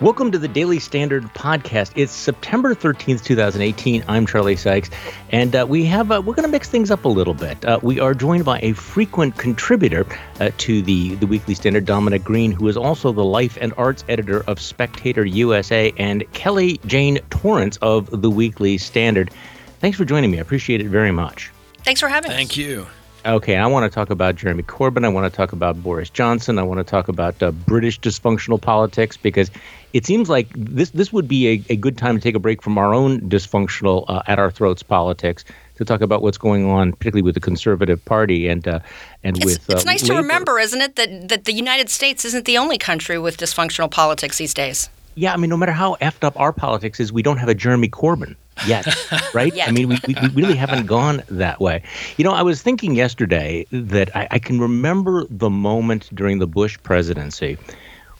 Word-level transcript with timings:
Welcome 0.00 0.30
to 0.30 0.38
the 0.38 0.46
Daily 0.46 0.78
Standard 0.78 1.24
podcast. 1.34 1.90
It's 1.96 2.12
September 2.12 2.72
13th, 2.72 3.24
2018. 3.24 4.04
I'm 4.06 4.26
Charlie 4.26 4.54
Sykes, 4.54 4.90
and 5.30 5.56
uh, 5.56 5.66
we 5.68 5.84
have 5.86 6.12
uh, 6.12 6.22
we're 6.24 6.36
going 6.36 6.46
to 6.46 6.52
mix 6.52 6.68
things 6.68 6.92
up 6.92 7.04
a 7.04 7.08
little 7.08 7.34
bit. 7.34 7.64
Uh, 7.64 7.80
we 7.82 7.98
are 7.98 8.14
joined 8.14 8.44
by 8.44 8.60
a 8.60 8.74
frequent 8.74 9.36
contributor 9.38 10.06
uh, 10.38 10.52
to 10.58 10.82
the 10.82 11.16
the 11.16 11.26
Weekly 11.26 11.52
Standard, 11.56 11.84
Dominic 11.84 12.22
Green, 12.22 12.52
who 12.52 12.68
is 12.68 12.76
also 12.76 13.10
the 13.10 13.24
life 13.24 13.58
and 13.60 13.74
arts 13.76 14.04
editor 14.08 14.44
of 14.46 14.60
Spectator 14.60 15.24
USA, 15.24 15.92
and 15.98 16.22
Kelly 16.32 16.78
Jane 16.86 17.18
Torrance 17.30 17.76
of 17.78 18.22
the 18.22 18.30
Weekly 18.30 18.78
Standard. 18.78 19.32
Thanks 19.80 19.98
for 19.98 20.04
joining 20.04 20.30
me. 20.30 20.38
I 20.38 20.42
appreciate 20.42 20.80
it 20.80 20.86
very 20.86 21.10
much. 21.10 21.50
Thanks 21.82 22.00
for 22.00 22.08
having 22.08 22.30
Thank 22.30 22.50
us. 22.50 22.56
Thank 22.56 22.68
you. 22.68 22.86
Okay, 23.28 23.56
I 23.56 23.66
want 23.66 23.84
to 23.84 23.94
talk 23.94 24.08
about 24.08 24.36
Jeremy 24.36 24.62
Corbyn. 24.62 25.04
I 25.04 25.08
want 25.10 25.30
to 25.30 25.36
talk 25.36 25.52
about 25.52 25.82
Boris 25.82 26.08
Johnson. 26.08 26.58
I 26.58 26.62
want 26.62 26.78
to 26.78 26.84
talk 26.84 27.08
about 27.08 27.42
uh, 27.42 27.50
British 27.50 28.00
dysfunctional 28.00 28.58
politics 28.58 29.18
because 29.18 29.50
it 29.92 30.06
seems 30.06 30.30
like 30.30 30.48
this 30.54 30.90
this 30.90 31.12
would 31.12 31.28
be 31.28 31.46
a, 31.46 31.62
a 31.74 31.76
good 31.76 31.98
time 31.98 32.14
to 32.14 32.22
take 32.22 32.34
a 32.34 32.38
break 32.38 32.62
from 32.62 32.78
our 32.78 32.94
own 32.94 33.20
dysfunctional 33.28 34.06
uh, 34.08 34.22
at 34.28 34.38
our 34.38 34.50
throats 34.50 34.82
politics 34.82 35.44
to 35.76 35.84
talk 35.84 36.00
about 36.00 36.22
what's 36.22 36.38
going 36.38 36.64
on, 36.64 36.92
particularly 36.92 37.20
with 37.20 37.34
the 37.34 37.40
Conservative 37.40 38.02
Party 38.02 38.48
and 38.48 38.66
uh, 38.66 38.80
and 39.22 39.36
it's, 39.36 39.44
with. 39.44 39.68
It's 39.68 39.84
uh, 39.84 39.84
nice 39.84 40.04
Labour. 40.04 40.14
to 40.14 40.22
remember, 40.22 40.58
isn't 40.58 40.80
it, 40.80 40.96
that 40.96 41.28
that 41.28 41.44
the 41.44 41.52
United 41.52 41.90
States 41.90 42.24
isn't 42.24 42.46
the 42.46 42.56
only 42.56 42.78
country 42.78 43.18
with 43.18 43.36
dysfunctional 43.36 43.90
politics 43.90 44.38
these 44.38 44.54
days. 44.54 44.88
Yeah, 45.16 45.34
I 45.34 45.36
mean, 45.36 45.50
no 45.50 45.58
matter 45.58 45.72
how 45.72 45.96
effed 45.96 46.24
up 46.24 46.40
our 46.40 46.54
politics 46.54 46.98
is, 46.98 47.12
we 47.12 47.22
don't 47.22 47.36
have 47.36 47.50
a 47.50 47.54
Jeremy 47.54 47.90
Corbyn 47.90 48.36
yet, 48.66 48.86
right? 49.34 49.54
yet. 49.54 49.68
I 49.68 49.72
mean, 49.72 49.88
we, 49.88 49.98
we, 50.06 50.14
we, 50.14 50.28
really 50.28 50.56
haven't 50.56 50.86
gone 50.86 51.22
that 51.28 51.60
way. 51.60 51.82
You 52.16 52.24
know, 52.24 52.32
I 52.32 52.42
was 52.42 52.62
thinking 52.62 52.94
yesterday 52.94 53.66
that 53.70 54.14
I, 54.16 54.28
I 54.32 54.38
can 54.38 54.60
remember 54.60 55.24
the 55.30 55.50
moment 55.50 56.14
during 56.14 56.38
the 56.38 56.46
Bush 56.46 56.78
presidency 56.82 57.58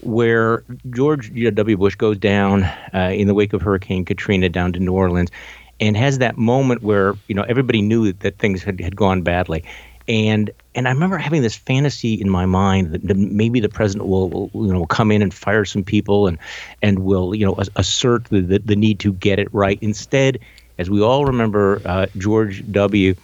where 0.01 0.63
George 0.91 1.33
W. 1.55 1.77
Bush 1.77 1.97
goes 1.97 2.19
down 2.19 2.63
uh, 2.95 3.11
in 3.13 3.27
the 3.27 3.35
wake 3.35 3.53
of 3.53 3.63
Hurricane 3.63 4.05
Katrina 4.05 4.49
down 4.49 4.73
to 4.73 4.79
New 4.79 4.93
Orleans 4.93 5.31
and 5.81 5.97
has 5.97 6.19
that 6.19 6.37
moment 6.37 6.83
where, 6.83 7.15
you 7.29 7.35
know, 7.35 7.45
everybody 7.49 7.83
knew 7.83 8.13
that 8.13 8.39
things 8.39 8.63
had, 8.63 8.81
had 8.81 8.97
gone 8.97 9.23
badly. 9.23 9.65
And 10.09 10.51
and 10.75 10.89
I 10.89 10.93
remember 10.93 11.19
having 11.19 11.43
this 11.43 11.55
fantasy 11.55 12.15
in 12.15 12.31
my 12.31 12.47
mind 12.47 12.93
that 12.93 13.17
maybe 13.17 13.61
the 13.61 13.69
president 13.69 14.09
will, 14.09 14.31
will 14.31 14.67
you 14.67 14.73
know 14.73 14.87
come 14.87 15.11
in 15.11 15.21
and 15.21 15.33
fire 15.33 15.67
some 15.67 15.85
people 15.85 16.27
and 16.27 16.39
and 16.83 17.01
will 17.01 17.35
you 17.35 17.45
know 17.45 17.57
assert 17.77 18.25
the, 18.25 18.41
the, 18.41 18.59
the 18.59 18.77
need 18.77 18.99
to 19.01 19.13
get 19.13 19.39
it 19.39 19.53
right. 19.53 19.79
Instead, 19.83 20.39
as 20.79 20.89
we 20.89 21.03
all 21.03 21.27
remember, 21.27 21.83
uh, 21.85 22.07
George 22.17 22.65
W. 22.73 23.15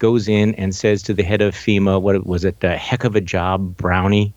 goes 0.00 0.28
in 0.28 0.54
and 0.56 0.74
says 0.74 1.02
to 1.04 1.14
the 1.14 1.22
head 1.22 1.40
of 1.40 1.54
FEMA, 1.54 2.00
"What 2.00 2.26
was 2.26 2.44
it? 2.44 2.62
A 2.62 2.76
heck 2.76 3.04
of 3.04 3.16
a 3.16 3.22
job, 3.22 3.76
Brownie." 3.76 4.34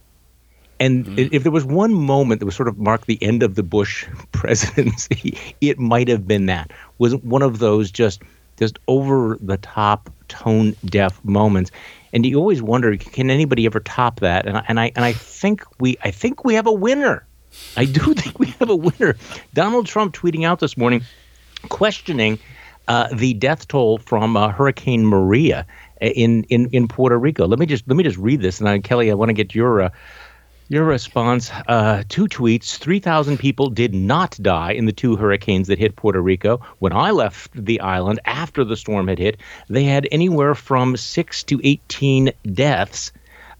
And 0.79 1.05
mm-hmm. 1.05 1.33
if 1.35 1.43
there 1.43 1.51
was 1.51 1.65
one 1.65 1.93
moment 1.93 2.39
that 2.39 2.45
was 2.45 2.55
sort 2.55 2.69
of 2.69 2.77
marked 2.77 3.07
the 3.07 3.21
end 3.21 3.43
of 3.43 3.55
the 3.55 3.63
Bush 3.63 4.05
presidency, 4.31 5.37
it 5.59 5.79
might 5.79 6.07
have 6.07 6.27
been 6.27 6.45
that. 6.45 6.71
Was 6.99 7.15
one 7.15 7.41
of 7.41 7.59
those 7.59 7.91
just 7.91 8.21
just 8.57 8.79
over 8.87 9.37
the 9.39 9.57
top, 9.57 10.09
tone 10.27 10.75
deaf 10.85 11.23
moments. 11.23 11.71
And 12.13 12.25
you 12.25 12.37
always 12.37 12.61
wonder, 12.61 12.95
can 12.97 13.29
anybody 13.29 13.65
ever 13.65 13.79
top 13.79 14.19
that? 14.21 14.45
And 14.45 14.57
I, 14.57 14.65
and 14.67 14.79
I 14.79 14.91
and 14.95 15.05
I 15.05 15.13
think 15.13 15.63
we 15.79 15.97
I 16.03 16.11
think 16.11 16.43
we 16.43 16.55
have 16.55 16.67
a 16.67 16.71
winner. 16.71 17.25
I 17.75 17.85
do 17.85 18.13
think 18.13 18.39
we 18.39 18.47
have 18.59 18.69
a 18.69 18.75
winner. 18.75 19.15
Donald 19.53 19.85
Trump 19.85 20.15
tweeting 20.15 20.45
out 20.45 20.59
this 20.59 20.77
morning, 20.77 21.03
questioning 21.69 22.39
uh, 22.87 23.09
the 23.13 23.33
death 23.33 23.67
toll 23.67 23.97
from 23.97 24.37
uh, 24.37 24.49
Hurricane 24.49 25.05
Maria 25.05 25.65
in, 26.01 26.43
in 26.45 26.69
in 26.71 26.87
Puerto 26.87 27.17
Rico. 27.17 27.45
Let 27.47 27.59
me 27.59 27.65
just 27.65 27.87
let 27.87 27.97
me 27.97 28.03
just 28.03 28.17
read 28.17 28.41
this, 28.41 28.59
and 28.59 28.69
I, 28.69 28.79
Kelly, 28.79 29.11
I 29.11 29.13
want 29.13 29.29
to 29.29 29.33
get 29.33 29.53
your. 29.53 29.83
Uh, 29.83 29.89
your 30.69 30.83
response 30.83 31.49
uh, 31.67 32.03
two 32.09 32.27
tweets 32.27 32.77
3,000 32.77 33.37
people 33.37 33.69
did 33.69 33.93
not 33.93 34.37
die 34.41 34.71
in 34.71 34.85
the 34.85 34.91
two 34.91 35.15
hurricanes 35.15 35.67
that 35.67 35.79
hit 35.79 35.95
Puerto 35.95 36.21
Rico. 36.21 36.59
When 36.79 36.93
I 36.93 37.11
left 37.11 37.51
the 37.53 37.79
island 37.79 38.19
after 38.25 38.63
the 38.63 38.75
storm 38.75 39.07
had 39.07 39.19
hit, 39.19 39.37
they 39.69 39.83
had 39.83 40.07
anywhere 40.11 40.55
from 40.55 40.97
6 40.97 41.43
to 41.43 41.61
18 41.63 42.31
deaths. 42.51 43.11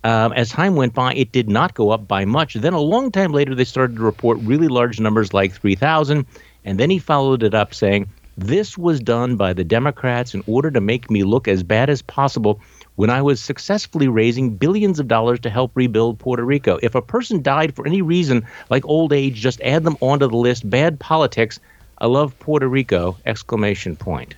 Um, 0.04 0.34
as 0.34 0.50
time 0.50 0.76
went 0.76 0.94
by, 0.94 1.14
it 1.14 1.32
did 1.32 1.50
not 1.50 1.74
go 1.74 1.92
up 1.92 2.08
by 2.08 2.26
much. 2.26 2.54
Then, 2.54 2.74
a 2.74 2.80
long 2.80 3.12
time 3.12 3.32
later, 3.32 3.56
they 3.56 3.64
started 3.64 3.98
to 3.98 4.04
report 4.04 4.38
really 4.42 4.68
large 4.68 5.00
numbers 5.00 5.34
like 5.34 5.54
3,000. 5.54 6.26
And 6.66 6.80
then 6.80 6.90
he 6.90 7.00
followed 7.00 7.44
it 7.44 7.54
up 7.54 7.74
saying, 7.74 8.10
This 8.38 8.78
was 8.78 9.00
done 9.00 9.38
by 9.38 9.54
the 9.54 9.64
Democrats 9.64 10.34
in 10.34 10.44
order 10.46 10.72
to 10.72 10.82
make 10.82 11.10
me 11.10 11.24
look 11.24 11.48
as 11.48 11.64
bad 11.64 11.90
as 11.90 12.02
possible 12.02 12.62
when 12.98 13.10
I 13.12 13.22
was 13.22 13.40
successfully 13.40 14.08
raising 14.08 14.58
billions 14.58 15.00
of 15.00 15.08
dollars 15.08 15.40
to 15.42 15.50
help 15.50 15.72
rebuild 15.76 16.20
Puerto 16.20 16.44
Rico. 16.44 16.80
If 16.82 16.96
a 16.96 17.02
person 17.02 17.42
died 17.42 17.76
for 17.76 17.88
any 17.88 18.02
reason, 18.02 18.46
like 18.70 18.86
old 18.86 19.14
age, 19.14 19.36
just 19.36 19.62
add 19.62 19.84
them 19.84 19.98
onto 20.02 20.28
the 20.28 20.36
list. 20.36 20.68
Bad 20.70 21.00
politics. 21.00 21.60
I 22.00 22.08
love 22.08 22.38
Puerto 22.40 22.68
Rico! 22.68 23.18
Exclamation 23.26 23.96
point. 23.96 24.34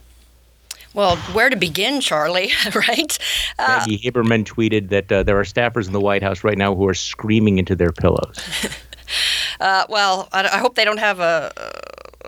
Well, 0.94 1.16
where 1.34 1.50
to 1.50 1.56
begin, 1.56 2.02
Charlie? 2.02 2.52
right? 2.75 3.18
Uh, 3.58 3.80
Maggie 3.80 4.00
Haberman 4.00 4.44
tweeted 4.44 4.90
that 4.90 5.12
uh, 5.12 5.24
there 5.24 5.40
are 5.40 5.44
staffers 5.44 5.88
in 5.88 5.94
the 5.94 6.02
White 6.02 6.24
House 6.24 6.44
right 6.44 6.58
now 6.58 6.75
who 6.75 6.88
are 6.88 6.94
screaming 6.94 7.59
into 7.59 7.75
their 7.75 7.92
pillows. 7.92 8.38
uh, 9.62 9.86
well, 9.88 10.28
I, 10.34 10.44
I, 10.44 10.58
hope 10.58 10.75
they 10.75 10.86
don't 10.86 11.00
have 11.00 11.19
a 11.19 11.53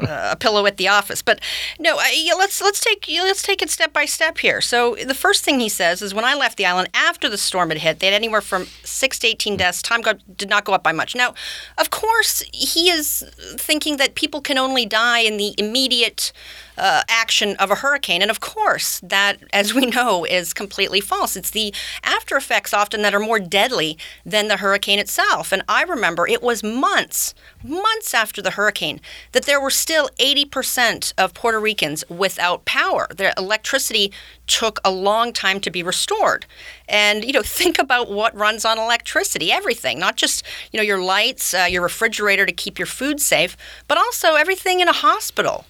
Uh, 0.01 0.29
a 0.31 0.35
pillow 0.35 0.65
at 0.65 0.77
the 0.77 0.87
office. 0.87 1.21
But 1.21 1.39
no, 1.77 1.97
I, 1.99 2.33
let's 2.37 2.59
let's 2.59 2.79
take 2.79 3.05
let's 3.07 3.43
take 3.43 3.61
it 3.61 3.69
step 3.69 3.93
by 3.93 4.05
step 4.05 4.39
here. 4.39 4.59
So 4.59 4.95
the 4.95 5.13
first 5.13 5.43
thing 5.43 5.59
he 5.59 5.69
says 5.69 6.01
is 6.01 6.11
when 6.11 6.25
I 6.25 6.33
left 6.33 6.57
the 6.57 6.65
island 6.65 6.89
after 6.93 7.29
the 7.29 7.37
storm 7.37 7.69
had 7.69 7.77
hit, 7.77 7.99
they 7.99 8.07
had 8.07 8.15
anywhere 8.15 8.41
from 8.41 8.65
six 8.83 9.19
to 9.19 9.27
eighteen 9.27 9.57
deaths. 9.57 9.81
Time 9.81 10.01
got, 10.01 10.17
did 10.37 10.49
not 10.49 10.65
go 10.65 10.73
up 10.73 10.83
by 10.83 10.91
much. 10.91 11.15
Now, 11.15 11.35
of 11.77 11.91
course, 11.91 12.41
he 12.51 12.89
is 12.89 13.23
thinking 13.57 13.97
that 13.97 14.15
people 14.15 14.41
can 14.41 14.57
only 14.57 14.87
die 14.87 15.19
in 15.19 15.37
the 15.37 15.53
immediate 15.57 16.33
uh, 16.81 17.03
action 17.07 17.55
of 17.57 17.69
a 17.69 17.75
hurricane. 17.75 18.23
And 18.23 18.31
of 18.31 18.39
course, 18.39 18.99
that, 19.01 19.37
as 19.53 19.73
we 19.73 19.85
know, 19.85 20.25
is 20.25 20.51
completely 20.51 20.99
false. 20.99 21.37
It's 21.37 21.51
the 21.51 21.73
after 22.03 22.35
effects 22.35 22.73
often 22.73 23.03
that 23.03 23.13
are 23.13 23.19
more 23.19 23.39
deadly 23.39 23.97
than 24.25 24.47
the 24.47 24.57
hurricane 24.57 24.97
itself. 24.97 25.51
And 25.51 25.61
I 25.69 25.83
remember 25.83 26.27
it 26.27 26.41
was 26.41 26.63
months, 26.63 27.35
months 27.63 28.15
after 28.15 28.41
the 28.41 28.51
hurricane, 28.51 28.99
that 29.31 29.45
there 29.45 29.61
were 29.61 29.69
still 29.69 30.09
80% 30.19 31.13
of 31.19 31.35
Puerto 31.35 31.59
Ricans 31.59 32.03
without 32.09 32.65
power. 32.65 33.07
Their 33.15 33.33
electricity 33.37 34.11
took 34.47 34.79
a 34.83 34.89
long 34.89 35.33
time 35.33 35.59
to 35.59 35.69
be 35.69 35.83
restored. 35.83 36.47
And, 36.89 37.23
you 37.23 37.31
know, 37.31 37.43
think 37.45 37.77
about 37.77 38.09
what 38.09 38.35
runs 38.35 38.65
on 38.65 38.79
electricity 38.79 39.51
everything, 39.51 39.99
not 39.99 40.15
just, 40.17 40.43
you 40.71 40.77
know, 40.77 40.83
your 40.83 41.01
lights, 41.01 41.53
uh, 41.53 41.67
your 41.69 41.83
refrigerator 41.83 42.47
to 42.47 42.51
keep 42.51 42.79
your 42.79 42.87
food 42.87 43.21
safe, 43.21 43.55
but 43.87 43.99
also 43.99 44.33
everything 44.33 44.79
in 44.79 44.87
a 44.87 44.93
hospital 44.93 45.65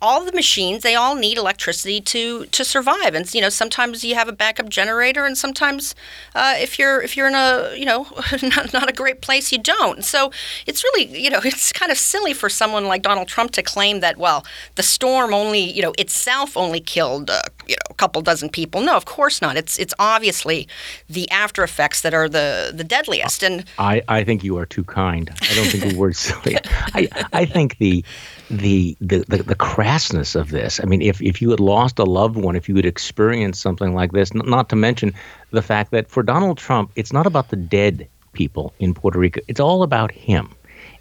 all 0.00 0.24
the 0.24 0.32
machines 0.32 0.82
they 0.82 0.94
all 0.94 1.14
need 1.14 1.38
electricity 1.38 2.00
to 2.00 2.46
to 2.46 2.64
survive. 2.64 3.14
And 3.14 3.32
you 3.34 3.40
know 3.40 3.48
sometimes 3.48 4.04
you 4.04 4.14
have 4.14 4.28
a 4.28 4.32
backup 4.32 4.68
generator 4.68 5.24
and 5.24 5.36
sometimes 5.36 5.94
uh, 6.34 6.54
if 6.56 6.78
you're 6.78 7.00
if 7.02 7.16
you're 7.16 7.28
in 7.28 7.34
a 7.34 7.74
you 7.76 7.84
know 7.84 8.06
not, 8.42 8.72
not 8.72 8.88
a 8.88 8.92
great 8.92 9.20
place 9.20 9.52
you 9.52 9.58
don't. 9.58 10.04
So 10.04 10.30
it's 10.66 10.82
really 10.84 11.18
you 11.18 11.30
know 11.30 11.40
it's 11.44 11.72
kind 11.72 11.92
of 11.92 11.98
silly 11.98 12.34
for 12.34 12.48
someone 12.48 12.86
like 12.86 13.02
Donald 13.02 13.28
Trump 13.28 13.52
to 13.52 13.62
claim 13.62 14.00
that 14.00 14.16
well 14.18 14.44
the 14.74 14.82
storm 14.82 15.34
only 15.34 15.60
you 15.60 15.82
know 15.82 15.92
itself 15.98 16.56
only 16.56 16.80
killed 16.80 17.30
uh, 17.30 17.42
you 17.66 17.74
know 17.74 17.90
a 17.90 17.94
couple 17.94 18.22
dozen 18.22 18.48
people. 18.48 18.80
No 18.80 18.96
of 18.96 19.04
course 19.04 19.40
not. 19.42 19.56
It's 19.56 19.78
it's 19.78 19.94
obviously 19.98 20.68
the 21.08 21.30
after 21.30 21.62
effects 21.62 22.02
that 22.02 22.14
are 22.14 22.28
the 22.28 22.72
the 22.74 22.84
deadliest. 22.84 23.42
And 23.42 23.64
I 23.78 24.02
I 24.08 24.24
think 24.24 24.44
you 24.44 24.56
are 24.58 24.66
too 24.66 24.84
kind. 24.84 25.30
I 25.42 25.54
don't 25.54 25.66
think 25.66 25.92
the 25.92 25.98
word 25.98 26.16
silly 26.16 26.56
I 26.94 27.08
I 27.32 27.44
think 27.44 27.78
the 27.78 28.04
the, 28.50 28.96
the, 29.00 29.24
the, 29.28 29.42
the, 29.42 29.54
crassness 29.54 30.36
of 30.36 30.50
this. 30.50 30.78
I 30.78 30.84
mean, 30.84 31.00
if, 31.00 31.22
if 31.22 31.40
you 31.40 31.48
had 31.50 31.60
lost 31.60 31.98
a 31.98 32.04
loved 32.04 32.36
one, 32.36 32.54
if 32.54 32.68
you 32.68 32.76
had 32.76 32.84
experienced 32.84 33.62
something 33.62 33.94
like 33.94 34.12
this, 34.12 34.34
not 34.34 34.68
to 34.68 34.76
mention 34.76 35.14
the 35.52 35.62
fact 35.62 35.90
that 35.92 36.10
for 36.10 36.22
Donald 36.22 36.58
Trump, 36.58 36.92
it's 36.94 37.14
not 37.14 37.26
about 37.26 37.48
the 37.48 37.56
dead 37.56 38.06
people 38.34 38.74
in 38.78 38.92
Puerto 38.92 39.18
Rico, 39.18 39.40
it's 39.48 39.60
all 39.60 39.82
about 39.82 40.12
him. 40.12 40.54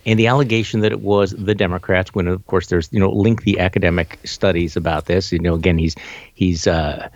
And 0.06 0.18
the 0.18 0.28
allegation 0.28 0.80
that 0.82 0.92
it 0.92 1.02
was 1.02 1.32
the 1.32 1.54
Democrats, 1.54 2.14
when 2.16 2.28
of 2.28 2.46
course 2.48 2.68
there's 2.68 2.92
you 2.92 3.00
know 3.00 3.12
lengthy 3.12 3.60
academic 3.60 4.20
studies 4.24 4.76
about 4.76 5.06
this. 5.06 5.32
You 5.32 5.40
know, 5.40 5.54
again 5.54 5.78
he's 5.78 5.96
he's 6.34 6.68
uh, 6.68 7.10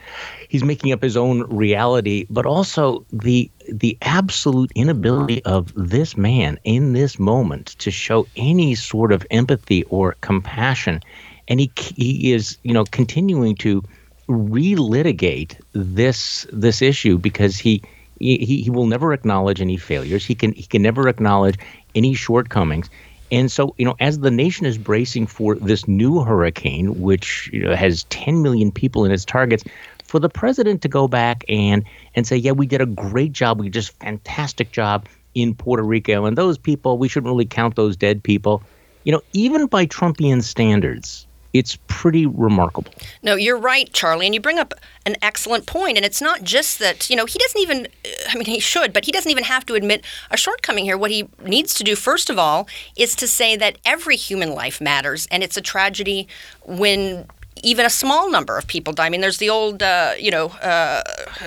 he's 0.49 0.63
making 0.63 0.91
up 0.91 1.01
his 1.01 1.17
own 1.17 1.43
reality, 1.43 2.25
but 2.29 2.45
also 2.45 3.05
the 3.11 3.49
the 3.71 3.97
absolute 4.03 4.71
inability 4.75 5.43
of 5.45 5.73
this 5.75 6.15
man 6.15 6.59
in 6.63 6.93
this 6.93 7.17
moment 7.17 7.75
to 7.79 7.89
show 7.89 8.27
any 8.35 8.75
sort 8.75 9.11
of 9.11 9.25
empathy 9.31 9.83
or 9.85 10.15
compassion, 10.21 11.01
and 11.47 11.59
he 11.59 11.71
he 11.95 12.33
is 12.33 12.57
you 12.63 12.73
know 12.73 12.83
continuing 12.85 13.55
to 13.55 13.83
relitigate 14.29 15.59
this 15.73 16.45
this 16.51 16.81
issue 16.81 17.17
because 17.17 17.57
he. 17.57 17.81
He, 18.17 18.61
he 18.63 18.69
will 18.69 18.88
never 18.88 19.11
acknowledge 19.11 19.59
any 19.59 19.75
failures. 19.75 20.25
He 20.25 20.35
can 20.35 20.53
he 20.53 20.63
can 20.63 20.81
never 20.81 21.09
acknowledge 21.09 21.57
any 21.95 22.13
shortcomings. 22.13 22.89
And 23.31 23.51
so, 23.51 23.74
you 23.77 23.86
know, 23.86 23.95
as 24.00 24.19
the 24.19 24.30
nation 24.30 24.65
is 24.65 24.77
bracing 24.77 25.25
for 25.25 25.56
this 25.56 25.88
new 25.88 26.21
hurricane, 26.24 27.01
which 27.01 27.50
you 27.51 27.63
know, 27.63 27.75
has 27.75 28.03
10 28.06 28.44
million 28.44 28.71
people 28.71 29.03
in 29.03 29.12
its 29.12 29.25
targets, 29.25 29.63
for 30.03 30.19
the 30.19 30.30
president 30.30 30.81
to 30.83 30.88
go 30.88 31.07
back 31.07 31.44
and 31.50 31.83
and 32.13 32.27
say, 32.27 32.38
yeah, 32.38 32.51
we 32.51 32.68
did 32.68 32.81
a 32.81 32.86
great 32.86 33.31
job, 33.31 33.59
we 33.59 33.65
did 33.65 33.74
just 33.74 34.00
fantastic 34.00 34.71
job 34.71 35.07
in 35.33 35.53
Puerto 35.53 35.83
Rico, 35.83 36.25
and 36.25 36.38
those 36.38 36.57
people, 36.57 36.97
we 36.97 37.09
shouldn't 37.09 37.30
really 37.30 37.45
count 37.45 37.75
those 37.75 37.98
dead 37.98 38.24
people. 38.24 38.63
You 39.03 39.12
know, 39.12 39.21
even 39.33 39.68
by 39.68 39.86
Trumpian 39.86 40.41
standards, 40.41 41.27
it's 41.55 41.77
pretty 41.87 42.25
remarkable. 42.25 42.91
No, 43.23 43.35
you're 43.35 43.57
right, 43.57 43.91
Charlie, 43.93 44.25
and 44.25 44.35
you 44.35 44.41
bring 44.41 44.59
up 44.59 44.73
an 45.05 45.15
excellent 45.21 45.65
point. 45.65 45.95
And 45.95 46.05
it's 46.05 46.21
not 46.21 46.43
just 46.43 46.79
that, 46.79 47.09
you 47.09 47.15
know, 47.15 47.25
he 47.25 47.39
doesn't 47.39 47.61
even, 47.61 47.87
I 48.29 48.35
mean, 48.35 48.45
he 48.45 48.59
should, 48.59 48.91
but 48.91 49.05
he 49.05 49.13
doesn't 49.13 49.31
even 49.31 49.45
have 49.45 49.65
to 49.67 49.73
admit 49.75 50.03
a 50.31 50.35
shortcoming 50.35 50.83
here. 50.83 50.97
What 50.97 51.11
he 51.11 51.29
needs 51.41 51.73
to 51.75 51.83
do, 51.85 51.95
first 51.95 52.29
of 52.29 52.37
all, 52.37 52.67
is 52.97 53.15
to 53.15 53.27
say 53.27 53.55
that 53.55 53.77
every 53.85 54.17
human 54.17 54.53
life 54.53 54.81
matters, 54.81 55.27
and 55.31 55.43
it's 55.43 55.55
a 55.55 55.61
tragedy 55.61 56.27
when 56.65 57.25
even 57.63 57.85
a 57.85 57.89
small 57.89 58.29
number 58.29 58.57
of 58.57 58.67
people 58.67 58.93
die. 58.93 59.05
I 59.05 59.09
mean, 59.09 59.21
there's 59.21 59.37
the 59.37 59.49
old, 59.49 59.81
uh, 59.81 60.13
you 60.19 60.29
know, 60.29 60.47
uh, 60.61 61.03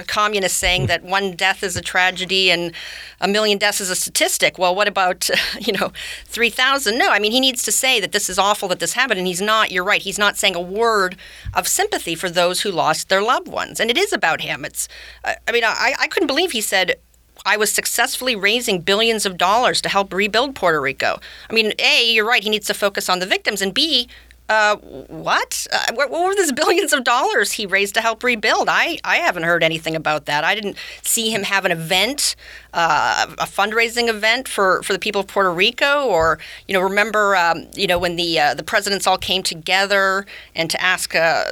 communist 0.07 0.57
saying 0.57 0.87
that 0.87 1.03
one 1.03 1.33
death 1.33 1.63
is 1.63 1.77
a 1.77 1.83
tragedy 1.83 2.51
and 2.51 2.73
a 3.21 3.29
million 3.29 3.59
deaths 3.59 3.81
is 3.81 3.91
a 3.91 3.95
statistic. 3.95 4.59
Well, 4.59 4.75
what 4.75 4.89
about, 4.89 5.29
you 5.61 5.73
know, 5.75 5.93
3,000? 6.25 6.99
No, 6.99 7.11
I 7.11 7.19
mean, 7.19 7.33
he 7.33 7.41
needs 7.41 7.63
to 7.65 7.73
say 7.73 8.01
that 8.01 8.13
this 8.13 8.31
is 8.31 8.39
awful 8.39 8.69
that 8.69 8.81
this 8.81 8.95
happened, 8.95 9.19
and 9.19 9.27
he's 9.27 9.43
not, 9.43 9.71
you're 9.71 9.85
right, 9.85 10.01
he's 10.01 10.19
not 10.19 10.37
saying 10.37 10.57
a 10.57 10.61
word 10.61 11.17
of 11.55 11.69
sympathy 11.69 12.15
for 12.15 12.31
those 12.31 12.63
who 12.63 12.71
lost 12.71 13.09
their 13.09 13.23
loved 13.23 13.49
ones. 13.49 13.79
And 13.79 13.91
it 13.91 13.99
is 13.99 14.13
about 14.13 14.41
him. 14.41 14.65
It's, 14.65 14.89
I 15.25 15.53
mean, 15.53 15.65
I, 15.65 15.95
I 15.99 16.09
couldn't 16.09 16.29
believe 16.29 16.53
he 16.53 16.63
said, 16.63 16.97
I 17.45 17.57
was 17.57 17.73
successfully 17.73 18.35
raising 18.35 18.81
billions 18.81 19.25
of 19.25 19.39
dollars 19.39 19.81
to 19.83 19.89
help 19.89 20.13
rebuild 20.13 20.55
Puerto 20.55 20.81
Rico. 20.81 21.21
I 21.49 21.53
mean, 21.53 21.73
A, 21.79 22.11
you're 22.11 22.27
right, 22.27 22.43
he 22.43 22.51
needs 22.51 22.67
to 22.67 22.75
focus 22.75 23.09
on 23.09 23.21
the 23.21 23.27
victims, 23.27 23.63
and 23.63 23.73
B, 23.73 24.09
uh, 24.49 24.77
what? 24.77 25.67
Uh, 25.73 25.93
what? 25.95 26.11
What 26.11 26.25
were 26.25 26.35
these 26.35 26.53
billions 26.53 26.93
of 26.93 27.05
dollars 27.05 27.53
he 27.53 27.67
raised 27.67 27.95
to 27.95 28.01
help 28.01 28.23
rebuild? 28.23 28.69
I, 28.69 28.99
I 29.05 29.17
haven't 29.17 29.43
heard 29.43 29.63
anything 29.63 29.95
about 29.95 30.27
that. 30.27 30.45
I 30.45 30.55
didn't 30.55 30.77
see 31.03 31.31
him 31.31 31.43
have 31.43 31.65
an 31.65 31.73
event, 31.73 32.35
uh, 32.73 33.27
a 33.39 33.45
fundraising 33.45 34.09
event 34.09 34.49
for, 34.49 34.83
for 34.83 34.93
the 34.93 34.99
people 34.99 35.21
of 35.21 35.27
Puerto 35.27 35.51
Rico, 35.53 36.07
or 36.07 36.39
you 36.67 36.73
know, 36.73 36.81
remember, 36.81 37.37
um, 37.37 37.67
you 37.75 37.87
know, 37.87 37.99
when 37.99 38.17
the 38.17 38.41
uh, 38.41 38.55
the 38.55 38.63
presidents 38.63 39.07
all 39.07 39.19
came 39.19 39.43
together 39.43 40.25
and 40.55 40.71
to 40.71 40.81
ask, 40.83 41.15
uh, 41.15 41.45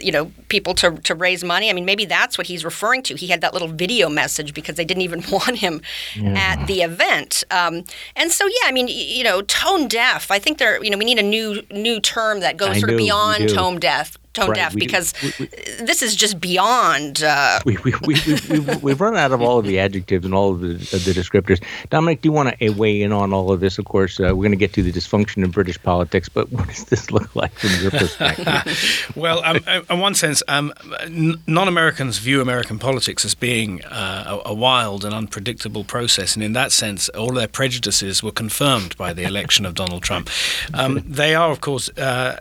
you 0.00 0.10
know, 0.10 0.32
people 0.48 0.74
to, 0.74 0.96
to 0.98 1.14
raise 1.14 1.44
money. 1.44 1.70
I 1.70 1.72
mean, 1.72 1.84
maybe 1.84 2.04
that's 2.04 2.36
what 2.36 2.48
he's 2.48 2.64
referring 2.64 3.02
to. 3.04 3.14
He 3.14 3.28
had 3.28 3.40
that 3.40 3.52
little 3.52 3.68
video 3.68 4.08
message 4.08 4.52
because 4.52 4.74
they 4.74 4.84
didn't 4.84 5.02
even 5.02 5.22
want 5.30 5.58
him 5.58 5.80
yeah. 6.16 6.34
at 6.36 6.66
the 6.66 6.82
event. 6.82 7.44
Um, 7.50 7.84
and 8.16 8.30
so, 8.30 8.46
yeah, 8.46 8.68
I 8.68 8.72
mean, 8.72 8.88
you 8.88 9.24
know, 9.24 9.42
tone 9.42 9.88
deaf. 9.88 10.30
I 10.30 10.38
think 10.38 10.58
there, 10.58 10.82
you 10.82 10.90
know, 10.90 10.98
we 10.98 11.04
need 11.04 11.18
a 11.18 11.22
new 11.22 11.62
new 11.70 12.00
term 12.00 12.39
that 12.40 12.56
goes 12.56 12.70
I 12.70 12.78
sort 12.80 12.90
of 12.90 12.96
beyond 12.96 13.48
tone 13.48 13.78
deaf 13.78 14.16
tone 14.32 14.50
right. 14.50 14.56
deaf 14.56 14.74
we, 14.74 14.80
because 14.80 15.12
we, 15.22 15.32
we, 15.40 15.46
this 15.84 16.02
is 16.02 16.14
just 16.14 16.40
beyond. 16.40 17.22
Uh... 17.22 17.60
We, 17.64 17.76
we, 17.78 17.94
we, 18.06 18.14
we've, 18.48 18.82
we've 18.82 19.00
run 19.00 19.16
out 19.16 19.32
of 19.32 19.40
all 19.40 19.58
of 19.58 19.66
the 19.66 19.78
adjectives 19.78 20.24
and 20.24 20.34
all 20.34 20.52
of 20.52 20.60
the, 20.60 20.74
the 20.74 21.12
descriptors. 21.12 21.62
Dominic, 21.90 22.22
do 22.22 22.28
you 22.28 22.32
want 22.32 22.56
to 22.58 22.70
weigh 22.70 23.02
in 23.02 23.12
on 23.12 23.32
all 23.32 23.50
of 23.52 23.60
this? 23.60 23.78
Of 23.78 23.86
course, 23.86 24.20
uh, 24.20 24.24
we're 24.24 24.42
going 24.42 24.50
to 24.52 24.56
get 24.56 24.72
to 24.74 24.82
the 24.82 24.92
dysfunction 24.92 25.44
in 25.44 25.50
British 25.50 25.80
politics, 25.82 26.28
but 26.28 26.50
what 26.52 26.68
does 26.68 26.84
this 26.84 27.10
look 27.10 27.34
like 27.34 27.52
from 27.52 27.70
your 27.82 27.90
perspective? 27.90 29.12
well, 29.16 29.42
um, 29.44 29.60
uh, 29.66 29.82
in 29.90 29.98
one 29.98 30.14
sense, 30.14 30.42
um, 30.48 30.72
non 31.08 31.68
Americans 31.68 32.18
view 32.18 32.40
American 32.40 32.78
politics 32.78 33.24
as 33.24 33.34
being 33.34 33.82
uh, 33.84 34.40
a, 34.44 34.50
a, 34.50 34.54
wild 34.54 35.04
and 35.04 35.14
unpredictable 35.14 35.84
process. 35.84 36.34
And 36.34 36.44
in 36.44 36.52
that 36.52 36.72
sense, 36.72 37.08
all 37.10 37.32
their 37.32 37.48
prejudices 37.48 38.22
were 38.22 38.32
confirmed 38.32 38.96
by 38.96 39.12
the 39.12 39.24
election 39.24 39.66
of 39.66 39.74
Donald 39.74 40.02
Trump. 40.02 40.30
Um, 40.74 41.02
they 41.06 41.34
are, 41.34 41.50
of 41.50 41.60
course, 41.60 41.88
uh, 41.98 42.40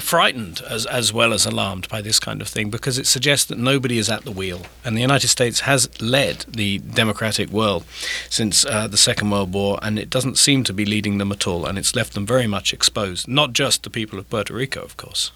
frightened 0.00 0.62
as, 0.68 0.86
as 0.86 1.12
well 1.12 1.32
as 1.32 1.46
alarmed 1.46 1.88
by 1.88 2.00
this 2.00 2.18
kind 2.18 2.40
of 2.40 2.48
thing 2.48 2.70
because 2.70 2.98
it 2.98 3.06
suggests 3.06 3.46
that 3.46 3.58
nobody 3.58 3.98
is 3.98 4.08
at 4.08 4.24
the 4.24 4.30
wheel. 4.30 4.62
And 4.84 4.96
the 4.96 5.00
United 5.00 5.28
States 5.28 5.60
has 5.60 5.88
led 6.00 6.44
the 6.48 6.78
democratic 6.78 7.50
world 7.50 7.84
since 8.28 8.64
uh, 8.64 8.88
the 8.88 8.96
Second 8.96 9.30
World 9.30 9.52
War, 9.52 9.78
and 9.82 9.98
it 9.98 10.10
doesn't 10.10 10.38
seem 10.38 10.64
to 10.64 10.72
be 10.72 10.84
leading 10.84 11.18
them 11.18 11.32
at 11.32 11.46
all. 11.46 11.66
And 11.66 11.78
it's 11.78 11.94
left 11.94 12.14
them 12.14 12.26
very 12.26 12.46
much 12.46 12.72
exposed, 12.72 13.28
not 13.28 13.52
just 13.52 13.82
the 13.82 13.90
people 13.90 14.18
of 14.18 14.28
Puerto 14.28 14.54
Rico, 14.54 14.82
of 14.82 14.96
course. 14.96 15.32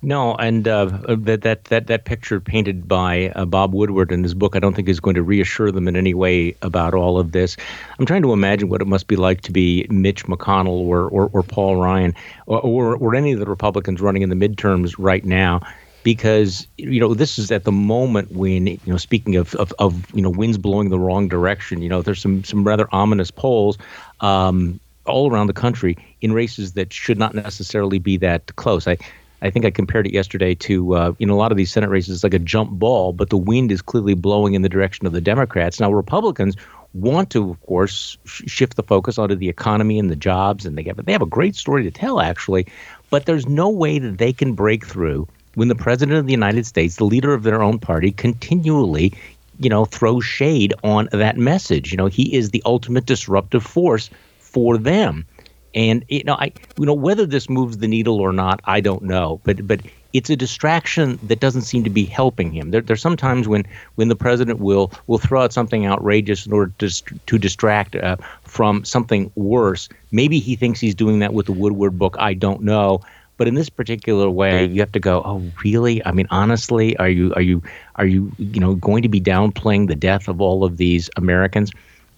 No, 0.00 0.36
and 0.36 0.68
uh, 0.68 0.84
that 1.08 1.42
that 1.42 1.64
that 1.64 1.88
that 1.88 2.04
picture 2.04 2.38
painted 2.38 2.86
by 2.86 3.32
uh, 3.34 3.44
Bob 3.44 3.74
Woodward 3.74 4.12
in 4.12 4.22
his 4.22 4.32
book, 4.32 4.54
I 4.54 4.60
don't 4.60 4.74
think 4.74 4.88
is 4.88 5.00
going 5.00 5.16
to 5.16 5.24
reassure 5.24 5.72
them 5.72 5.88
in 5.88 5.96
any 5.96 6.14
way 6.14 6.54
about 6.62 6.94
all 6.94 7.18
of 7.18 7.32
this. 7.32 7.56
I'm 7.98 8.06
trying 8.06 8.22
to 8.22 8.32
imagine 8.32 8.68
what 8.68 8.80
it 8.80 8.86
must 8.86 9.08
be 9.08 9.16
like 9.16 9.40
to 9.42 9.52
be 9.52 9.86
Mitch 9.90 10.24
McConnell 10.26 10.86
or 10.86 11.08
or, 11.08 11.28
or 11.32 11.42
Paul 11.42 11.76
Ryan 11.76 12.14
or, 12.46 12.60
or 12.60 12.96
or 12.96 13.14
any 13.16 13.32
of 13.32 13.40
the 13.40 13.46
Republicans 13.46 14.00
running 14.00 14.22
in 14.22 14.28
the 14.28 14.36
midterms 14.36 14.94
right 14.98 15.24
now 15.24 15.60
because 16.04 16.68
you 16.76 17.00
know 17.00 17.12
this 17.12 17.36
is 17.36 17.50
at 17.50 17.64
the 17.64 17.72
moment 17.72 18.30
when 18.30 18.68
you 18.68 18.78
know 18.86 18.96
speaking 18.96 19.34
of, 19.34 19.54
of, 19.56 19.72
of, 19.80 20.14
you 20.14 20.22
know 20.22 20.30
winds 20.30 20.58
blowing 20.58 20.90
the 20.90 20.98
wrong 20.98 21.26
direction 21.26 21.82
you 21.82 21.88
know 21.88 22.02
there's 22.02 22.20
some 22.20 22.44
some 22.44 22.62
rather 22.62 22.86
ominous 22.92 23.32
polls 23.32 23.76
um, 24.20 24.78
all 25.06 25.30
around 25.30 25.48
the 25.48 25.52
country 25.52 25.98
in 26.20 26.32
races 26.32 26.74
that 26.74 26.92
should 26.92 27.18
not 27.18 27.34
necessarily 27.34 27.98
be 27.98 28.16
that 28.16 28.54
close 28.54 28.86
i 28.86 28.96
I 29.40 29.50
think 29.50 29.64
I 29.64 29.70
compared 29.70 30.06
it 30.06 30.12
yesterday 30.12 30.54
to 30.56 30.94
uh, 30.94 31.14
know 31.20 31.34
a 31.34 31.36
lot 31.36 31.52
of 31.52 31.58
these 31.58 31.70
Senate 31.70 31.90
races 31.90 32.16
it's 32.16 32.24
like 32.24 32.34
a 32.34 32.38
jump 32.38 32.70
ball, 32.72 33.12
but 33.12 33.30
the 33.30 33.36
wind 33.36 33.70
is 33.70 33.82
clearly 33.82 34.14
blowing 34.14 34.54
in 34.54 34.62
the 34.62 34.68
direction 34.68 35.06
of 35.06 35.12
the 35.12 35.20
Democrats. 35.20 35.80
Now 35.80 35.92
Republicans 35.92 36.56
want 36.94 37.30
to, 37.30 37.50
of 37.50 37.60
course, 37.62 38.16
sh- 38.24 38.42
shift 38.46 38.76
the 38.76 38.82
focus 38.82 39.18
onto 39.18 39.36
the 39.36 39.48
economy 39.48 39.98
and 39.98 40.10
the 40.10 40.16
jobs, 40.16 40.66
and 40.66 40.76
they 40.76 40.82
have 40.84 41.04
they 41.04 41.12
have 41.12 41.22
a 41.22 41.26
great 41.26 41.54
story 41.54 41.84
to 41.84 41.90
tell 41.90 42.20
actually, 42.20 42.66
but 43.10 43.26
there's 43.26 43.46
no 43.46 43.68
way 43.68 43.98
that 43.98 44.18
they 44.18 44.32
can 44.32 44.54
break 44.54 44.84
through 44.84 45.28
when 45.54 45.68
the 45.68 45.74
president 45.74 46.18
of 46.18 46.26
the 46.26 46.32
United 46.32 46.66
States, 46.66 46.96
the 46.96 47.04
leader 47.04 47.34
of 47.34 47.42
their 47.42 47.62
own 47.62 47.78
party, 47.78 48.10
continually 48.10 49.12
you 49.60 49.68
know 49.68 49.84
throws 49.84 50.24
shade 50.24 50.74
on 50.84 51.08
that 51.12 51.36
message. 51.36 51.90
You 51.92 51.96
know 51.96 52.06
he 52.06 52.34
is 52.34 52.50
the 52.50 52.62
ultimate 52.64 53.06
disruptive 53.06 53.62
force 53.62 54.10
for 54.38 54.78
them. 54.78 55.26
And 55.74 56.04
you 56.08 56.24
know, 56.24 56.34
I 56.34 56.52
you 56.78 56.86
know 56.86 56.94
whether 56.94 57.26
this 57.26 57.48
moves 57.48 57.78
the 57.78 57.88
needle 57.88 58.20
or 58.20 58.32
not, 58.32 58.60
I 58.64 58.80
don't 58.80 59.02
know. 59.02 59.40
But 59.44 59.66
but 59.66 59.80
it's 60.12 60.30
a 60.30 60.36
distraction 60.36 61.18
that 61.24 61.40
doesn't 61.40 61.62
seem 61.62 61.84
to 61.84 61.90
be 61.90 62.04
helping 62.04 62.52
him. 62.52 62.70
There, 62.70 62.80
there's 62.80 63.02
sometimes 63.02 63.46
when 63.46 63.66
when 63.96 64.08
the 64.08 64.16
president 64.16 64.60
will 64.60 64.92
will 65.06 65.18
throw 65.18 65.42
out 65.42 65.52
something 65.52 65.86
outrageous 65.86 66.46
in 66.46 66.52
order 66.52 66.72
to 66.78 66.88
to 67.26 67.38
distract 67.38 67.96
uh, 67.96 68.16
from 68.42 68.84
something 68.84 69.30
worse. 69.34 69.88
Maybe 70.10 70.38
he 70.38 70.56
thinks 70.56 70.80
he's 70.80 70.94
doing 70.94 71.18
that 71.18 71.34
with 71.34 71.46
the 71.46 71.52
Woodward 71.52 71.98
book. 71.98 72.16
I 72.18 72.34
don't 72.34 72.62
know. 72.62 73.02
But 73.36 73.46
in 73.46 73.54
this 73.54 73.68
particular 73.70 74.28
way, 74.28 74.66
you 74.66 74.80
have 74.80 74.90
to 74.92 75.00
go. 75.00 75.22
Oh, 75.24 75.40
really? 75.62 76.04
I 76.04 76.10
mean, 76.10 76.26
honestly, 76.30 76.96
are 76.96 77.08
you 77.08 77.32
are 77.34 77.42
you 77.42 77.62
are 77.94 78.06
you 78.06 78.32
you 78.38 78.60
know 78.60 78.74
going 78.74 79.02
to 79.02 79.08
be 79.08 79.20
downplaying 79.20 79.86
the 79.86 79.94
death 79.94 80.26
of 80.26 80.40
all 80.40 80.64
of 80.64 80.76
these 80.76 81.08
Americans? 81.16 81.70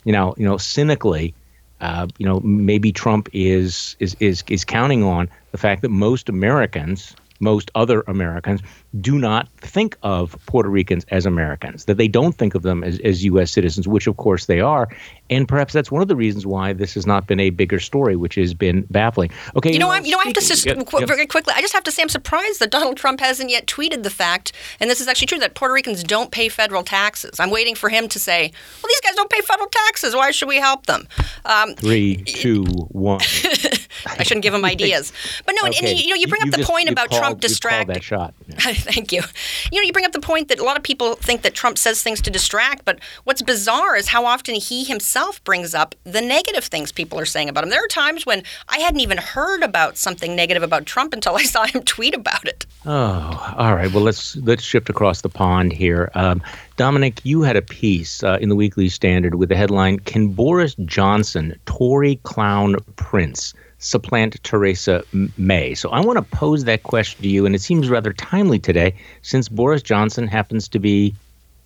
You 0.04 0.12
know, 0.12 0.34
you 0.38 0.46
know, 0.46 0.56
cynically, 0.56 1.34
uh, 1.80 2.06
you 2.18 2.26
know, 2.26 2.40
maybe 2.40 2.92
Trump 2.92 3.28
is 3.32 3.96
is 4.00 4.16
is 4.20 4.44
is 4.48 4.64
counting 4.64 5.02
on 5.02 5.28
the 5.52 5.58
fact 5.58 5.82
that 5.82 5.88
most 5.90 6.28
Americans 6.28 7.14
most 7.40 7.70
other 7.74 8.02
Americans 8.06 8.60
do 8.98 9.18
not 9.18 9.48
think 9.58 9.96
of 10.02 10.36
Puerto 10.46 10.68
Ricans 10.68 11.04
as 11.10 11.26
Americans, 11.26 11.84
that 11.84 11.96
they 11.96 12.08
don't 12.08 12.34
think 12.34 12.54
of 12.54 12.62
them 12.62 12.82
as, 12.82 12.98
as 13.00 13.24
U.S. 13.24 13.52
citizens, 13.52 13.86
which 13.86 14.06
of 14.06 14.16
course 14.16 14.46
they 14.46 14.60
are. 14.60 14.88
And 15.28 15.46
perhaps 15.46 15.72
that's 15.72 15.92
one 15.92 16.02
of 16.02 16.08
the 16.08 16.16
reasons 16.16 16.44
why 16.44 16.72
this 16.72 16.94
has 16.94 17.06
not 17.06 17.28
been 17.28 17.38
a 17.38 17.50
bigger 17.50 17.78
story, 17.78 18.16
which 18.16 18.34
has 18.34 18.52
been 18.52 18.82
baffling. 18.90 19.30
Okay, 19.54 19.72
you 19.72 19.78
know, 19.78 19.90
I'm, 19.90 20.04
you 20.04 20.10
know, 20.10 20.18
I 20.18 20.24
have 20.24 20.34
to 20.34 20.40
just 20.40 20.66
qu- 20.66 21.06
very 21.06 21.26
quickly. 21.26 21.54
I 21.56 21.60
just 21.60 21.72
have 21.72 21.84
to 21.84 21.92
say, 21.92 22.02
I'm 22.02 22.08
surprised 22.08 22.58
that 22.58 22.70
Donald 22.70 22.96
Trump 22.96 23.20
hasn't 23.20 23.48
yet 23.48 23.66
tweeted 23.66 24.02
the 24.02 24.10
fact, 24.10 24.52
and 24.80 24.90
this 24.90 25.00
is 25.00 25.06
actually 25.06 25.28
true, 25.28 25.38
that 25.38 25.54
Puerto 25.54 25.72
Ricans 25.72 26.02
don't 26.02 26.32
pay 26.32 26.48
federal 26.48 26.82
taxes. 26.82 27.38
I'm 27.38 27.50
waiting 27.50 27.76
for 27.76 27.88
him 27.88 28.08
to 28.08 28.18
say, 28.18 28.50
"Well, 28.82 28.88
these 28.88 29.00
guys 29.02 29.14
don't 29.14 29.30
pay 29.30 29.40
federal 29.42 29.68
taxes. 29.68 30.16
Why 30.16 30.32
should 30.32 30.48
we 30.48 30.56
help 30.56 30.86
them?" 30.86 31.06
Um, 31.44 31.74
Three, 31.76 32.16
two, 32.16 32.64
one. 32.64 33.20
I 34.06 34.24
shouldn't 34.24 34.42
give 34.42 34.54
him 34.54 34.64
ideas, 34.76 35.12
but 35.46 35.54
no, 35.60 35.68
okay. 35.68 35.78
and, 35.78 35.86
and, 35.86 36.00
you 36.00 36.08
know, 36.08 36.16
you 36.16 36.26
bring 36.26 36.42
you, 36.42 36.48
up 36.48 36.50
the 36.50 36.58
just, 36.58 36.70
point 36.70 36.88
about 36.88 37.10
called, 37.10 37.20
Trump 37.20 37.40
distracting. 37.40 38.00
Thank 38.92 39.12
you. 39.12 39.22
You 39.70 39.80
know, 39.80 39.86
you 39.86 39.92
bring 39.92 40.04
up 40.04 40.12
the 40.12 40.20
point 40.20 40.48
that 40.48 40.58
a 40.58 40.64
lot 40.64 40.76
of 40.76 40.82
people 40.82 41.14
think 41.16 41.42
that 41.42 41.54
Trump 41.54 41.78
says 41.78 42.02
things 42.02 42.20
to 42.22 42.30
distract, 42.30 42.84
but 42.84 42.98
what's 43.24 43.42
bizarre 43.42 43.96
is 43.96 44.08
how 44.08 44.24
often 44.24 44.54
he 44.54 44.84
himself 44.84 45.42
brings 45.44 45.74
up 45.74 45.94
the 46.04 46.20
negative 46.20 46.64
things 46.64 46.92
people 46.92 47.18
are 47.18 47.26
saying 47.26 47.48
about 47.48 47.64
him. 47.64 47.70
There 47.70 47.84
are 47.84 47.88
times 47.88 48.24
when 48.26 48.42
I 48.68 48.78
hadn't 48.78 49.00
even 49.00 49.18
heard 49.18 49.62
about 49.62 49.96
something 49.96 50.34
negative 50.34 50.62
about 50.62 50.86
Trump 50.86 51.12
until 51.12 51.36
I 51.36 51.42
saw 51.54 51.66
him 51.66 51.82
tweet 51.82 52.14
about 52.14 52.46
it. 52.46 52.66
Oh, 52.86 53.54
all 53.56 53.74
right. 53.74 53.92
Well, 53.92 54.02
let's 54.02 54.36
let's 54.36 54.62
shift 54.62 54.88
across 54.88 55.20
the 55.20 55.28
pond 55.28 55.72
here. 55.72 56.10
Um, 56.14 56.42
Dominic, 56.76 57.20
you 57.24 57.42
had 57.42 57.56
a 57.56 57.62
piece 57.62 58.22
uh, 58.22 58.38
in 58.40 58.48
the 58.48 58.56
Weekly 58.56 58.88
Standard 58.88 59.34
with 59.34 59.50
the 59.50 59.56
headline 59.56 59.98
"Can 59.98 60.28
Boris 60.28 60.74
Johnson, 60.86 61.58
Tory 61.66 62.16
clown 62.22 62.76
prince?" 62.96 63.52
Supplant 63.80 64.42
Theresa 64.44 65.02
May? 65.36 65.74
So 65.74 65.90
I 65.90 66.00
want 66.00 66.16
to 66.18 66.36
pose 66.36 66.64
that 66.64 66.84
question 66.84 67.22
to 67.22 67.28
you, 67.28 67.44
and 67.44 67.54
it 67.54 67.60
seems 67.60 67.90
rather 67.90 68.12
timely 68.12 68.58
today 68.58 68.94
since 69.22 69.48
Boris 69.48 69.82
Johnson 69.82 70.28
happens 70.28 70.68
to 70.68 70.78
be 70.78 71.14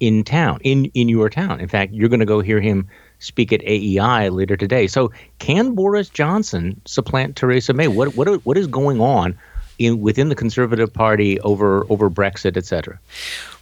in 0.01 0.25
town, 0.25 0.59
in, 0.63 0.87
in 0.95 1.09
your 1.09 1.29
town. 1.29 1.61
In 1.61 1.69
fact, 1.69 1.93
you're 1.93 2.09
going 2.09 2.21
to 2.21 2.27
go 2.27 2.41
hear 2.41 2.61
him 2.61 2.89
speak 3.19 3.53
at 3.53 3.63
AEI 3.63 4.29
later 4.29 4.57
today. 4.57 4.87
So 4.87 5.13
can 5.39 5.75
Boris 5.75 6.09
Johnson 6.09 6.81
supplant 6.85 7.37
Theresa 7.37 7.73
May? 7.73 7.89
What, 7.89 8.17
what, 8.17 8.29
what 8.45 8.57
is 8.57 8.67
going 8.67 9.01
on 9.01 9.39
in, 9.79 10.01
within 10.01 10.29
the 10.29 10.35
Conservative 10.35 10.93
Party 10.93 11.41
over 11.41 11.87
over 11.91 12.11
Brexit, 12.11 12.57
et 12.57 12.67
cetera? 12.67 12.99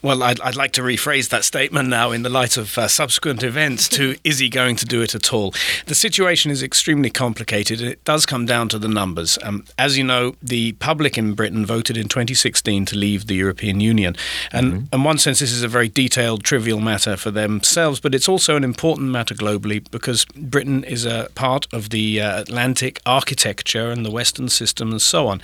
Well, 0.02 0.24
I'd, 0.24 0.40
I'd 0.40 0.56
like 0.56 0.72
to 0.72 0.82
rephrase 0.82 1.28
that 1.28 1.44
statement 1.44 1.88
now 1.88 2.10
in 2.10 2.22
the 2.22 2.28
light 2.28 2.56
of 2.56 2.76
uh, 2.76 2.88
subsequent 2.88 3.44
events 3.44 3.88
to 3.90 4.16
is 4.24 4.40
he 4.40 4.48
going 4.48 4.74
to 4.76 4.84
do 4.84 5.00
it 5.00 5.14
at 5.14 5.32
all? 5.32 5.54
The 5.86 5.94
situation 5.94 6.50
is 6.50 6.60
extremely 6.60 7.08
complicated. 7.08 7.80
It 7.80 8.02
does 8.04 8.26
come 8.26 8.44
down 8.44 8.68
to 8.70 8.80
the 8.80 8.88
numbers. 8.88 9.38
Um, 9.44 9.64
as 9.78 9.96
you 9.96 10.02
know, 10.02 10.34
the 10.42 10.72
public 10.72 11.16
in 11.16 11.34
Britain 11.34 11.64
voted 11.64 11.96
in 11.96 12.08
2016 12.08 12.86
to 12.86 12.96
leave 12.96 13.28
the 13.28 13.36
European 13.36 13.78
Union. 13.78 14.16
And 14.50 14.72
mm-hmm. 14.72 14.94
in 14.94 15.04
one 15.04 15.18
sense, 15.18 15.38
this 15.38 15.52
is 15.52 15.62
a 15.62 15.68
very 15.68 15.88
detailed, 15.88 16.42
trivial 16.42 16.80
matter 16.80 17.16
for 17.16 17.30
themselves, 17.30 18.00
but 18.00 18.12
it's 18.12 18.28
also 18.28 18.56
an 18.56 18.64
important 18.64 19.10
matter 19.10 19.36
globally 19.36 19.88
because 19.92 20.24
Britain 20.34 20.82
is 20.82 21.06
a 21.06 21.28
part 21.36 21.72
of 21.72 21.90
the 21.90 22.20
uh, 22.20 22.40
Atlantic 22.40 23.00
architecture 23.06 23.90
and 23.92 24.04
the 24.04 24.10
Western 24.10 24.48
system 24.48 24.90
and 24.90 25.00
so 25.00 25.28
on. 25.28 25.40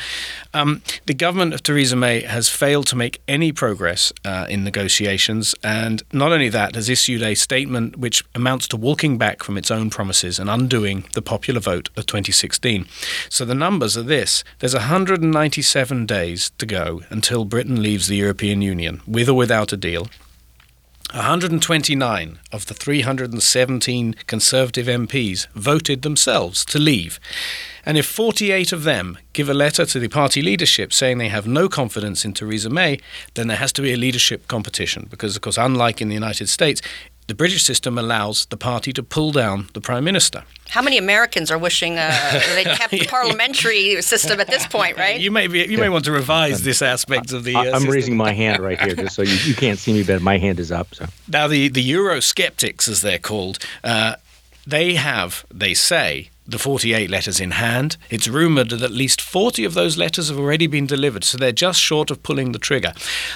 Um, 0.52 0.82
the 1.06 1.14
government 1.14 1.54
of 1.54 1.62
Theresa 1.62 1.94
May 1.94 2.22
has 2.22 2.48
failed 2.48 2.88
to 2.88 2.96
make 2.96 3.20
any 3.28 3.52
progress. 3.52 4.12
Uh, 4.24 4.46
in 4.50 4.64
negotiations, 4.64 5.54
and 5.62 6.02
not 6.12 6.32
only 6.32 6.48
that, 6.48 6.74
has 6.74 6.88
issued 6.88 7.22
a 7.22 7.34
statement 7.34 7.96
which 7.96 8.24
amounts 8.34 8.68
to 8.68 8.76
walking 8.76 9.18
back 9.18 9.42
from 9.42 9.56
its 9.56 9.70
own 9.70 9.90
promises 9.90 10.38
and 10.38 10.48
undoing 10.50 11.04
the 11.14 11.22
popular 11.22 11.60
vote 11.60 11.88
of 11.96 12.06
2016. 12.06 12.86
So 13.28 13.44
the 13.44 13.54
numbers 13.54 13.96
are 13.96 14.02
this 14.02 14.44
there's 14.58 14.74
197 14.74 16.06
days 16.06 16.50
to 16.58 16.66
go 16.66 17.02
until 17.10 17.44
Britain 17.44 17.82
leaves 17.82 18.06
the 18.06 18.16
European 18.16 18.62
Union, 18.62 19.00
with 19.06 19.28
or 19.28 19.34
without 19.34 19.72
a 19.72 19.76
deal. 19.76 20.08
129 21.14 22.38
of 22.52 22.66
the 22.66 22.74
317 22.74 24.14
Conservative 24.26 24.86
MPs 24.86 25.46
voted 25.54 26.02
themselves 26.02 26.66
to 26.66 26.78
leave. 26.78 27.18
And 27.86 27.96
if 27.96 28.04
48 28.04 28.72
of 28.72 28.84
them 28.84 29.16
give 29.32 29.48
a 29.48 29.54
letter 29.54 29.86
to 29.86 29.98
the 29.98 30.08
party 30.08 30.42
leadership 30.42 30.92
saying 30.92 31.16
they 31.16 31.28
have 31.28 31.46
no 31.46 31.68
confidence 31.68 32.26
in 32.26 32.34
Theresa 32.34 32.68
May, 32.68 33.00
then 33.34 33.46
there 33.46 33.56
has 33.56 33.72
to 33.72 33.82
be 33.82 33.94
a 33.94 33.96
leadership 33.96 34.48
competition. 34.48 35.06
Because, 35.08 35.34
of 35.34 35.40
course, 35.40 35.56
unlike 35.56 36.02
in 36.02 36.08
the 36.08 36.14
United 36.14 36.50
States, 36.50 36.82
the 37.28 37.34
British 37.34 37.62
system 37.62 37.98
allows 37.98 38.46
the 38.46 38.56
party 38.56 38.92
to 38.94 39.02
pull 39.02 39.32
down 39.32 39.68
the 39.74 39.80
prime 39.80 40.02
minister. 40.02 40.44
How 40.70 40.80
many 40.82 40.96
Americans 40.96 41.50
are 41.50 41.58
wishing 41.58 41.98
uh, 41.98 42.42
they'd 42.54 42.64
kept 42.76 42.90
the 42.90 43.04
parliamentary 43.04 44.00
system 44.02 44.40
at 44.40 44.48
this 44.48 44.66
point, 44.66 44.96
right? 45.04 45.20
You 45.20 45.30
may 45.30 45.46
be, 45.46 45.60
you 45.66 45.76
may 45.78 45.90
want 45.90 46.06
to 46.06 46.12
revise 46.12 46.62
this 46.62 46.80
aspect 46.82 47.32
of 47.32 47.44
the. 47.44 47.54
Uh, 47.54 47.60
I'm 47.60 47.66
system. 47.74 47.90
raising 47.90 48.16
my 48.16 48.32
hand 48.32 48.62
right 48.62 48.80
here, 48.80 48.96
just 48.96 49.14
so 49.14 49.22
you, 49.22 49.36
you 49.44 49.54
can't 49.54 49.78
see 49.78 49.92
me, 49.92 50.02
but 50.02 50.22
my 50.22 50.38
hand 50.38 50.58
is 50.58 50.72
up. 50.72 50.94
So 50.94 51.06
now 51.28 51.46
the 51.46 51.68
the 51.68 51.88
Eurosceptics, 51.92 52.88
as 52.88 53.02
they're 53.02 53.18
called, 53.18 53.58
uh, 53.84 54.16
they 54.66 54.94
have, 54.94 55.44
they 55.52 55.74
say, 55.74 56.30
the 56.48 56.58
48 56.58 57.10
letters 57.10 57.40
in 57.40 57.52
hand. 57.52 57.98
It's 58.08 58.26
rumoured 58.26 58.70
that 58.70 58.82
at 58.82 58.90
least 58.90 59.20
40 59.20 59.64
of 59.64 59.74
those 59.74 59.98
letters 59.98 60.28
have 60.28 60.38
already 60.38 60.66
been 60.66 60.86
delivered, 60.86 61.22
so 61.22 61.36
they're 61.36 61.52
just 61.52 61.80
short 61.80 62.10
of 62.10 62.22
pulling 62.22 62.52
the 62.52 62.58
trigger. 62.58 62.94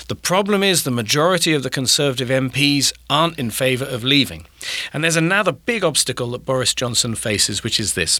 The 0.09 0.17
problem 0.17 0.63
is 0.63 0.83
the 0.83 0.91
majority 0.91 1.53
of 1.53 1.63
the 1.63 1.71
Conservative 1.71 2.31
MPs 2.31 2.93
aren't 3.11 3.39
in 3.39 3.51
favour 3.51 3.85
of 3.85 4.03
leaving. 4.03 4.47
And 4.93 5.05
there's 5.05 5.17
another 5.17 5.53
big 5.53 5.85
obstacle 5.85 6.31
that 6.31 6.47
Boris 6.47 6.75
Johnson 6.75 7.15
faces, 7.15 7.63
which 7.63 7.79
is 7.79 7.95
this 7.95 8.19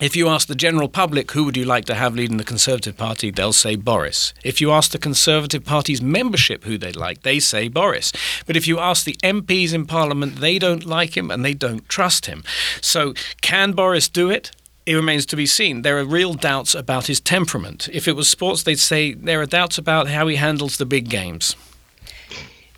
if 0.00 0.14
you 0.14 0.28
ask 0.28 0.46
the 0.46 0.54
general 0.54 0.88
public 0.88 1.30
who 1.30 1.44
would 1.44 1.56
you 1.56 1.64
like 1.64 1.86
to 1.86 1.94
have 1.94 2.14
leading 2.14 2.36
the 2.36 2.44
Conservative 2.44 2.96
Party, 2.96 3.30
they'll 3.30 3.52
say 3.52 3.76
Boris. 3.76 4.34
If 4.44 4.60
you 4.60 4.70
ask 4.70 4.90
the 4.92 4.98
Conservative 4.98 5.64
Party's 5.64 6.02
membership 6.02 6.64
who 6.64 6.76
they'd 6.76 6.96
like, 6.96 7.22
they 7.22 7.40
say 7.40 7.68
Boris. 7.68 8.12
But 8.46 8.56
if 8.56 8.68
you 8.68 8.78
ask 8.78 9.04
the 9.04 9.16
MPs 9.22 9.72
in 9.72 9.86
Parliament, 9.86 10.36
they 10.36 10.58
don't 10.58 10.84
like 10.84 11.16
him 11.16 11.30
and 11.30 11.44
they 11.44 11.54
don't 11.54 11.88
trust 11.88 12.26
him. 12.26 12.44
So 12.82 13.14
can 13.40 13.72
Boris 13.72 14.08
do 14.08 14.28
it? 14.28 14.50
It 14.84 14.94
remains 14.94 15.26
to 15.26 15.36
be 15.36 15.46
seen. 15.46 15.82
There 15.82 15.98
are 15.98 16.04
real 16.04 16.34
doubts 16.34 16.74
about 16.74 17.06
his 17.06 17.18
temperament. 17.18 17.88
If 17.90 18.06
it 18.06 18.14
was 18.14 18.28
sports, 18.28 18.62
they'd 18.62 18.78
say 18.78 19.14
there 19.14 19.40
are 19.40 19.46
doubts 19.46 19.78
about 19.78 20.08
how 20.08 20.28
he 20.28 20.36
handles 20.36 20.76
the 20.76 20.86
big 20.86 21.08
games 21.08 21.56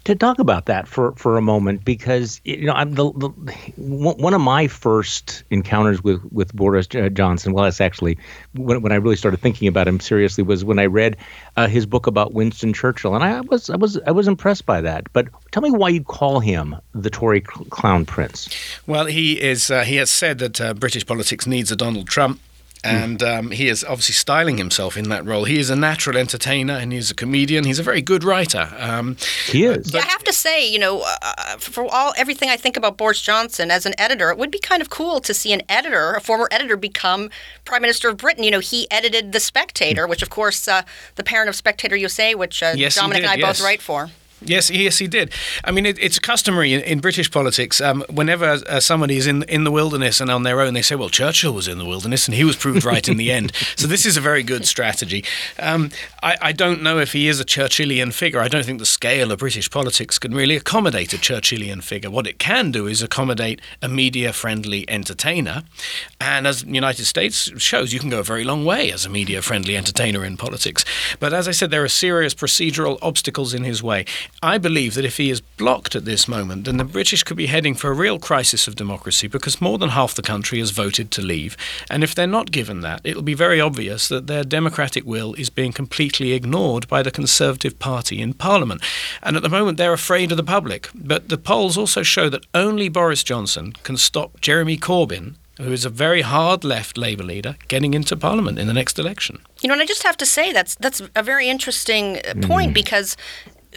to 0.08 0.14
talk 0.14 0.38
about 0.38 0.64
that 0.64 0.88
for, 0.88 1.12
for 1.16 1.36
a 1.36 1.42
moment 1.42 1.84
because 1.84 2.40
you 2.44 2.64
know 2.64 2.72
I'm 2.72 2.94
the, 2.94 3.12
the 3.12 3.28
one 3.76 4.32
of 4.32 4.40
my 4.40 4.66
first 4.66 5.44
encounters 5.50 6.02
with 6.02 6.24
with 6.32 6.54
Boris 6.54 6.86
Johnson. 6.86 7.52
Well, 7.52 7.64
that's 7.64 7.80
actually 7.80 8.16
when, 8.54 8.80
when 8.80 8.90
I 8.90 8.94
really 8.94 9.16
started 9.16 9.38
thinking 9.40 9.68
about 9.68 9.86
him 9.86 10.00
seriously 10.00 10.42
was 10.42 10.64
when 10.64 10.78
I 10.78 10.86
read 10.86 11.18
uh, 11.58 11.68
his 11.68 11.84
book 11.84 12.06
about 12.06 12.32
Winston 12.32 12.72
Churchill, 12.72 13.14
and 13.14 13.22
I 13.22 13.42
was 13.42 13.68
I 13.68 13.76
was 13.76 13.98
I 14.06 14.10
was 14.10 14.26
impressed 14.26 14.64
by 14.64 14.80
that. 14.80 15.12
But 15.12 15.28
tell 15.52 15.62
me 15.62 15.70
why 15.70 15.90
you 15.90 16.02
call 16.02 16.40
him 16.40 16.76
the 16.94 17.10
Tory 17.10 17.42
clown 17.42 18.06
prince. 18.06 18.48
Well, 18.86 19.04
he 19.04 19.38
is. 19.38 19.70
Uh, 19.70 19.84
he 19.84 19.96
has 19.96 20.10
said 20.10 20.38
that 20.38 20.58
uh, 20.58 20.72
British 20.72 21.04
politics 21.04 21.46
needs 21.46 21.70
a 21.70 21.76
Donald 21.76 22.08
Trump 22.08 22.40
and 22.84 23.22
um, 23.22 23.50
he 23.50 23.68
is 23.68 23.84
obviously 23.84 24.14
styling 24.14 24.58
himself 24.58 24.96
in 24.96 25.08
that 25.08 25.24
role. 25.24 25.44
He 25.44 25.58
is 25.58 25.70
a 25.70 25.76
natural 25.76 26.16
entertainer 26.16 26.74
and 26.74 26.92
he's 26.92 27.10
a 27.10 27.14
comedian. 27.14 27.64
He's 27.64 27.78
a 27.78 27.82
very 27.82 28.02
good 28.02 28.24
writer. 28.24 28.72
Um, 28.78 29.16
he 29.46 29.64
is. 29.64 29.90
But 29.90 30.04
I 30.04 30.06
have 30.06 30.24
to 30.24 30.32
say, 30.32 30.68
you 30.68 30.78
know, 30.78 31.04
uh, 31.22 31.56
for 31.58 31.86
all 31.92 32.12
everything 32.16 32.50
I 32.50 32.56
think 32.56 32.76
about 32.76 32.96
Boris 32.96 33.20
Johnson 33.20 33.70
as 33.70 33.86
an 33.86 33.94
editor, 33.98 34.30
it 34.30 34.38
would 34.38 34.50
be 34.50 34.58
kind 34.58 34.80
of 34.80 34.90
cool 34.90 35.20
to 35.20 35.34
see 35.34 35.52
an 35.52 35.62
editor, 35.68 36.12
a 36.12 36.20
former 36.20 36.48
editor, 36.50 36.76
become 36.76 37.30
Prime 37.64 37.82
Minister 37.82 38.08
of 38.08 38.16
Britain. 38.16 38.44
You 38.44 38.50
know, 38.50 38.60
he 38.60 38.90
edited 38.90 39.32
The 39.32 39.40
Spectator, 39.40 40.06
which, 40.06 40.22
of 40.22 40.30
course, 40.30 40.68
uh, 40.68 40.82
the 41.16 41.24
parent 41.24 41.48
of 41.48 41.56
Spectator 41.56 41.96
USA, 41.96 42.34
which 42.34 42.62
uh, 42.62 42.74
yes, 42.76 42.94
Dominic 42.94 43.22
did, 43.22 43.30
and 43.30 43.42
I 43.42 43.46
yes. 43.46 43.58
both 43.58 43.64
write 43.64 43.82
for. 43.82 44.10
Yes, 44.40 44.70
yes, 44.70 44.98
he 44.98 45.08
did. 45.08 45.32
I 45.64 45.72
mean, 45.72 45.84
it, 45.84 45.98
it's 45.98 46.18
customary 46.20 46.72
in, 46.72 46.80
in, 46.82 47.00
British 47.00 47.28
politics. 47.30 47.80
Um, 47.80 48.04
whenever 48.08 48.44
uh, 48.44 48.78
somebody 48.78 49.16
is 49.16 49.26
in 49.26 49.42
in 49.44 49.64
the 49.64 49.70
wilderness 49.72 50.20
and 50.20 50.30
on 50.30 50.44
their 50.44 50.60
own, 50.60 50.74
they 50.74 50.82
say, 50.82 50.94
"Well, 50.94 51.08
Churchill 51.08 51.52
was 51.52 51.66
in 51.66 51.78
the 51.78 51.84
wilderness 51.84 52.28
and 52.28 52.36
he 52.36 52.44
was 52.44 52.54
proved 52.54 52.84
right 52.84 53.08
in 53.08 53.16
the 53.16 53.32
end." 53.38 53.52
So 53.76 53.88
this 53.88 54.06
is 54.06 54.16
a 54.16 54.20
very 54.20 54.44
good 54.44 54.64
strategy. 54.64 55.24
Um, 55.58 55.90
I, 56.22 56.36
I, 56.40 56.52
don't 56.52 56.82
know 56.82 56.98
if 56.98 57.12
he 57.12 57.26
is 57.26 57.40
a 57.40 57.44
Churchillian 57.44 58.12
figure. 58.12 58.40
I 58.40 58.48
don't 58.48 58.64
think 58.64 58.78
the 58.78 58.86
scale 58.86 59.32
of 59.32 59.40
British 59.40 59.70
politics 59.70 60.18
can 60.18 60.34
really 60.34 60.54
accommodate 60.56 61.12
a 61.12 61.16
Churchillian 61.16 61.82
figure. 61.82 62.10
What 62.10 62.26
it 62.26 62.38
can 62.38 62.70
do 62.70 62.86
is 62.86 63.02
accommodate 63.02 63.60
a 63.82 63.88
media-friendly 63.88 64.88
entertainer, 64.88 65.64
and 66.20 66.46
as 66.46 66.62
the 66.62 66.72
United 66.72 67.06
States 67.06 67.50
shows, 67.60 67.92
you 67.92 67.98
can 67.98 68.10
go 68.10 68.20
a 68.20 68.24
very 68.24 68.44
long 68.44 68.64
way 68.64 68.92
as 68.92 69.04
a 69.04 69.08
media-friendly 69.08 69.76
entertainer 69.76 70.24
in 70.24 70.36
politics. 70.36 70.84
But 71.18 71.32
as 71.32 71.48
I 71.48 71.52
said, 71.52 71.70
there 71.70 71.82
are 71.82 71.88
serious 71.88 72.34
procedural 72.34 72.98
obstacles 73.02 73.52
in 73.52 73.64
his 73.64 73.82
way. 73.82 74.04
I 74.42 74.58
believe 74.58 74.94
that 74.94 75.04
if 75.04 75.16
he 75.16 75.30
is 75.30 75.40
blocked 75.40 75.96
at 75.96 76.04
this 76.04 76.28
moment, 76.28 76.64
then 76.64 76.76
the 76.76 76.84
British 76.84 77.24
could 77.24 77.36
be 77.36 77.46
heading 77.46 77.74
for 77.74 77.90
a 77.90 77.94
real 77.94 78.20
crisis 78.20 78.68
of 78.68 78.76
democracy 78.76 79.26
because 79.26 79.60
more 79.60 79.78
than 79.78 79.90
half 79.90 80.14
the 80.14 80.22
country 80.22 80.60
has 80.60 80.70
voted 80.70 81.10
to 81.12 81.22
leave. 81.22 81.56
And 81.90 82.04
if 82.04 82.14
they're 82.14 82.26
not 82.28 82.52
given 82.52 82.80
that, 82.82 83.00
it'll 83.02 83.22
be 83.22 83.34
very 83.34 83.60
obvious 83.60 84.06
that 84.08 84.28
their 84.28 84.44
democratic 84.44 85.04
will 85.04 85.34
is 85.34 85.50
being 85.50 85.72
completely 85.72 86.32
ignored 86.34 86.86
by 86.86 87.02
the 87.02 87.10
Conservative 87.10 87.78
Party 87.80 88.20
in 88.20 88.32
Parliament. 88.32 88.80
And 89.24 89.36
at 89.36 89.42
the 89.42 89.48
moment, 89.48 89.76
they're 89.76 89.92
afraid 89.92 90.30
of 90.30 90.36
the 90.36 90.44
public. 90.44 90.88
But 90.94 91.28
the 91.28 91.38
polls 91.38 91.76
also 91.76 92.04
show 92.04 92.28
that 92.28 92.46
only 92.54 92.88
Boris 92.88 93.24
Johnson 93.24 93.72
can 93.82 93.96
stop 93.96 94.40
Jeremy 94.40 94.76
Corbyn 94.76 95.34
who 95.60 95.72
is 95.72 95.84
a 95.84 95.90
very 95.90 96.22
hard 96.22 96.62
left 96.62 96.96
Labour 96.96 97.24
leader, 97.24 97.56
getting 97.66 97.92
into 97.92 98.16
Parliament 98.16 98.60
in 98.60 98.68
the 98.68 98.72
next 98.72 98.98
election. 98.98 99.40
You 99.60 99.68
know, 99.68 99.72
and 99.72 99.82
I 99.82 99.86
just 99.86 100.04
have 100.04 100.16
to 100.18 100.26
say 100.26 100.52
that's 100.52 100.76
that's 100.76 101.02
a 101.16 101.22
very 101.22 101.48
interesting 101.48 102.20
point 102.42 102.70
mm. 102.70 102.74
because 102.74 103.16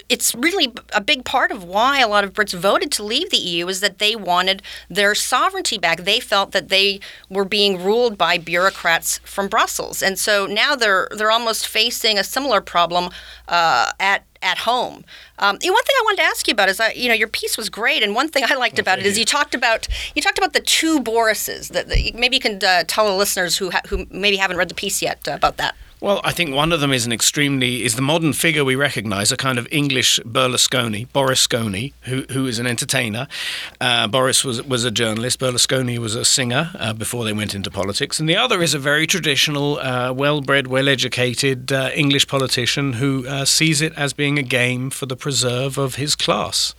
it's 0.09 0.33
really 0.35 0.73
a 0.93 1.01
big 1.01 1.25
part 1.25 1.51
of 1.51 1.63
why 1.63 1.99
a 1.99 2.07
lot 2.07 2.23
of 2.23 2.33
Brits 2.33 2.53
voted 2.53 2.91
to 2.93 3.03
leave 3.03 3.29
the 3.29 3.37
EU 3.37 3.67
is 3.67 3.81
that 3.81 3.99
they 3.99 4.15
wanted 4.15 4.61
their 4.89 5.13
sovereignty 5.15 5.77
back. 5.77 6.01
They 6.01 6.19
felt 6.19 6.51
that 6.51 6.69
they 6.69 6.99
were 7.29 7.45
being 7.45 7.83
ruled 7.83 8.17
by 8.17 8.37
bureaucrats 8.37 9.19
from 9.23 9.47
Brussels, 9.47 10.01
and 10.01 10.17
so 10.17 10.45
now 10.45 10.75
they're 10.75 11.07
they're 11.11 11.31
almost 11.31 11.67
facing 11.67 12.17
a 12.17 12.23
similar 12.23 12.61
problem 12.61 13.09
uh, 13.47 13.91
at 13.99 14.23
at 14.41 14.59
home. 14.59 15.03
Um, 15.39 15.55
one 15.55 15.61
thing 15.61 15.71
I 15.71 16.01
wanted 16.05 16.17
to 16.17 16.23
ask 16.23 16.47
you 16.47 16.53
about 16.53 16.69
is, 16.69 16.79
I, 16.79 16.91
you 16.93 17.07
know, 17.07 17.13
your 17.13 17.27
piece 17.27 17.57
was 17.57 17.69
great, 17.69 18.01
and 18.03 18.15
one 18.15 18.29
thing 18.29 18.43
I 18.47 18.55
liked 18.55 18.79
about 18.79 18.99
it 18.99 19.05
is 19.05 19.17
you 19.17 19.25
talked 19.25 19.55
about 19.55 19.87
you 20.15 20.21
talked 20.21 20.37
about 20.37 20.53
the 20.53 20.61
two 20.61 20.99
Borises. 20.99 21.69
That, 21.69 21.87
that 21.89 22.15
maybe 22.15 22.37
you 22.37 22.41
can 22.41 22.59
uh, 22.63 22.83
tell 22.87 23.07
the 23.07 23.15
listeners 23.15 23.57
who 23.57 23.71
ha- 23.71 23.81
who 23.87 24.05
maybe 24.09 24.37
haven't 24.37 24.57
read 24.57 24.69
the 24.69 24.75
piece 24.75 25.01
yet 25.01 25.27
uh, 25.27 25.33
about 25.33 25.57
that. 25.57 25.75
Well, 26.01 26.19
I 26.23 26.31
think 26.31 26.55
one 26.55 26.71
of 26.71 26.79
them 26.79 26.91
is 26.91 27.05
an 27.05 27.11
extremely 27.11 27.85
is 27.85 27.93
the 27.93 28.01
modern 28.01 28.33
figure 28.33 28.65
we 28.65 28.75
recognise, 28.75 29.31
a 29.31 29.37
kind 29.37 29.59
of 29.59 29.67
English 29.69 30.19
Berlusconi, 30.25 31.07
Boris 31.13 31.45
Sconi, 31.45 31.93
who 32.05 32.25
who 32.31 32.47
is 32.47 32.57
an 32.57 32.65
entertainer. 32.65 33.27
Uh, 33.79 34.07
Boris 34.07 34.43
was 34.43 34.63
was 34.63 34.83
a 34.83 34.89
journalist. 34.89 35.39
Berlusconi 35.39 35.99
was 35.99 36.15
a 36.15 36.25
singer 36.25 36.71
uh, 36.79 36.93
before 36.93 37.23
they 37.23 37.33
went 37.33 37.53
into 37.53 37.69
politics, 37.69 38.19
and 38.19 38.27
the 38.27 38.35
other 38.35 38.63
is 38.63 38.73
a 38.73 38.79
very 38.79 39.05
traditional, 39.05 39.77
uh, 39.77 40.11
well-bred, 40.11 40.65
well-educated 40.65 41.71
uh, 41.71 41.91
English 41.93 42.25
politician 42.27 42.93
who 42.93 43.27
uh, 43.27 43.45
sees 43.45 43.79
it 43.79 43.93
as 43.95 44.11
being 44.11 44.39
a 44.39 44.43
game 44.43 44.89
for 44.89 45.05
the 45.05 45.15
preserve 45.15 45.77
of 45.77 45.95
his 45.95 46.15
class 46.15 46.73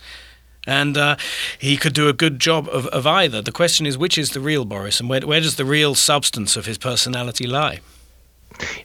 and 0.65 0.97
uh, 0.97 1.15
he 1.59 1.75
could 1.75 1.93
do 1.93 2.07
a 2.07 2.13
good 2.13 2.39
job 2.39 2.69
of, 2.69 2.87
of 2.87 3.05
either. 3.05 3.41
The 3.41 3.51
question 3.51 3.85
is, 3.85 3.97
which 3.97 4.17
is 4.17 4.29
the 4.29 4.39
real 4.39 4.63
Boris, 4.63 5.01
and 5.01 5.09
where, 5.09 5.19
where 5.21 5.41
does 5.41 5.57
the 5.57 5.65
real 5.65 5.93
substance 5.93 6.55
of 6.55 6.65
his 6.65 6.77
personality 6.77 7.45
lie? 7.45 7.81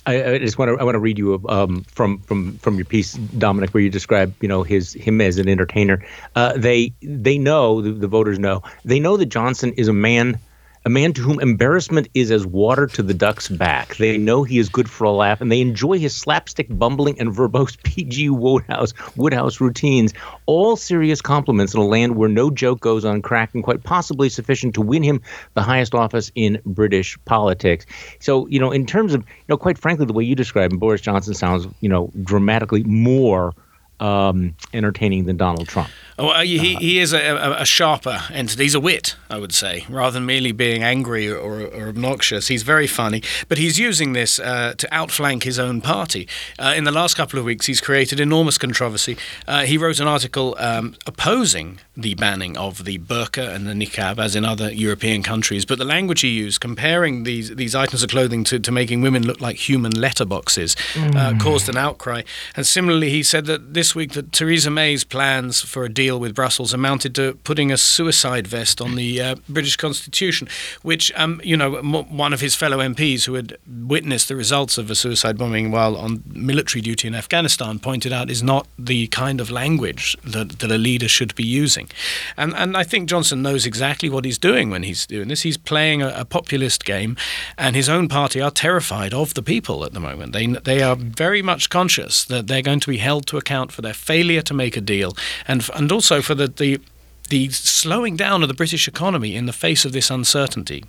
I, 0.06 0.32
I, 0.32 0.38
just 0.38 0.58
want 0.58 0.70
to 0.70 0.80
I 0.80 0.84
want 0.84 0.94
to 0.94 1.00
read 1.00 1.18
you 1.18 1.42
um, 1.48 1.82
from 1.84 2.18
from 2.20 2.58
from 2.58 2.76
your 2.76 2.84
piece, 2.84 3.14
Dominic, 3.14 3.70
where 3.70 3.82
you 3.82 3.90
describe 3.90 4.34
you 4.40 4.48
know 4.48 4.62
his 4.62 4.92
him 4.94 5.20
as 5.20 5.38
an 5.38 5.48
entertainer. 5.48 6.04
Uh, 6.34 6.54
they 6.56 6.92
they 7.02 7.38
know 7.38 7.80
the, 7.80 7.92
the, 7.92 8.08
voters 8.08 8.38
know 8.38 8.62
they 8.84 9.00
know 9.00 9.16
that 9.16 9.26
Johnson 9.26 9.72
is 9.74 9.88
a 9.88 9.92
man 9.92 10.38
a 10.88 10.90
man 10.90 11.12
to 11.12 11.20
whom 11.20 11.38
embarrassment 11.40 12.08
is 12.14 12.30
as 12.30 12.46
water 12.46 12.86
to 12.86 13.02
the 13.02 13.12
duck's 13.12 13.46
back. 13.46 13.96
They 13.96 14.16
know 14.16 14.42
he 14.42 14.58
is 14.58 14.70
good 14.70 14.88
for 14.88 15.04
a 15.04 15.10
laugh, 15.10 15.42
and 15.42 15.52
they 15.52 15.60
enjoy 15.60 15.98
his 15.98 16.16
slapstick 16.16 16.66
bumbling 16.70 17.20
and 17.20 17.30
verbose 17.30 17.76
P.G. 17.82 18.30
Wodehouse, 18.30 18.94
Woodhouse 19.14 19.60
routines. 19.60 20.14
All 20.46 20.76
serious 20.76 21.20
compliments 21.20 21.74
in 21.74 21.80
a 21.80 21.84
land 21.84 22.16
where 22.16 22.30
no 22.30 22.50
joke 22.50 22.80
goes 22.80 23.04
uncracked, 23.04 23.54
and 23.54 23.62
quite 23.62 23.82
possibly 23.82 24.30
sufficient 24.30 24.76
to 24.76 24.80
win 24.80 25.02
him 25.02 25.20
the 25.52 25.62
highest 25.62 25.94
office 25.94 26.32
in 26.34 26.58
British 26.64 27.18
politics. 27.26 27.84
So, 28.18 28.46
you 28.46 28.58
know, 28.58 28.72
in 28.72 28.86
terms 28.86 29.12
of, 29.12 29.20
you 29.20 29.44
know, 29.50 29.58
quite 29.58 29.76
frankly, 29.76 30.06
the 30.06 30.14
way 30.14 30.24
you 30.24 30.34
describe 30.34 30.72
him, 30.72 30.78
Boris 30.78 31.02
Johnson 31.02 31.34
sounds, 31.34 31.68
you 31.82 31.90
know, 31.90 32.10
dramatically 32.22 32.82
more 32.84 33.52
um, 34.00 34.54
entertaining 34.72 35.26
than 35.26 35.36
Donald 35.36 35.68
Trump. 35.68 35.90
Well, 36.18 36.30
uh, 36.30 36.42
he, 36.42 36.74
he 36.74 36.98
is 36.98 37.12
a, 37.12 37.56
a, 37.58 37.64
sharper 37.64 38.24
entity. 38.32 38.64
He's 38.64 38.74
a 38.74 38.80
wit, 38.80 39.14
I 39.30 39.38
would 39.38 39.54
say, 39.54 39.84
rather 39.88 40.14
than 40.14 40.26
merely 40.26 40.50
being 40.50 40.82
angry 40.82 41.30
or, 41.30 41.66
or 41.66 41.88
obnoxious. 41.88 42.48
He's 42.48 42.64
very 42.64 42.88
funny, 42.88 43.22
but 43.48 43.56
he's 43.56 43.78
using 43.78 44.14
this 44.14 44.40
uh, 44.40 44.74
to 44.78 44.92
outflank 44.92 45.44
his 45.44 45.60
own 45.60 45.80
party. 45.80 46.26
Uh, 46.58 46.74
in 46.76 46.82
the 46.82 46.90
last 46.90 47.14
couple 47.14 47.38
of 47.38 47.44
weeks, 47.44 47.66
he's 47.66 47.80
created 47.80 48.18
enormous 48.18 48.58
controversy. 48.58 49.16
Uh, 49.46 49.62
he 49.62 49.78
wrote 49.78 50.00
an 50.00 50.08
article 50.08 50.56
um, 50.58 50.96
opposing 51.06 51.78
the 51.96 52.14
banning 52.14 52.56
of 52.56 52.84
the 52.84 52.98
burqa 52.98 53.54
and 53.54 53.68
the 53.68 53.72
niqab, 53.72 54.18
as 54.18 54.34
in 54.34 54.44
other 54.44 54.72
European 54.72 55.22
countries, 55.22 55.64
but 55.64 55.78
the 55.78 55.84
language 55.84 56.22
he 56.22 56.28
used, 56.28 56.60
comparing 56.60 57.22
these 57.22 57.54
these 57.54 57.74
items 57.76 58.02
of 58.02 58.10
clothing 58.10 58.42
to, 58.44 58.58
to 58.58 58.72
making 58.72 59.02
women 59.02 59.24
look 59.24 59.40
like 59.40 59.68
human 59.68 59.92
letterboxes, 59.92 60.76
uh, 61.14 61.32
mm. 61.32 61.40
caused 61.40 61.68
an 61.68 61.76
outcry. 61.76 62.22
And 62.56 62.66
similarly, 62.66 63.10
he 63.10 63.22
said 63.22 63.46
that 63.46 63.74
this 63.74 63.94
week 63.94 64.12
that 64.12 64.32
Theresa 64.32 64.70
May's 64.70 65.04
plans 65.04 65.60
for 65.60 65.84
a 65.84 65.88
deal 65.88 66.07
deal 66.08 66.18
with 66.18 66.34
Brussels 66.34 66.72
amounted 66.72 67.14
to 67.14 67.34
putting 67.44 67.70
a 67.70 67.76
suicide 67.76 68.46
vest 68.46 68.80
on 68.80 68.94
the 68.94 69.20
uh, 69.20 69.34
British 69.46 69.76
Constitution, 69.76 70.48
which, 70.80 71.12
um, 71.16 71.38
you 71.44 71.54
know, 71.54 71.76
m- 71.76 72.16
one 72.16 72.32
of 72.32 72.40
his 72.40 72.54
fellow 72.54 72.78
MPs 72.78 73.26
who 73.26 73.34
had 73.34 73.58
witnessed 73.66 74.28
the 74.28 74.36
results 74.36 74.78
of 74.78 74.90
a 74.90 74.94
suicide 74.94 75.36
bombing 75.36 75.70
while 75.70 75.96
on 75.96 76.22
military 76.32 76.80
duty 76.80 77.06
in 77.08 77.14
Afghanistan 77.14 77.78
pointed 77.78 78.10
out 78.10 78.30
is 78.30 78.42
not 78.42 78.66
the 78.78 79.06
kind 79.08 79.38
of 79.38 79.50
language 79.50 80.16
that, 80.24 80.60
that 80.60 80.72
a 80.72 80.78
leader 80.78 81.08
should 81.08 81.34
be 81.34 81.44
using. 81.44 81.90
And, 82.38 82.54
and 82.54 82.74
I 82.74 82.84
think 82.84 83.10
Johnson 83.10 83.42
knows 83.42 83.66
exactly 83.66 84.08
what 84.08 84.24
he's 84.24 84.38
doing 84.38 84.70
when 84.70 84.84
he's 84.84 85.06
doing 85.06 85.28
this. 85.28 85.42
He's 85.42 85.58
playing 85.58 86.00
a, 86.00 86.08
a 86.16 86.24
populist 86.24 86.86
game, 86.86 87.18
and 87.58 87.76
his 87.76 87.90
own 87.90 88.08
party 88.08 88.40
are 88.40 88.50
terrified 88.50 89.12
of 89.12 89.34
the 89.34 89.42
people 89.42 89.84
at 89.84 89.92
the 89.92 90.00
moment. 90.00 90.32
They, 90.32 90.46
they 90.46 90.80
are 90.82 90.96
very 90.96 91.42
much 91.42 91.68
conscious 91.68 92.24
that 92.24 92.46
they're 92.46 92.62
going 92.62 92.80
to 92.80 92.90
be 92.90 92.96
held 92.96 93.26
to 93.26 93.36
account 93.36 93.72
for 93.72 93.82
their 93.82 93.92
failure 93.92 94.40
to 94.40 94.54
make 94.54 94.74
a 94.74 94.80
deal 94.80 95.14
and, 95.46 95.68
and 95.74 95.90
also 95.98 96.22
for 96.22 96.36
the, 96.36 96.46
the 96.46 96.80
the 97.28 97.48
slowing 97.50 98.14
down 98.16 98.42
of 98.42 98.48
the 98.48 98.54
British 98.54 98.86
economy 98.86 99.34
in 99.34 99.46
the 99.46 99.52
face 99.52 99.84
of 99.84 99.90
this 99.90 100.10
uncertainty. 100.10 100.84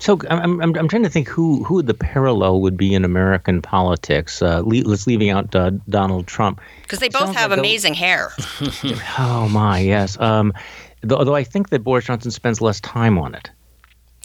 So 0.00 0.18
I'm, 0.28 0.60
I'm, 0.60 0.76
I'm 0.76 0.88
trying 0.88 1.04
to 1.04 1.08
think 1.08 1.28
who 1.28 1.62
who 1.62 1.80
the 1.80 1.94
parallel 1.94 2.60
would 2.60 2.76
be 2.76 2.92
in 2.92 3.04
American 3.04 3.62
politics. 3.62 4.42
Uh, 4.42 4.62
le- 4.64 4.82
let's 4.82 5.06
leaving 5.06 5.30
out 5.30 5.54
uh, 5.54 5.70
Donald 5.88 6.26
Trump 6.26 6.60
because 6.82 6.98
they 6.98 7.08
both 7.08 7.32
have 7.36 7.50
like 7.50 7.60
amazing 7.60 7.94
hair. 7.94 8.32
oh 9.20 9.48
my, 9.48 9.78
yes. 9.78 10.18
Um, 10.18 10.52
although 11.08 11.36
I 11.36 11.44
think 11.44 11.68
that 11.68 11.84
Boris 11.84 12.06
Johnson 12.06 12.32
spends 12.32 12.60
less 12.60 12.80
time 12.80 13.16
on 13.16 13.36
it. 13.36 13.48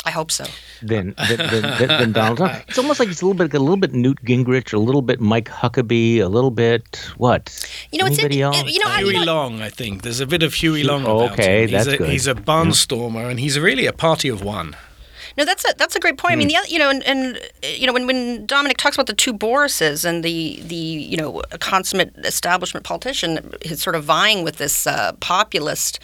I 0.06 0.12
hope 0.12 0.32
so. 0.32 0.46
Than 0.82 1.16
than, 1.28 1.38
than, 1.38 1.88
than 1.88 2.12
Donald 2.14 2.38
Trump. 2.38 2.64
It's 2.68 2.78
almost 2.78 3.00
like 3.00 3.10
it's 3.10 3.22
a 3.22 3.26
little 3.26 3.38
bit 3.38 3.54
a 3.54 3.60
little 3.60 3.78
bit 3.78 3.94
Newt 3.94 4.24
Gingrich, 4.24 4.74
a 4.74 4.78
little 4.78 5.02
bit 5.02 5.20
Mike 5.20 5.50
Huckabee, 5.50 6.20
a 6.20 6.28
little 6.28 6.52
bit 6.52 6.96
what? 7.18 7.50
You 7.92 8.00
know, 8.00 8.06
Anybody 8.06 8.42
it's 8.42 8.58
else? 8.58 8.72
you 8.72 8.80
know, 8.80 8.90
Huey 8.92 9.16
I, 9.16 9.20
you 9.20 9.26
know, 9.26 9.34
Long. 9.34 9.62
I 9.62 9.70
think 9.70 10.04
there's 10.04 10.20
a 10.20 10.28
bit 10.28 10.44
of 10.44 10.54
Huey 10.54 10.84
Long. 10.84 11.06
Oh, 11.06 11.22
about 11.22 11.34
okay, 11.34 11.64
him. 11.64 11.70
He's 11.70 11.86
that's 11.86 11.96
a, 11.96 11.98
good. 11.98 12.10
He's 12.10 12.28
a 12.28 12.36
barnstormer, 12.36 13.30
and 13.30 13.40
he's 13.40 13.60
really 13.60 13.86
a 13.86 13.94
party 13.94 14.30
of 14.30 14.44
one. 14.44 14.76
No, 15.38 15.46
that's 15.46 15.64
a 15.70 15.74
that's 15.78 15.96
a 15.96 16.00
great 16.00 16.18
point. 16.18 16.34
I 16.34 16.36
mean, 16.36 16.48
the 16.48 16.58
other, 16.58 16.68
you 16.68 16.80
know, 16.80 16.90
and, 16.90 17.04
and 17.04 17.40
you 17.64 17.86
know, 17.86 17.94
when, 17.94 18.08
when 18.08 18.48
Dominic 18.48 18.78
talks 18.78 18.96
about 18.96 19.06
the 19.06 19.14
two 19.14 19.34
Borises 19.34 20.04
and 20.04 20.24
the 20.24 20.60
the 20.66 20.76
you 20.76 21.16
know 21.16 21.44
consummate 21.60 22.16
establishment 22.26 22.86
politician, 22.86 23.54
is 23.62 23.82
sort 23.82 23.96
of 23.96 24.04
vying 24.04 24.44
with 24.44 24.58
this 24.58 24.88
uh, 24.88 25.14
populist 25.20 26.00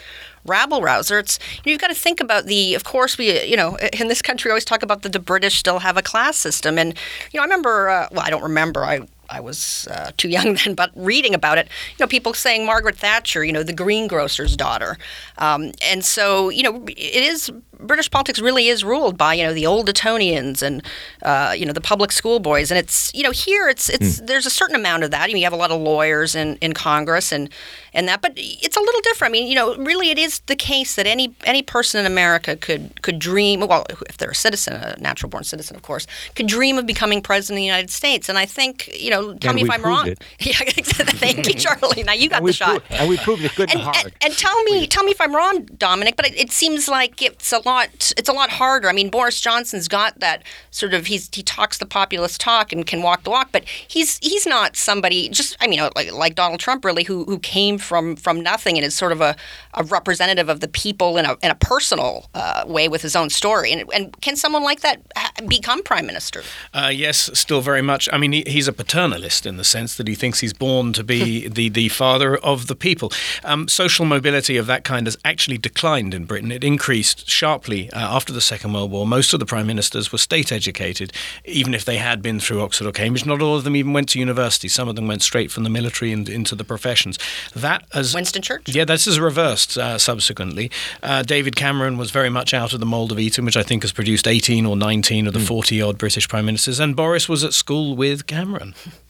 rabble 0.45 0.81
rouser. 0.81 1.19
It's 1.19 1.39
you've 1.65 1.79
got 1.79 1.87
to 1.87 1.95
think 1.95 2.19
about 2.19 2.45
the. 2.45 2.75
Of 2.75 2.83
course, 2.83 3.17
we 3.17 3.43
you 3.43 3.57
know 3.57 3.77
in 3.77 4.07
this 4.07 4.21
country 4.21 4.49
we 4.49 4.51
always 4.53 4.65
talk 4.65 4.83
about 4.83 5.01
that 5.03 5.13
the 5.13 5.19
British 5.19 5.57
still 5.57 5.79
have 5.79 5.97
a 5.97 6.01
class 6.01 6.37
system, 6.37 6.77
and 6.77 6.93
you 7.31 7.37
know 7.37 7.41
I 7.41 7.45
remember. 7.45 7.89
Uh, 7.89 8.07
well, 8.11 8.21
I 8.25 8.29
don't 8.29 8.43
remember. 8.43 8.83
I 8.83 9.01
I 9.29 9.39
was 9.39 9.87
uh, 9.89 10.11
too 10.17 10.29
young 10.29 10.53
then, 10.63 10.75
but 10.75 10.91
reading 10.95 11.33
about 11.33 11.57
it, 11.57 11.67
you 11.91 12.03
know, 12.03 12.07
people 12.07 12.33
saying 12.33 12.65
Margaret 12.65 12.97
Thatcher, 12.97 13.43
you 13.43 13.51
know, 13.51 13.63
the 13.63 13.73
greengrocer's 13.73 14.55
daughter, 14.55 14.97
um, 15.37 15.71
and 15.81 16.03
so 16.05 16.49
you 16.49 16.63
know, 16.63 16.83
it 16.87 17.23
is 17.23 17.51
British 17.79 18.09
politics 18.09 18.39
really 18.39 18.67
is 18.67 18.83
ruled 18.83 19.17
by 19.17 19.33
you 19.33 19.43
know 19.43 19.53
the 19.53 19.65
old 19.65 19.89
Etonians 19.89 20.61
and 20.61 20.83
uh, 21.21 21.53
you 21.57 21.65
know 21.65 21.73
the 21.73 21.81
public 21.81 22.11
school 22.11 22.39
boys, 22.39 22.71
and 22.71 22.77
it's 22.77 23.13
you 23.13 23.23
know 23.23 23.31
here 23.31 23.69
it's 23.69 23.89
it's 23.89 24.19
mm. 24.19 24.27
there's 24.27 24.45
a 24.45 24.49
certain 24.49 24.75
amount 24.75 25.03
of 25.03 25.11
that. 25.11 25.29
You, 25.29 25.35
know, 25.35 25.39
you 25.39 25.45
have 25.45 25.53
a 25.53 25.57
lot 25.57 25.71
of 25.71 25.81
lawyers 25.81 26.35
in, 26.35 26.57
in 26.57 26.73
Congress 26.73 27.31
and 27.31 27.49
and 27.93 28.07
that, 28.07 28.21
but 28.21 28.33
it's 28.35 28.75
a 28.75 28.79
little 28.79 29.01
different. 29.01 29.31
I 29.31 29.33
mean, 29.33 29.47
you 29.47 29.55
know, 29.55 29.75
really 29.75 30.09
it 30.09 30.17
is 30.17 30.39
the 30.47 30.55
case 30.55 30.95
that 30.95 31.05
any 31.05 31.35
any 31.45 31.61
person 31.61 31.99
in 31.99 32.05
America 32.05 32.55
could 32.55 33.01
could 33.01 33.19
dream. 33.19 33.61
Well, 33.61 33.85
if 34.09 34.17
they're 34.17 34.31
a 34.31 34.35
citizen, 34.35 34.73
a 34.73 34.95
natural 34.99 35.29
born 35.29 35.43
citizen, 35.43 35.75
of 35.75 35.81
course, 35.81 36.07
could 36.35 36.47
dream 36.47 36.77
of 36.77 36.85
becoming 36.85 37.21
president 37.21 37.57
of 37.57 37.61
the 37.61 37.65
United 37.65 37.89
States. 37.89 38.29
And 38.29 38.37
I 38.37 38.45
think 38.45 38.89
you 38.99 39.09
know, 39.09 39.33
tell 39.35 39.51
and 39.51 39.55
me 39.55 39.63
if 39.63 39.69
I'm 39.69 39.83
wrong. 39.83 40.07
It. 40.07 40.23
Yeah, 40.43 40.55
thank 40.55 41.47
you, 41.47 41.53
Charlie. 41.55 42.03
Now 42.03 42.13
you 42.13 42.27
got 42.27 42.43
the 42.43 42.51
shot. 42.51 42.83
and 42.89 43.07
we 43.07 43.17
proved 43.17 43.43
it 43.43 43.55
good 43.55 43.69
and, 43.69 43.79
and 43.79 43.81
hard. 43.81 44.05
And, 44.05 44.13
and 44.23 44.33
tell 44.33 44.61
me, 44.63 44.87
tell 44.87 45.03
me 45.03 45.11
if 45.11 45.21
I'm 45.21 45.33
wrong, 45.33 45.65
Dominic. 45.77 46.15
But 46.15 46.27
it, 46.27 46.37
it 46.37 46.51
seems 46.51 46.89
like 46.89 47.21
it's 47.21 47.51
a 47.51 47.59
lot. 47.59 48.11
It's 48.17 48.27
a 48.27 48.33
lot 48.33 48.49
harder. 48.49 48.89
I 48.89 48.93
mean, 48.93 49.09
Boris 49.09 49.39
Johnson's 49.39 49.87
got 49.87 50.19
that 50.19 50.43
sort 50.71 50.93
of. 50.93 51.05
He's 51.05 51.29
he 51.31 51.43
talks 51.43 51.77
the 51.77 51.85
populist 51.85 52.41
talk 52.41 52.73
and 52.73 52.85
can 52.85 53.01
walk 53.01 53.23
the 53.23 53.29
walk, 53.29 53.49
but 53.51 53.63
he's 53.65 54.17
he's 54.19 54.45
not 54.45 54.75
somebody. 54.75 55.29
Just 55.29 55.55
I 55.61 55.67
mean, 55.67 55.79
like 55.95 56.11
like 56.11 56.35
Donald 56.35 56.59
Trump, 56.59 56.83
really, 56.83 57.03
who 57.03 57.23
who 57.25 57.39
came 57.39 57.77
from 57.83 58.15
from 58.15 58.41
nothing 58.41 58.77
and 58.77 58.85
is 58.85 58.95
sort 58.95 59.11
of 59.11 59.21
a, 59.21 59.35
a 59.73 59.83
representative 59.83 60.49
of 60.49 60.59
the 60.59 60.67
people 60.67 61.17
in 61.17 61.25
a 61.25 61.35
in 61.43 61.51
a 61.51 61.55
personal 61.55 62.29
uh, 62.33 62.63
way 62.67 62.87
with 62.87 63.01
his 63.01 63.15
own 63.15 63.29
story. 63.29 63.71
And 63.71 63.89
and 63.93 64.19
can 64.21 64.35
someone 64.35 64.63
like 64.63 64.81
that 64.81 65.01
become 65.47 65.83
prime 65.83 66.05
minister? 66.05 66.41
Uh, 66.73 66.91
yes, 66.93 67.29
still 67.33 67.61
very 67.61 67.81
much. 67.81 68.09
I 68.11 68.17
mean, 68.17 68.31
he, 68.31 68.43
he's 68.47 68.67
a 68.67 68.73
paternalist 68.73 69.45
in 69.45 69.57
the 69.57 69.63
sense 69.63 69.97
that 69.97 70.07
he 70.07 70.15
thinks 70.15 70.39
he's 70.39 70.53
born 70.53 70.93
to 70.93 71.03
be 71.03 71.47
the 71.47 71.69
the 71.69 71.89
father 71.89 72.37
of 72.37 72.67
the 72.67 72.75
people. 72.75 73.11
Um, 73.43 73.67
social 73.67 74.05
mobility 74.05 74.57
of 74.57 74.67
that 74.67 74.83
kind 74.83 75.07
has 75.07 75.17
actually 75.25 75.57
declined 75.57 76.13
in 76.13 76.25
Britain. 76.25 76.51
It 76.51 76.63
increased 76.63 77.29
sharply 77.29 77.91
uh, 77.91 77.99
after 77.99 78.31
the 78.31 78.41
Second 78.41 78.73
World 78.73 78.91
War. 78.91 79.05
Most 79.07 79.33
of 79.33 79.39
the 79.39 79.45
prime 79.45 79.67
ministers 79.67 80.11
were 80.11 80.17
state 80.17 80.51
educated, 80.51 81.11
even 81.45 81.73
if 81.73 81.83
they 81.85 81.97
had 81.97 82.21
been 82.21 82.39
through 82.39 82.61
Oxford 82.61 82.87
or 82.87 82.91
Cambridge. 82.91 83.25
Not 83.25 83.41
all 83.41 83.55
of 83.55 83.63
them 83.63 83.75
even 83.75 83.93
went 83.93 84.09
to 84.09 84.19
university. 84.19 84.67
Some 84.67 84.87
of 84.87 84.95
them 84.95 85.07
went 85.07 85.21
straight 85.21 85.51
from 85.51 85.63
the 85.63 85.69
military 85.69 86.11
and 86.11 86.29
into 86.29 86.55
the 86.55 86.63
professions. 86.63 87.17
That 87.55 87.72
has 87.91 88.13
Winston 88.13 88.41
Churchill. 88.41 88.75
Yeah, 88.75 88.85
this 88.85 89.07
is 89.07 89.19
reversed 89.19 89.77
uh, 89.77 89.97
subsequently. 89.97 90.69
Uh, 91.01 91.23
David 91.23 91.55
Cameron 91.55 91.97
was 91.97 92.11
very 92.11 92.29
much 92.29 92.53
out 92.53 92.73
of 92.73 92.79
the 92.79 92.85
mould 92.85 93.11
of 93.11 93.19
Eton, 93.19 93.45
which 93.45 93.57
I 93.57 93.63
think 93.63 93.83
has 93.83 93.91
produced 93.91 94.27
18 94.27 94.65
or 94.65 94.75
19 94.75 95.27
of 95.27 95.33
the 95.33 95.39
40 95.39 95.77
mm. 95.77 95.87
odd 95.87 95.97
British 95.97 96.27
prime 96.27 96.45
ministers, 96.45 96.79
and 96.79 96.95
Boris 96.95 97.27
was 97.27 97.43
at 97.43 97.53
school 97.53 97.95
with 97.95 98.27
Cameron. 98.27 98.75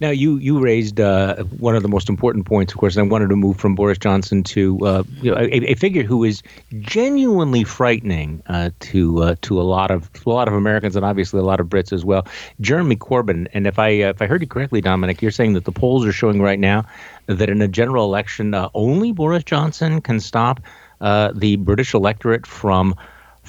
Now, 0.00 0.10
you 0.10 0.36
you 0.36 0.58
raised 0.58 1.00
uh, 1.00 1.44
one 1.58 1.76
of 1.76 1.82
the 1.82 1.88
most 1.88 2.08
important 2.08 2.46
points, 2.46 2.72
of 2.72 2.78
course. 2.78 2.96
And 2.96 3.06
I 3.06 3.10
wanted 3.10 3.28
to 3.28 3.36
move 3.36 3.58
from 3.58 3.74
Boris 3.74 3.98
Johnson 3.98 4.42
to 4.44 4.78
uh, 4.86 5.02
you 5.20 5.30
know, 5.30 5.36
a, 5.36 5.72
a, 5.72 5.74
figure 5.74 6.02
who 6.02 6.24
is 6.24 6.42
genuinely 6.80 7.64
frightening 7.64 8.42
uh, 8.46 8.70
to 8.80 9.22
uh, 9.22 9.34
to 9.42 9.60
a 9.60 9.62
lot 9.62 9.90
of 9.90 10.10
a 10.24 10.30
lot 10.30 10.48
of 10.48 10.54
Americans 10.54 10.96
and 10.96 11.04
obviously 11.04 11.40
a 11.40 11.44
lot 11.44 11.60
of 11.60 11.68
Brits 11.68 11.92
as 11.92 12.04
well. 12.04 12.26
Jeremy 12.60 12.96
Corbyn. 12.96 13.48
And 13.52 13.66
if 13.66 13.78
I 13.78 14.02
uh, 14.02 14.10
if 14.10 14.22
I 14.22 14.26
heard 14.26 14.40
you 14.40 14.48
correctly, 14.48 14.80
Dominic, 14.80 15.22
you're 15.22 15.30
saying 15.30 15.54
that 15.54 15.64
the 15.64 15.72
polls 15.72 16.06
are 16.06 16.12
showing 16.12 16.40
right 16.40 16.58
now 16.58 16.84
that 17.26 17.48
in 17.48 17.62
a 17.62 17.68
general 17.68 18.04
election, 18.04 18.54
uh, 18.54 18.68
only 18.74 19.12
Boris 19.12 19.44
Johnson 19.44 20.00
can 20.00 20.20
stop 20.20 20.60
the 21.00 21.56
British 21.56 21.94
electorate 21.94 22.46
from 22.46 22.94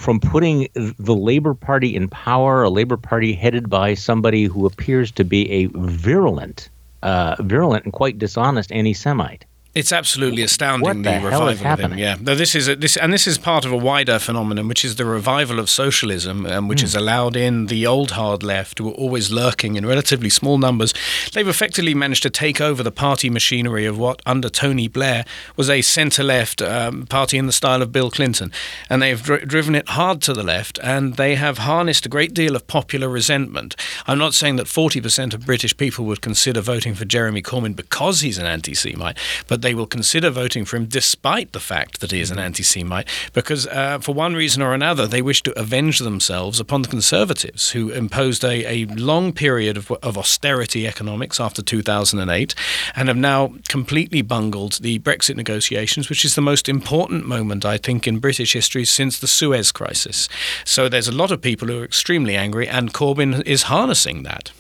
from 0.01 0.19
putting 0.19 0.67
the 0.73 1.13
Labor 1.13 1.53
Party 1.53 1.95
in 1.95 2.09
power, 2.09 2.63
a 2.63 2.69
Labor 2.71 2.97
Party 2.97 3.33
headed 3.33 3.69
by 3.69 3.93
somebody 3.93 4.45
who 4.45 4.65
appears 4.65 5.11
to 5.11 5.23
be 5.23 5.49
a 5.51 5.65
virulent, 5.67 6.69
uh, 7.03 7.35
virulent 7.39 7.83
and 7.83 7.93
quite 7.93 8.17
dishonest 8.17 8.71
anti-Semite. 8.71 9.45
It's 9.73 9.93
absolutely 9.93 10.43
astounding 10.43 11.01
the, 11.01 11.11
the 11.11 11.25
revival 11.25 11.67
of 11.67 11.79
him. 11.79 11.97
Yeah, 11.97 12.17
this 12.19 12.55
is 12.55 12.67
a, 12.67 12.75
this, 12.75 12.97
and 12.97 13.13
this 13.13 13.25
is 13.25 13.37
part 13.37 13.63
of 13.63 13.71
a 13.71 13.77
wider 13.77 14.19
phenomenon, 14.19 14.67
which 14.67 14.83
is 14.83 14.97
the 14.97 15.05
revival 15.05 15.59
of 15.59 15.69
socialism, 15.69 16.45
um, 16.45 16.67
which 16.67 16.79
mm. 16.79 16.83
has 16.83 16.95
allowed 16.95 17.37
in 17.37 17.67
the 17.67 17.87
old 17.87 18.11
hard 18.11 18.43
left, 18.43 18.79
who 18.79 18.85
were 18.85 18.91
always 18.91 19.31
lurking 19.31 19.77
in 19.77 19.85
relatively 19.85 20.29
small 20.29 20.57
numbers. 20.57 20.93
They've 21.31 21.47
effectively 21.47 21.93
managed 21.93 22.23
to 22.23 22.29
take 22.29 22.59
over 22.59 22.83
the 22.83 22.91
party 22.91 23.29
machinery 23.29 23.85
of 23.85 23.97
what, 23.97 24.21
under 24.25 24.49
Tony 24.49 24.89
Blair, 24.89 25.23
was 25.55 25.69
a 25.69 25.81
centre-left 25.81 26.61
um, 26.61 27.05
party 27.05 27.37
in 27.37 27.47
the 27.47 27.53
style 27.53 27.81
of 27.81 27.93
Bill 27.93 28.11
Clinton, 28.11 28.51
and 28.89 29.01
they've 29.01 29.23
dri- 29.23 29.45
driven 29.45 29.73
it 29.75 29.87
hard 29.87 30.21
to 30.23 30.33
the 30.33 30.43
left, 30.43 30.79
and 30.83 31.15
they 31.15 31.35
have 31.35 31.59
harnessed 31.59 32.05
a 32.05 32.09
great 32.09 32.33
deal 32.33 32.57
of 32.57 32.67
popular 32.67 33.07
resentment. 33.07 33.77
I'm 34.05 34.17
not 34.17 34.33
saying 34.33 34.57
that 34.57 34.67
40% 34.67 35.33
of 35.33 35.45
British 35.45 35.77
people 35.77 36.03
would 36.05 36.19
consider 36.19 36.59
voting 36.59 36.93
for 36.93 37.05
Jeremy 37.05 37.41
Corbyn 37.41 37.73
because 37.73 38.19
he's 38.19 38.37
an 38.37 38.45
anti-Semite, 38.45 39.17
but 39.47 39.60
that 39.61 39.67
they 39.67 39.73
will 39.75 39.87
consider 39.87 40.29
voting 40.29 40.65
for 40.65 40.77
him 40.77 40.85
despite 40.85 41.51
the 41.51 41.59
fact 41.59 41.99
that 42.01 42.11
he 42.11 42.19
is 42.19 42.31
an 42.31 42.37
Mm-hmm. 42.37 42.45
anti 42.45 42.63
Semite, 42.63 43.07
because 43.33 43.67
uh, 43.67 43.99
for 43.99 44.15
one 44.15 44.33
reason 44.33 44.61
or 44.63 44.73
another, 44.73 45.05
they 45.05 45.21
wish 45.21 45.43
to 45.43 45.59
avenge 45.59 45.99
themselves 45.99 46.59
upon 46.59 46.81
the 46.81 46.87
Conservatives, 46.87 47.71
who 47.71 47.89
imposed 47.91 48.43
a, 48.43 48.65
a 48.65 48.85
long 48.85 49.31
period 49.31 49.77
of, 49.77 49.91
of 49.91 50.17
austerity 50.17 50.87
economics 50.87 51.39
after 51.39 51.61
2008 51.61 52.55
and 52.95 53.07
have 53.07 53.17
now 53.17 53.53
completely 53.67 54.21
bungled 54.21 54.81
the 54.81 54.99
Brexit 54.99 55.35
negotiations, 55.35 56.09
which 56.09 56.25
is 56.25 56.35
the 56.35 56.41
most 56.41 56.67
important 56.67 57.27
moment, 57.27 57.63
I 57.65 57.77
think, 57.77 58.07
in 58.07 58.19
British 58.19 58.53
history 58.53 58.85
since 58.85 59.19
the 59.19 59.27
Suez 59.27 59.71
Crisis. 59.71 60.27
So 60.65 60.89
there's 60.89 61.07
a 61.07 61.11
lot 61.11 61.31
of 61.31 61.41
people 61.41 61.67
who 61.67 61.81
are 61.81 61.85
extremely 61.85 62.35
angry, 62.35 62.67
and 62.67 62.93
Corbyn 62.93 63.45
is 63.45 63.63
harnessing 63.63 64.23
that. 64.23 64.51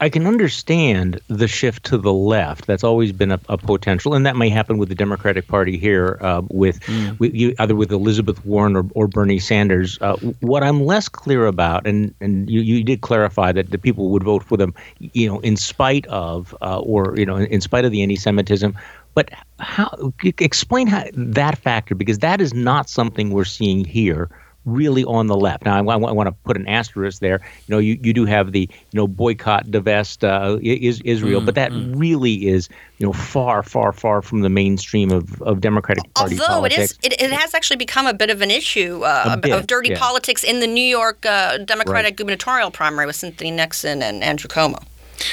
I 0.00 0.08
can 0.08 0.26
understand 0.26 1.20
the 1.26 1.48
shift 1.48 1.84
to 1.86 1.98
the 1.98 2.12
left. 2.12 2.66
That's 2.66 2.84
always 2.84 3.10
been 3.10 3.32
a, 3.32 3.40
a 3.48 3.58
potential, 3.58 4.14
and 4.14 4.24
that 4.26 4.36
may 4.36 4.48
happen 4.48 4.78
with 4.78 4.88
the 4.88 4.94
Democratic 4.94 5.48
Party 5.48 5.76
here, 5.76 6.18
uh, 6.20 6.42
with, 6.50 6.78
with 7.18 7.34
you, 7.34 7.54
either 7.58 7.74
with 7.74 7.90
Elizabeth 7.90 8.44
Warren 8.46 8.76
or, 8.76 8.86
or 8.94 9.08
Bernie 9.08 9.40
Sanders. 9.40 9.98
Uh, 10.00 10.16
what 10.40 10.62
I'm 10.62 10.84
less 10.84 11.08
clear 11.08 11.46
about, 11.46 11.86
and 11.86 12.14
and 12.20 12.48
you, 12.48 12.60
you 12.60 12.84
did 12.84 13.00
clarify 13.00 13.50
that 13.50 13.70
the 13.70 13.78
people 13.78 14.10
would 14.10 14.22
vote 14.22 14.44
for 14.44 14.56
them, 14.56 14.72
you 15.00 15.28
know, 15.28 15.40
in 15.40 15.56
spite 15.56 16.06
of, 16.06 16.56
uh, 16.62 16.78
or 16.78 17.14
you 17.16 17.26
know, 17.26 17.36
in, 17.36 17.46
in 17.46 17.60
spite 17.60 17.84
of 17.84 17.90
the 17.90 18.02
anti-Semitism. 18.02 18.76
But 19.14 19.30
how 19.58 20.12
explain 20.22 20.86
how 20.86 21.04
that 21.12 21.58
factor 21.58 21.96
because 21.96 22.20
that 22.20 22.40
is 22.40 22.54
not 22.54 22.88
something 22.88 23.30
we're 23.30 23.44
seeing 23.44 23.84
here 23.84 24.30
really 24.68 25.04
on 25.04 25.26
the 25.26 25.36
left. 25.36 25.64
Now, 25.64 25.76
I, 25.76 25.78
I, 25.78 25.96
want 25.96 26.26
to 26.26 26.32
put 26.44 26.56
an 26.56 26.68
asterisk 26.68 27.20
there. 27.20 27.40
You 27.66 27.74
know, 27.74 27.78
you, 27.78 27.98
you 28.02 28.12
do 28.12 28.24
have 28.24 28.52
the 28.52 28.60
you 28.60 28.96
know 28.96 29.06
boycott, 29.06 29.70
divest, 29.70 30.24
uh, 30.24 30.58
is 30.62 31.00
Israel, 31.04 31.40
Mm, 31.40 31.46
but 31.46 31.54
that 31.54 31.72
really 31.96 32.48
is 32.48 32.68
you 32.98 33.06
know 33.06 33.12
far, 33.12 33.62
far, 33.62 33.92
far 33.92 34.22
from 34.22 34.40
the 34.40 34.48
mainstream 34.48 35.10
of, 35.10 35.40
of 35.42 35.60
Democratic 35.60 36.02
Party 36.14 36.34
Although 36.34 36.60
politics. 36.60 36.98
it 37.02 37.12
is, 37.12 37.18
it, 37.18 37.22
it 37.22 37.32
has 37.32 37.54
actually 37.54 37.76
become 37.76 38.06
a 38.06 38.14
bit 38.14 38.30
of 38.30 38.40
an 38.42 38.50
issue 38.50 39.02
uh, 39.04 39.32
of, 39.34 39.40
bit, 39.40 39.52
of 39.52 39.66
dirty 39.66 39.90
yeah. 39.90 39.98
politics 39.98 40.44
in 40.44 40.60
the 40.60 40.66
New 40.66 40.80
York 40.80 41.24
uh, 41.26 41.58
Democratic 41.58 42.16
gubernatorial 42.16 42.70
primary 42.70 43.06
with 43.06 43.16
Cynthia 43.16 43.50
Nixon 43.50 44.02
and 44.02 44.22
Andrew 44.22 44.48
Cuomo. 44.48 44.82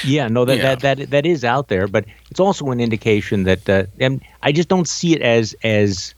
Yeah, 0.04 0.28
no, 0.28 0.44
that, 0.44 0.58
Yeah. 0.58 0.74
that 0.74 0.98
that 0.98 1.10
that 1.10 1.26
is 1.26 1.44
out 1.44 1.68
there, 1.68 1.86
but 1.86 2.04
it's 2.30 2.40
also 2.40 2.70
an 2.70 2.80
indication 2.80 3.44
that, 3.44 3.68
uh, 3.68 3.84
and 4.00 4.20
I 4.42 4.52
just 4.52 4.68
don't 4.68 4.88
see 4.88 5.14
it 5.14 5.22
as 5.22 5.54
as 5.62 6.14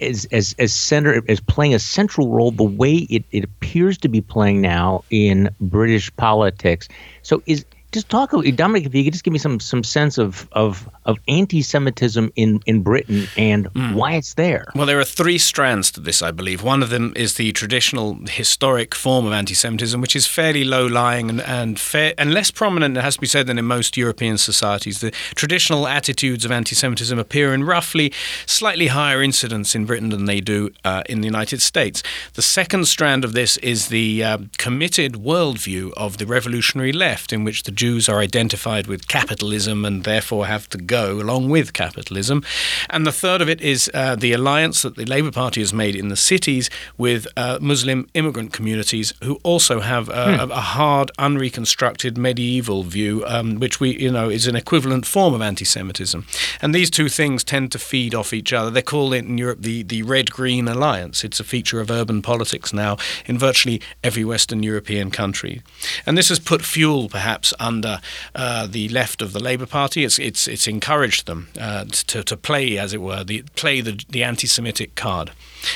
as 0.00 0.26
as 0.32 0.54
as 0.58 0.72
center 0.72 1.22
as 1.28 1.40
playing 1.40 1.74
a 1.74 1.78
central 1.78 2.28
role 2.30 2.50
the 2.50 2.64
way 2.64 3.06
it, 3.10 3.24
it 3.30 3.44
appears 3.44 3.98
to 3.98 4.08
be 4.08 4.20
playing 4.20 4.60
now 4.60 5.04
in 5.10 5.50
British 5.60 6.14
politics. 6.16 6.88
So 7.22 7.42
is 7.46 7.64
just 7.92 8.08
talk 8.08 8.30
Dominic, 8.30 8.84
if 8.84 8.94
you 8.94 9.04
could 9.04 9.12
just 9.12 9.24
give 9.24 9.32
me 9.32 9.38
some 9.38 9.60
some 9.60 9.82
sense 9.82 10.18
of 10.18 10.48
of 10.52 10.88
of 11.06 11.18
anti-Semitism 11.26 12.30
in 12.36 12.60
in 12.66 12.82
Britain 12.82 13.26
and 13.36 13.68
why 13.94 14.12
it's 14.14 14.34
there. 14.34 14.66
Well, 14.74 14.86
there 14.86 15.00
are 15.00 15.04
three 15.04 15.38
strands 15.38 15.90
to 15.92 16.00
this, 16.00 16.20
I 16.20 16.30
believe. 16.30 16.62
One 16.62 16.82
of 16.82 16.90
them 16.90 17.14
is 17.16 17.34
the 17.34 17.52
traditional 17.52 18.18
historic 18.28 18.94
form 18.94 19.26
of 19.26 19.32
anti 19.32 19.54
Semitism, 19.54 20.00
which 20.00 20.14
is 20.14 20.26
fairly 20.26 20.64
low 20.64 20.86
lying 20.86 21.30
and, 21.30 21.40
and, 21.40 21.80
fair, 21.80 22.12
and 22.18 22.34
less 22.34 22.50
prominent, 22.50 22.96
it 22.96 23.00
has 23.00 23.14
to 23.14 23.20
be 23.20 23.26
said, 23.26 23.46
than 23.46 23.58
in 23.58 23.64
most 23.64 23.96
European 23.96 24.36
societies. 24.36 25.00
The 25.00 25.12
traditional 25.34 25.88
attitudes 25.88 26.44
of 26.44 26.52
anti 26.52 26.74
Semitism 26.74 27.18
appear 27.18 27.54
in 27.54 27.64
roughly 27.64 28.12
slightly 28.44 28.88
higher 28.88 29.22
incidence 29.22 29.74
in 29.74 29.86
Britain 29.86 30.10
than 30.10 30.26
they 30.26 30.40
do 30.40 30.70
uh, 30.84 31.02
in 31.08 31.22
the 31.22 31.26
United 31.26 31.62
States. 31.62 32.02
The 32.34 32.42
second 32.42 32.86
strand 32.86 33.24
of 33.24 33.32
this 33.32 33.56
is 33.58 33.88
the 33.88 34.22
uh, 34.22 34.38
committed 34.58 35.14
worldview 35.14 35.92
of 35.96 36.18
the 36.18 36.26
revolutionary 36.26 36.92
left, 36.92 37.32
in 37.32 37.44
which 37.44 37.62
the 37.62 37.72
Jews 37.78 37.87
are 37.88 38.18
identified 38.18 38.86
with 38.86 39.08
capitalism 39.08 39.84
and 39.84 40.04
therefore 40.04 40.46
have 40.46 40.68
to 40.68 40.78
go 40.78 41.20
along 41.20 41.48
with 41.48 41.72
capitalism. 41.72 42.42
And 42.90 43.06
the 43.06 43.12
third 43.12 43.40
of 43.40 43.48
it 43.48 43.60
is 43.60 43.90
uh, 43.94 44.16
the 44.16 44.32
alliance 44.32 44.82
that 44.82 44.96
the 44.96 45.04
Labour 45.04 45.30
Party 45.30 45.60
has 45.60 45.72
made 45.72 45.96
in 45.96 46.08
the 46.08 46.16
cities 46.16 46.70
with 46.96 47.26
uh, 47.36 47.58
Muslim 47.60 48.06
immigrant 48.14 48.52
communities 48.52 49.14
who 49.24 49.36
also 49.42 49.80
have 49.80 50.10
uh, 50.10 50.38
a, 50.40 50.46
a 50.52 50.60
hard, 50.60 51.10
unreconstructed 51.18 52.18
medieval 52.18 52.82
view, 52.82 53.24
um, 53.26 53.58
which 53.58 53.80
we, 53.80 53.98
you 53.98 54.10
know, 54.10 54.28
is 54.28 54.46
an 54.46 54.56
equivalent 54.56 55.06
form 55.06 55.34
of 55.34 55.40
anti-Semitism. 55.40 56.26
And 56.60 56.74
these 56.74 56.90
two 56.90 57.08
things 57.08 57.44
tend 57.44 57.72
to 57.72 57.78
feed 57.78 58.14
off 58.14 58.32
each 58.32 58.52
other. 58.52 58.70
They 58.70 58.82
call 58.82 59.12
it 59.12 59.24
in 59.24 59.38
Europe 59.38 59.62
the, 59.62 59.82
the 59.82 60.02
red-green 60.02 60.68
alliance. 60.68 61.24
It's 61.24 61.40
a 61.40 61.44
feature 61.44 61.80
of 61.80 61.90
urban 61.90 62.22
politics 62.22 62.72
now 62.72 62.96
in 63.26 63.38
virtually 63.38 63.80
every 64.02 64.24
Western 64.24 64.62
European 64.62 65.10
country. 65.10 65.62
And 66.06 66.16
this 66.18 66.28
has 66.28 66.38
put 66.40 66.62
fuel, 66.62 67.08
perhaps, 67.08 67.54
under 67.68 68.00
uh, 68.34 68.66
the 68.66 68.88
left 68.88 69.22
of 69.22 69.32
the 69.32 69.40
Labour 69.40 69.66
Party. 69.66 70.04
It's 70.04 70.18
it's 70.18 70.48
it's 70.48 70.66
encouraged 70.66 71.26
them 71.26 71.48
uh, 71.60 71.84
to 72.06 72.22
to 72.22 72.36
play, 72.36 72.78
as 72.78 72.92
it 72.92 73.00
were, 73.00 73.24
the 73.24 73.44
play 73.54 73.82
the 73.82 73.94
the 74.08 74.24
anti-Semitic 74.24 74.94
card. 74.94 75.30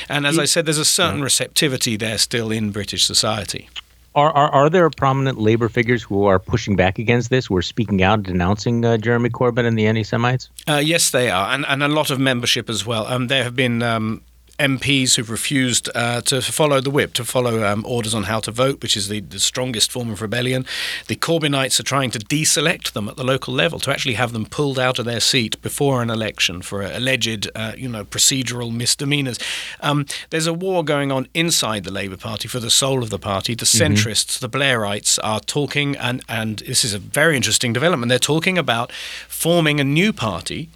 And 0.08 0.26
as 0.26 0.38
I 0.38 0.46
said, 0.46 0.64
there's 0.64 0.78
a 0.78 0.84
certain 0.84 1.22
receptivity 1.22 1.96
there 1.96 2.18
still 2.18 2.52
in 2.52 2.72
British 2.72 3.04
society. 3.04 3.68
Are, 4.14 4.32
are 4.32 4.50
are 4.50 4.70
there 4.70 4.90
prominent 4.90 5.38
labor 5.38 5.68
figures 5.68 6.02
who 6.02 6.26
are 6.26 6.38
pushing 6.38 6.76
back 6.76 6.98
against 6.98 7.30
this, 7.30 7.46
who 7.46 7.56
are 7.56 7.62
speaking 7.62 8.02
out, 8.02 8.22
denouncing 8.22 8.84
uh, 8.84 8.96
Jeremy 8.98 9.30
Corbyn 9.30 9.66
and 9.66 9.78
the 9.78 9.86
anti-Semites? 9.86 10.50
Uh, 10.68 10.82
yes, 10.84 11.10
they 11.10 11.30
are, 11.30 11.54
and 11.54 11.64
and 11.66 11.82
a 11.82 11.88
lot 11.88 12.10
of 12.10 12.18
membership 12.18 12.68
as 12.70 12.84
well. 12.86 13.06
Um, 13.06 13.28
there 13.28 13.44
have 13.44 13.54
been. 13.54 13.82
Um, 13.82 14.20
MPs 14.58 15.16
who've 15.16 15.30
refused 15.30 15.88
uh, 15.94 16.20
to 16.22 16.40
follow 16.42 16.80
the 16.80 16.90
whip, 16.90 17.12
to 17.14 17.24
follow 17.24 17.64
um, 17.64 17.84
orders 17.86 18.14
on 18.14 18.24
how 18.24 18.40
to 18.40 18.50
vote, 18.50 18.82
which 18.82 18.96
is 18.96 19.08
the, 19.08 19.20
the 19.20 19.38
strongest 19.38 19.90
form 19.90 20.10
of 20.10 20.22
rebellion. 20.22 20.64
The 21.08 21.16
Corbynites 21.16 21.80
are 21.80 21.84
trying 21.84 22.10
to 22.12 22.18
deselect 22.18 22.92
them 22.92 23.08
at 23.08 23.16
the 23.16 23.24
local 23.24 23.54
level, 23.54 23.78
to 23.80 23.90
actually 23.90 24.14
have 24.14 24.32
them 24.32 24.46
pulled 24.46 24.78
out 24.78 24.98
of 24.98 25.04
their 25.04 25.20
seat 25.20 25.60
before 25.62 26.02
an 26.02 26.10
election 26.10 26.62
for 26.62 26.82
alleged, 26.82 27.50
uh, 27.54 27.72
you 27.76 27.88
know, 27.88 28.04
procedural 28.04 28.72
misdemeanors. 28.72 29.38
Um, 29.80 30.06
there's 30.30 30.46
a 30.46 30.54
war 30.54 30.84
going 30.84 31.10
on 31.10 31.28
inside 31.34 31.84
the 31.84 31.92
Labour 31.92 32.16
Party 32.16 32.48
for 32.48 32.60
the 32.60 32.70
soul 32.70 33.02
of 33.02 33.10
the 33.10 33.18
party. 33.18 33.54
The 33.54 33.64
centrists, 33.64 34.38
the 34.38 34.48
Blairites, 34.48 35.18
are 35.22 35.40
talking, 35.40 35.96
and 35.96 36.22
and 36.28 36.58
this 36.60 36.84
is 36.84 36.94
a 36.94 36.98
very 36.98 37.36
interesting 37.36 37.72
development. 37.72 38.10
They're 38.10 38.18
talking 38.18 38.58
about 38.58 38.92
forming 39.28 39.80
a 39.80 39.84
new 39.84 40.12
party 40.12 40.68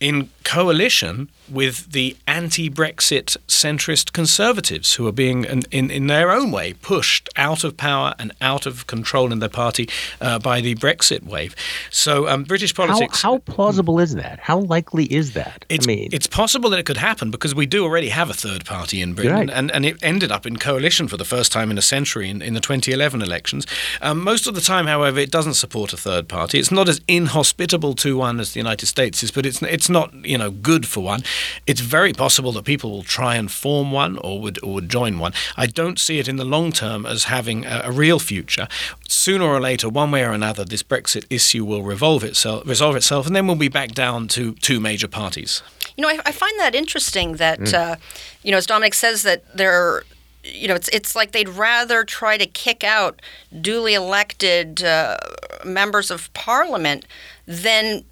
in 0.00 0.30
coalition 0.44 1.28
with 1.50 1.92
the 1.92 2.16
anti-Brexit 2.26 3.36
centrist 3.48 4.12
conservatives 4.12 4.94
who 4.94 5.06
are 5.06 5.12
being, 5.12 5.44
in, 5.44 5.62
in, 5.70 5.90
in 5.90 6.06
their 6.06 6.30
own 6.30 6.50
way, 6.50 6.74
pushed 6.74 7.28
out 7.36 7.64
of 7.64 7.76
power 7.76 8.14
and 8.18 8.32
out 8.40 8.66
of 8.66 8.86
control 8.86 9.32
in 9.32 9.38
their 9.38 9.48
party 9.48 9.88
uh, 10.20 10.38
by 10.38 10.60
the 10.60 10.74
Brexit 10.76 11.24
wave. 11.24 11.54
So 11.90 12.28
um, 12.28 12.44
British 12.44 12.74
How, 12.76 12.86
politics. 12.86 13.22
how 13.22 13.38
plausible 13.38 13.98
is 13.98 14.14
that? 14.14 14.38
How 14.40 14.58
likely 14.58 15.04
is 15.06 15.32
that? 15.34 15.64
It's, 15.68 15.86
I 15.86 15.88
mean, 15.88 16.08
it's 16.12 16.26
possible 16.26 16.70
that 16.70 16.78
it 16.78 16.86
could 16.86 16.96
happen 16.96 17.30
because 17.30 17.54
we 17.54 17.66
do 17.66 17.84
already 17.84 18.08
have 18.10 18.30
a 18.30 18.34
third 18.34 18.64
party 18.64 19.00
in 19.02 19.14
Britain, 19.14 19.32
Right. 19.32 19.50
and, 19.50 19.70
and 19.70 19.84
it 19.86 19.96
ended 20.02 20.30
up 20.32 20.46
in 20.46 20.56
coalition 20.58 21.08
for 21.08 21.16
the 21.16 21.24
first 21.24 21.52
time 21.52 21.70
in 21.70 21.78
a 21.78 21.82
century 21.82 22.28
in, 22.28 22.42
in 22.42 22.54
the 22.54 22.60
2011 22.60 23.22
elections. 23.22 23.66
Um, 24.00 24.22
most 24.22 24.46
of 24.46 24.54
the 24.54 24.60
time, 24.60 24.86
however, 24.86 25.18
it 25.18 25.30
doesn't 25.30 25.54
support 25.54 25.92
a 25.92 25.96
third 25.96 26.28
party. 26.28 26.58
It's 26.58 26.70
not 26.70 26.88
as 26.88 27.00
inhospitable 27.08 27.94
to 27.96 28.16
one 28.16 28.40
as 28.40 28.52
the 28.52 28.60
United 28.60 28.86
States 28.86 29.22
is, 29.22 29.30
but 29.30 29.46
it's 29.46 29.62
it's 29.62 29.88
not 29.88 30.12
you 30.24 30.36
know 30.38 30.50
good 30.50 30.86
for 30.86 31.00
one. 31.02 31.22
It's 31.66 31.80
very 31.80 32.12
possible 32.12 32.52
that 32.52 32.64
people 32.64 32.90
will 32.90 33.02
try 33.02 33.36
and 33.36 33.50
form 33.50 33.92
one 33.92 34.18
or 34.18 34.40
would 34.40 34.58
or 34.62 34.74
would 34.74 34.88
join 34.88 35.18
one. 35.18 35.32
I 35.56 35.66
don't 35.66 35.98
see 35.98 36.18
it 36.18 36.28
in 36.28 36.36
the 36.36 36.44
long 36.44 36.72
term 36.72 37.06
as 37.06 37.24
having 37.24 37.64
a, 37.64 37.82
a 37.84 37.92
real 37.92 38.18
future. 38.18 38.68
Sooner 39.08 39.44
or 39.44 39.60
later, 39.60 39.88
one 39.88 40.10
way 40.10 40.24
or 40.24 40.32
another, 40.32 40.64
this 40.64 40.82
Brexit 40.82 41.24
issue 41.30 41.64
will 41.64 41.82
revolve 41.82 42.24
itself, 42.24 42.66
resolve 42.66 42.96
itself, 42.96 43.26
and 43.26 43.34
then 43.34 43.46
we'll 43.46 43.56
be 43.56 43.68
back 43.68 43.92
down 43.92 44.28
to 44.28 44.54
two 44.54 44.80
major 44.80 45.08
parties. 45.08 45.62
You 45.96 46.02
know, 46.02 46.08
I, 46.08 46.18
I 46.26 46.32
find 46.32 46.58
that 46.60 46.74
interesting 46.74 47.36
that, 47.36 47.74
uh, 47.74 47.96
you 48.42 48.50
know, 48.50 48.56
as 48.56 48.66
Dominic 48.66 48.94
says, 48.94 49.22
that 49.22 49.44
they're, 49.56 50.04
you 50.44 50.68
know, 50.68 50.74
it's 50.74 50.88
it's 50.88 51.14
like 51.14 51.32
they'd 51.32 51.48
rather 51.48 52.04
try 52.04 52.38
to 52.38 52.46
kick 52.46 52.84
out 52.84 53.20
duly 53.60 53.94
elected 53.94 54.82
uh, 54.82 55.18
members 55.64 56.10
of 56.10 56.32
parliament 56.32 57.04
than 57.46 58.04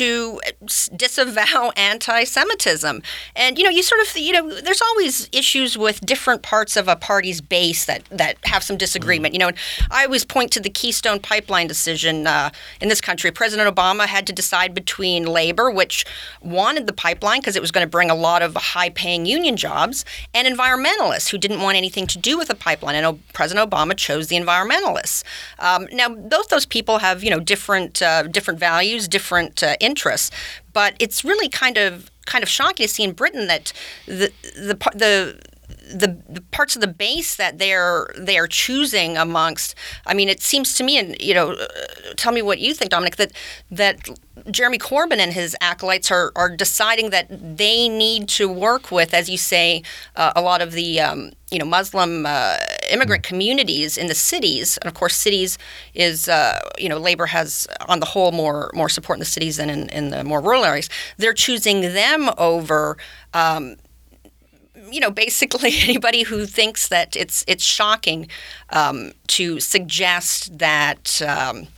to 0.00 0.40
disavow 0.96 1.72
anti-Semitism, 1.76 3.02
and 3.36 3.58
you 3.58 3.64
know, 3.64 3.70
you 3.70 3.82
sort 3.82 4.00
of, 4.00 4.08
you 4.16 4.32
know, 4.32 4.44
there's 4.66 4.82
always 4.88 5.28
issues 5.32 5.76
with 5.76 5.96
different 6.12 6.40
parts 6.42 6.76
of 6.80 6.88
a 6.88 6.96
party's 6.96 7.40
base 7.40 7.82
that 7.90 8.02
that 8.20 8.34
have 8.52 8.62
some 8.62 8.76
disagreement. 8.76 9.34
You 9.34 9.40
know, 9.42 9.48
and 9.52 9.58
I 9.90 10.04
always 10.06 10.24
point 10.24 10.50
to 10.52 10.60
the 10.60 10.70
Keystone 10.80 11.20
Pipeline 11.20 11.68
decision 11.74 12.26
uh, 12.26 12.48
in 12.80 12.88
this 12.88 13.00
country. 13.00 13.30
President 13.30 13.66
Obama 13.74 14.06
had 14.06 14.26
to 14.26 14.32
decide 14.32 14.70
between 14.74 15.20
Labor, 15.26 15.70
which 15.80 15.96
wanted 16.40 16.86
the 16.86 16.96
pipeline 17.06 17.40
because 17.40 17.56
it 17.56 17.62
was 17.66 17.72
going 17.74 17.86
to 17.86 17.90
bring 17.98 18.10
a 18.10 18.20
lot 18.28 18.40
of 18.42 18.56
high-paying 18.56 19.26
union 19.26 19.56
jobs, 19.56 20.04
and 20.32 20.48
environmentalists 20.48 21.28
who 21.30 21.38
didn't 21.44 21.60
want 21.60 21.76
anything 21.76 22.06
to 22.06 22.18
do 22.18 22.38
with 22.38 22.48
the 22.48 22.54
pipeline. 22.54 22.96
And 22.98 23.06
O- 23.06 23.18
President 23.32 23.62
Obama 23.68 23.94
chose 24.06 24.24
the 24.28 24.38
environmentalists. 24.44 25.24
Um, 25.58 25.88
now, 25.92 26.08
both 26.36 26.48
those 26.48 26.66
people 26.66 26.96
have, 27.06 27.18
you 27.24 27.30
know, 27.30 27.40
different 27.54 28.00
uh, 28.00 28.22
different 28.36 28.58
values, 28.70 29.08
different 29.08 29.62
uh, 29.62 29.74
interests, 29.80 29.89
but 30.72 30.94
it's 30.98 31.24
really 31.24 31.48
kind 31.48 31.76
of 31.76 32.10
kind 32.26 32.42
of 32.42 32.48
shocking 32.48 32.86
to 32.86 32.92
see 32.92 33.02
in 33.02 33.12
Britain 33.12 33.46
that 33.48 33.72
the 34.06 34.32
the 34.54 34.74
the 34.94 35.40
the, 35.92 36.22
the 36.28 36.40
parts 36.50 36.74
of 36.74 36.80
the 36.80 36.88
base 36.88 37.36
that 37.36 37.58
they're 37.58 38.10
they 38.16 38.38
are 38.38 38.46
choosing 38.46 39.16
amongst. 39.16 39.74
I 40.06 40.14
mean, 40.14 40.28
it 40.28 40.42
seems 40.42 40.74
to 40.74 40.84
me, 40.84 40.98
and 40.98 41.20
you 41.20 41.34
know, 41.34 41.52
uh, 41.52 41.66
tell 42.16 42.32
me 42.32 42.42
what 42.42 42.58
you 42.58 42.74
think, 42.74 42.90
Dominic, 42.90 43.16
that 43.16 43.32
that 43.70 44.08
Jeremy 44.50 44.78
Corbyn 44.78 45.18
and 45.18 45.32
his 45.32 45.56
acolytes 45.60 46.10
are 46.10 46.32
are 46.36 46.54
deciding 46.54 47.10
that 47.10 47.26
they 47.30 47.88
need 47.88 48.28
to 48.30 48.48
work 48.48 48.90
with, 48.90 49.12
as 49.12 49.28
you 49.28 49.36
say, 49.36 49.82
uh, 50.16 50.32
a 50.36 50.42
lot 50.42 50.62
of 50.62 50.72
the 50.72 51.00
um, 51.00 51.32
you 51.50 51.58
know 51.58 51.64
Muslim 51.64 52.24
uh, 52.26 52.56
immigrant 52.90 53.22
communities 53.22 53.98
in 53.98 54.06
the 54.06 54.14
cities, 54.14 54.78
and 54.78 54.88
of 54.88 54.94
course, 54.94 55.14
cities 55.14 55.58
is 55.94 56.28
uh, 56.28 56.58
you 56.78 56.88
know 56.88 56.98
Labor 56.98 57.26
has 57.26 57.66
on 57.88 58.00
the 58.00 58.06
whole 58.06 58.32
more 58.32 58.70
more 58.74 58.88
support 58.88 59.16
in 59.16 59.20
the 59.20 59.26
cities 59.26 59.56
than 59.56 59.70
in, 59.70 59.88
in 59.90 60.10
the 60.10 60.24
more 60.24 60.40
rural 60.40 60.64
areas. 60.64 60.88
They're 61.16 61.34
choosing 61.34 61.80
them 61.80 62.30
over. 62.38 62.96
Um, 63.34 63.76
you 64.92 65.00
know, 65.00 65.10
basically 65.10 65.72
anybody 65.82 66.22
who 66.22 66.46
thinks 66.46 66.88
that 66.88 67.16
it's 67.16 67.44
it's 67.46 67.64
shocking 67.64 68.28
um, 68.70 69.12
to 69.28 69.60
suggest 69.60 70.58
that 70.58 71.20
um, 71.22 71.68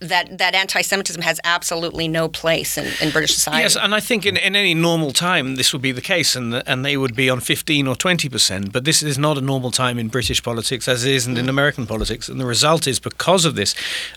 that 0.00 0.38
that 0.38 0.54
anti-Semitism 0.54 1.22
has 1.22 1.40
absolutely 1.44 2.08
no 2.08 2.28
place 2.28 2.76
in, 2.76 2.86
in 3.00 3.10
British 3.10 3.34
society. 3.34 3.62
Yes, 3.62 3.76
and 3.76 3.94
I 3.94 4.00
think 4.00 4.26
in, 4.26 4.36
in 4.36 4.54
any 4.54 4.74
normal 4.74 5.12
time 5.12 5.56
this 5.56 5.72
would 5.72 5.82
be 5.82 5.92
the 5.92 6.02
case, 6.02 6.36
and 6.36 6.62
and 6.66 6.84
they 6.84 6.96
would 6.96 7.16
be 7.16 7.30
on 7.30 7.40
fifteen 7.40 7.86
or 7.86 7.96
twenty 7.96 8.28
percent. 8.28 8.72
But 8.72 8.84
this 8.84 9.02
is 9.02 9.16
not 9.18 9.38
a 9.38 9.40
normal 9.40 9.70
time 9.70 9.98
in 9.98 10.08
British 10.08 10.42
politics, 10.42 10.88
as 10.88 11.04
it 11.04 11.12
isn't 11.12 11.38
in 11.38 11.48
American 11.48 11.86
politics, 11.86 12.28
and 12.28 12.38
the 12.38 12.46
result 12.46 12.86
is 12.86 13.00
because 13.00 13.44
of 13.44 13.54
this 13.54 13.74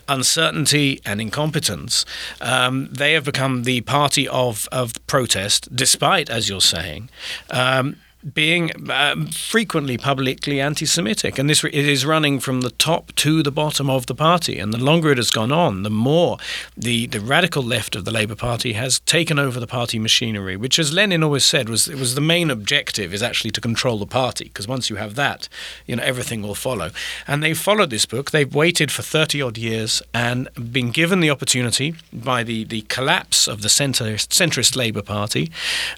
uncertainty 0.08 1.00
and 1.04 1.20
incompetence, 1.20 2.04
um, 2.40 2.88
they 2.92 3.14
have 3.14 3.24
become 3.24 3.62
the 3.62 3.80
party 3.82 4.28
of 4.28 4.68
of 4.70 4.94
protest, 5.06 5.74
despite, 5.74 6.28
as 6.28 6.48
you're 6.48 6.60
saying. 6.60 7.08
Um, 7.50 7.96
being 8.34 8.70
um, 8.90 9.28
frequently 9.28 9.96
publicly 9.96 10.60
anti-Semitic, 10.60 11.38
and 11.38 11.48
this 11.48 11.64
it 11.64 11.74
is 11.74 12.04
running 12.04 12.38
from 12.38 12.60
the 12.60 12.70
top 12.70 13.14
to 13.14 13.42
the 13.42 13.50
bottom 13.50 13.88
of 13.88 14.06
the 14.06 14.14
party. 14.14 14.58
And 14.58 14.74
the 14.74 14.78
longer 14.78 15.10
it 15.10 15.16
has 15.16 15.30
gone 15.30 15.50
on, 15.50 15.84
the 15.84 15.90
more 15.90 16.36
the 16.76 17.06
the 17.06 17.20
radical 17.20 17.62
left 17.62 17.96
of 17.96 18.04
the 18.04 18.10
Labour 18.10 18.34
Party 18.34 18.74
has 18.74 19.00
taken 19.00 19.38
over 19.38 19.58
the 19.58 19.66
party 19.66 19.98
machinery, 19.98 20.54
which, 20.54 20.78
as 20.78 20.92
Lenin 20.92 21.22
always 21.22 21.44
said, 21.44 21.70
was 21.70 21.88
it 21.88 21.98
was 21.98 22.14
the 22.14 22.20
main 22.20 22.50
objective 22.50 23.14
is 23.14 23.22
actually 23.22 23.52
to 23.52 23.60
control 23.60 23.98
the 23.98 24.06
party, 24.06 24.44
because 24.44 24.68
once 24.68 24.90
you 24.90 24.96
have 24.96 25.14
that, 25.14 25.48
you 25.86 25.96
know 25.96 26.02
everything 26.02 26.42
will 26.42 26.54
follow. 26.54 26.90
And 27.26 27.42
they've 27.42 27.58
followed 27.58 27.88
this 27.88 28.04
book. 28.04 28.30
They've 28.30 28.54
waited 28.54 28.92
for 28.92 29.02
thirty 29.02 29.40
odd 29.40 29.56
years 29.56 30.02
and 30.12 30.48
been 30.70 30.90
given 30.90 31.20
the 31.20 31.30
opportunity 31.30 31.94
by 32.12 32.42
the 32.42 32.64
the 32.64 32.82
collapse 32.82 33.48
of 33.48 33.62
the 33.62 33.68
centrist, 33.68 34.28
centrist 34.28 34.76
Labour 34.76 35.02
Party, 35.02 35.50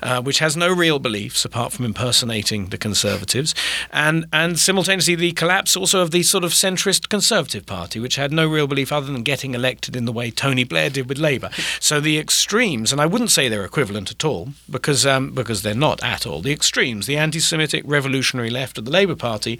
uh, 0.02 0.22
which 0.22 0.38
has 0.38 0.56
no 0.56 0.72
real 0.72 1.00
beliefs 1.00 1.44
apart 1.44 1.72
from 1.72 1.84
impersonation 1.84 2.11
impersonating 2.12 2.66
the 2.66 2.76
Conservatives, 2.76 3.54
and 3.90 4.26
and 4.34 4.58
simultaneously 4.58 5.14
the 5.14 5.32
collapse 5.32 5.74
also 5.74 6.02
of 6.02 6.10
the 6.10 6.22
sort 6.22 6.44
of 6.44 6.52
centrist 6.52 7.08
Conservative 7.08 7.64
Party, 7.64 7.98
which 7.98 8.16
had 8.16 8.30
no 8.30 8.46
real 8.46 8.66
belief 8.66 8.92
other 8.92 9.10
than 9.10 9.22
getting 9.22 9.54
elected 9.54 9.96
in 9.96 10.04
the 10.04 10.12
way 10.12 10.30
Tony 10.30 10.62
Blair 10.62 10.90
did 10.90 11.08
with 11.08 11.18
Labour. 11.18 11.50
So 11.80 12.00
the 12.00 12.18
extremes, 12.18 12.92
and 12.92 13.00
I 13.00 13.06
wouldn't 13.06 13.30
say 13.30 13.48
they're 13.48 13.64
equivalent 13.64 14.10
at 14.10 14.24
all, 14.24 14.50
because 14.70 15.04
um, 15.06 15.32
because 15.32 15.62
they're 15.62 15.74
not 15.74 16.02
at 16.02 16.26
all. 16.26 16.40
The 16.40 16.52
extremes, 16.52 17.06
the 17.06 17.16
anti-Semitic 17.16 17.82
revolutionary 17.86 18.50
left 18.50 18.78
of 18.78 18.84
the 18.84 18.90
Labour 18.90 19.16
Party, 19.16 19.58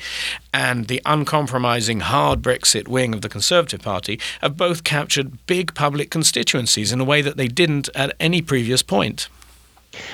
and 0.53 0.87
the 0.87 1.01
uncompromising 1.05 2.01
hard 2.01 2.43
Brexit 2.43 2.87
wing 2.87 3.15
of 3.15 3.23
the 3.23 3.29
Conservative 3.29 3.83
Party, 3.83 4.21
have 4.41 4.57
both 4.57 4.85
captured 4.85 5.47
big 5.47 5.75
public 5.75 6.11
constituencies 6.11 6.93
in 6.93 7.01
a 7.01 7.05
way 7.05 7.23
that 7.23 7.37
they 7.37 7.49
didn't 7.49 7.89
at 7.95 8.15
any 8.21 8.43
previous 8.43 8.83
point. 8.83 9.29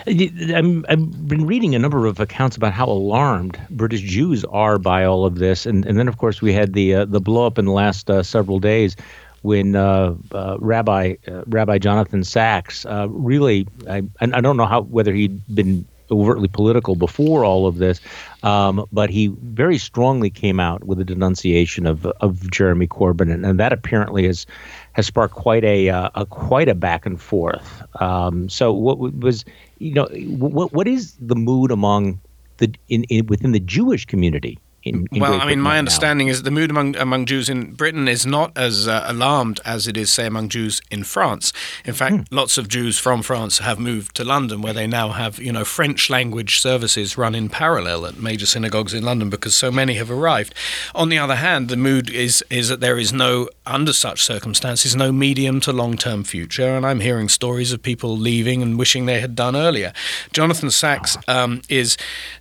I've 0.07 1.29
been 1.29 1.47
reading 1.47 1.75
a 1.75 1.79
number 1.79 2.07
of 2.07 2.21
accounts 2.21 2.57
about 2.57 2.73
how 2.73 2.87
alarmed 2.87 3.59
British 3.71 4.01
Jews 4.01 4.45
are 4.47 4.79
by 4.79 5.05
all 5.05 5.25
of 5.25 5.37
this, 5.37 5.67
and 5.67 5.85
and 5.87 5.99
then 5.99 6.09
of 6.09 6.19
course 6.19 6.43
we 6.43 6.53
had 6.53 6.73
the 6.73 6.95
uh, 6.95 7.05
the 7.05 7.21
blow 7.21 7.47
up 7.47 7.59
in 7.59 7.64
the 7.64 7.73
last 7.73 8.11
uh, 8.11 8.23
several 8.23 8.59
days 8.59 8.97
when 9.43 9.77
uh, 9.77 10.14
uh 10.33 10.57
Rabbi 10.59 11.14
uh, 11.27 11.43
Rabbi 11.47 11.79
Jonathan 11.79 12.25
Sacks 12.25 12.87
uh, 12.87 13.07
really 13.09 13.67
I 13.88 14.03
I 14.21 14.41
don't 14.41 14.57
know 14.57 14.67
how 14.67 14.83
whether 14.83 15.12
he'd 15.12 15.43
been 15.55 15.87
overtly 16.11 16.49
political 16.49 16.95
before 16.95 17.45
all 17.45 17.67
of 17.67 17.77
this, 17.77 18.01
um, 18.43 18.87
but 18.91 19.11
he 19.11 19.29
very 19.43 19.77
strongly 19.77 20.31
came 20.31 20.59
out 20.59 20.85
with 20.85 20.99
a 21.01 21.05
denunciation 21.05 21.87
of 21.87 22.07
of 22.07 22.51
Jeremy 22.51 22.87
Corbyn, 22.87 23.33
and, 23.33 23.45
and 23.45 23.61
that 23.61 23.73
apparently 23.73 24.27
has 24.27 24.47
has 24.93 25.07
sparked 25.07 25.35
quite 25.35 25.62
a, 25.62 25.91
uh, 25.91 26.11
a 26.17 26.27
quite 26.27 26.69
a 26.69 26.75
back 26.75 27.07
and 27.07 27.21
forth. 27.21 27.83
Um, 28.01 28.49
so 28.49 28.73
what 28.73 28.99
was 28.99 29.45
you 29.79 29.95
know 29.95 30.07
what 30.07 30.73
what 30.73 30.88
is 30.88 31.17
the 31.21 31.37
mood 31.37 31.71
among 31.71 32.21
the 32.59 32.73
in, 32.88 33.05
in 33.05 33.27
within 33.27 33.53
the 33.53 33.61
Jewish 33.61 34.05
community 34.05 34.59
in, 34.85 35.07
in 35.11 35.21
well, 35.21 35.41
I 35.41 35.47
mean, 35.47 35.61
my 35.61 35.79
understanding 35.79 36.29
is 36.29 36.45
the 36.45 36.51
mood 36.51 36.71
among 36.71 36.97
among 36.97 37.27
Jews 37.27 37.49
in 37.49 37.73
Britain 37.73 38.07
is 38.07 38.25
not 38.25 38.57
as 38.57 38.87
uh, 38.87 39.05
alarmed 39.07 39.61
as 39.64 39.88
it 39.88 39.97
is, 39.97 40.12
say, 40.12 40.27
among 40.27 40.49
Jews 40.49 40.81
in 40.91 41.03
France. 41.03 41.53
In 41.85 41.95
fact, 41.95 42.14
hmm. 42.14 42.23
lots 42.31 42.59
of 42.59 42.69
Jews 42.69 42.99
from 42.99 43.23
France 43.23 43.59
have 43.59 43.79
moved 43.79 44.14
to 44.17 44.25
London, 44.25 44.62
where 44.62 44.73
they 44.73 44.87
now 44.87 45.11
have 45.11 45.38
you 45.41 45.53
know 45.53 45.64
French 45.64 46.09
language 46.09 46.61
services 46.61 47.19
run 47.19 47.35
in 47.35 47.49
parallel 47.49 48.07
at 48.07 48.19
major 48.19 48.47
synagogues 48.47 48.95
in 48.95 49.03
London 49.03 49.29
because 49.31 49.57
so 49.57 49.71
many 49.71 49.95
have 49.95 50.11
arrived. 50.11 50.55
On 50.95 51.09
the 51.09 51.19
other 51.19 51.37
hand, 51.37 51.69
the 51.69 51.77
mood 51.77 52.09
is 52.11 52.45
is 52.49 52.69
that 52.69 52.81
there 52.81 52.99
is 52.99 53.12
no 53.12 53.49
under 53.68 53.92
such 53.92 54.22
circumstances 54.22 54.96
no 54.96 55.12
medium 55.12 55.61
to 55.61 55.72
long 55.72 55.96
term 55.96 56.24
future, 56.24 56.76
and 56.76 56.85
I'm 56.87 57.00
hearing 57.00 57.28
stories 57.28 57.72
of 57.72 57.83
people 57.83 58.16
leaving 58.16 58.62
and 58.62 58.78
wishing 58.78 59.07
they 59.07 59.20
had 59.20 59.35
done 59.35 59.54
earlier. 59.54 59.92
Jonathan 60.33 60.70
Sacks 60.70 61.16
um, 61.28 61.62
is 61.68 61.96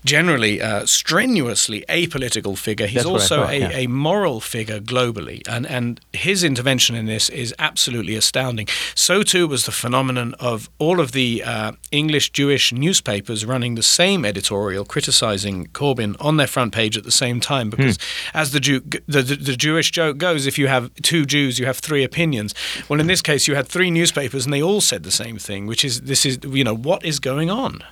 generally 0.05 0.61
uh, 0.61 0.85
strenuously 0.85 1.83
apolitical 1.89 2.57
figure. 2.57 2.87
He's 2.87 3.03
That's 3.03 3.05
also 3.05 3.43
thought, 3.43 3.53
a, 3.53 3.59
yeah. 3.59 3.69
a 3.71 3.87
moral 3.87 4.39
figure 4.39 4.79
globally, 4.79 5.47
and 5.47 5.65
and 5.67 5.99
his 6.13 6.43
intervention 6.43 6.95
in 6.95 7.05
this 7.05 7.29
is 7.29 7.53
absolutely 7.59 8.15
astounding. 8.15 8.67
So 8.95 9.23
too 9.23 9.47
was 9.47 9.65
the 9.65 9.71
phenomenon 9.71 10.33
of 10.39 10.69
all 10.79 10.99
of 10.99 11.11
the 11.11 11.43
uh, 11.43 11.71
English 11.91 12.31
Jewish 12.31 12.71
newspapers 12.71 13.45
running 13.45 13.75
the 13.75 13.83
same 13.83 14.25
editorial 14.25 14.85
criticizing 14.85 15.67
Corbyn 15.67 16.15
on 16.19 16.37
their 16.37 16.47
front 16.47 16.73
page 16.73 16.97
at 16.97 17.03
the 17.03 17.11
same 17.11 17.39
time, 17.39 17.69
because 17.69 17.97
hmm. 17.97 18.37
as 18.37 18.51
the, 18.51 18.59
Jew, 18.59 18.79
the, 19.07 19.21
the 19.21 19.35
the 19.35 19.55
Jewish 19.55 19.91
joke 19.91 20.17
goes, 20.17 20.45
if 20.45 20.57
you 20.57 20.67
have 20.67 20.93
two 21.01 21.16
Jews, 21.25 21.59
you 21.59 21.65
have 21.65 21.77
three 21.77 22.03
opinions. 22.03 22.53
Well, 22.87 22.99
in 22.99 23.07
this 23.07 23.21
case, 23.21 23.47
you 23.47 23.55
had 23.55 23.67
three 23.67 23.91
newspapers, 23.91 24.45
and 24.45 24.53
they 24.53 24.61
all 24.61 24.81
said 24.81 25.03
the 25.03 25.11
same 25.11 25.37
thing, 25.37 25.67
which 25.67 25.83
is 25.83 26.01
this 26.01 26.25
is 26.25 26.39
you 26.43 26.63
know 26.63 26.75
what 26.75 27.05
is 27.05 27.19
going 27.19 27.49
on. 27.49 27.83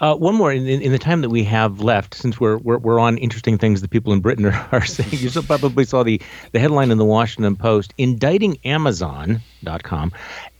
Uh, 0.00 0.14
one 0.14 0.34
more 0.34 0.52
in, 0.52 0.66
in, 0.66 0.82
in, 0.82 0.92
the 0.92 0.98
time 0.98 1.20
that 1.20 1.30
we 1.30 1.44
have 1.44 1.80
left, 1.80 2.14
since 2.14 2.40
we're, 2.40 2.58
we're, 2.58 2.78
we're 2.78 2.98
on 2.98 3.16
interesting 3.18 3.56
things 3.56 3.80
that 3.80 3.90
people 3.90 4.12
in 4.12 4.20
Britain 4.20 4.44
are, 4.44 4.68
are 4.72 4.84
saying. 4.84 5.08
You 5.12 5.30
probably 5.42 5.84
saw 5.84 6.02
the, 6.02 6.20
the 6.52 6.58
headline 6.58 6.90
in 6.90 6.98
the 6.98 7.04
Washington 7.04 7.56
Post 7.56 7.94
indicting 7.96 8.58
Amazon.com. 8.64 10.12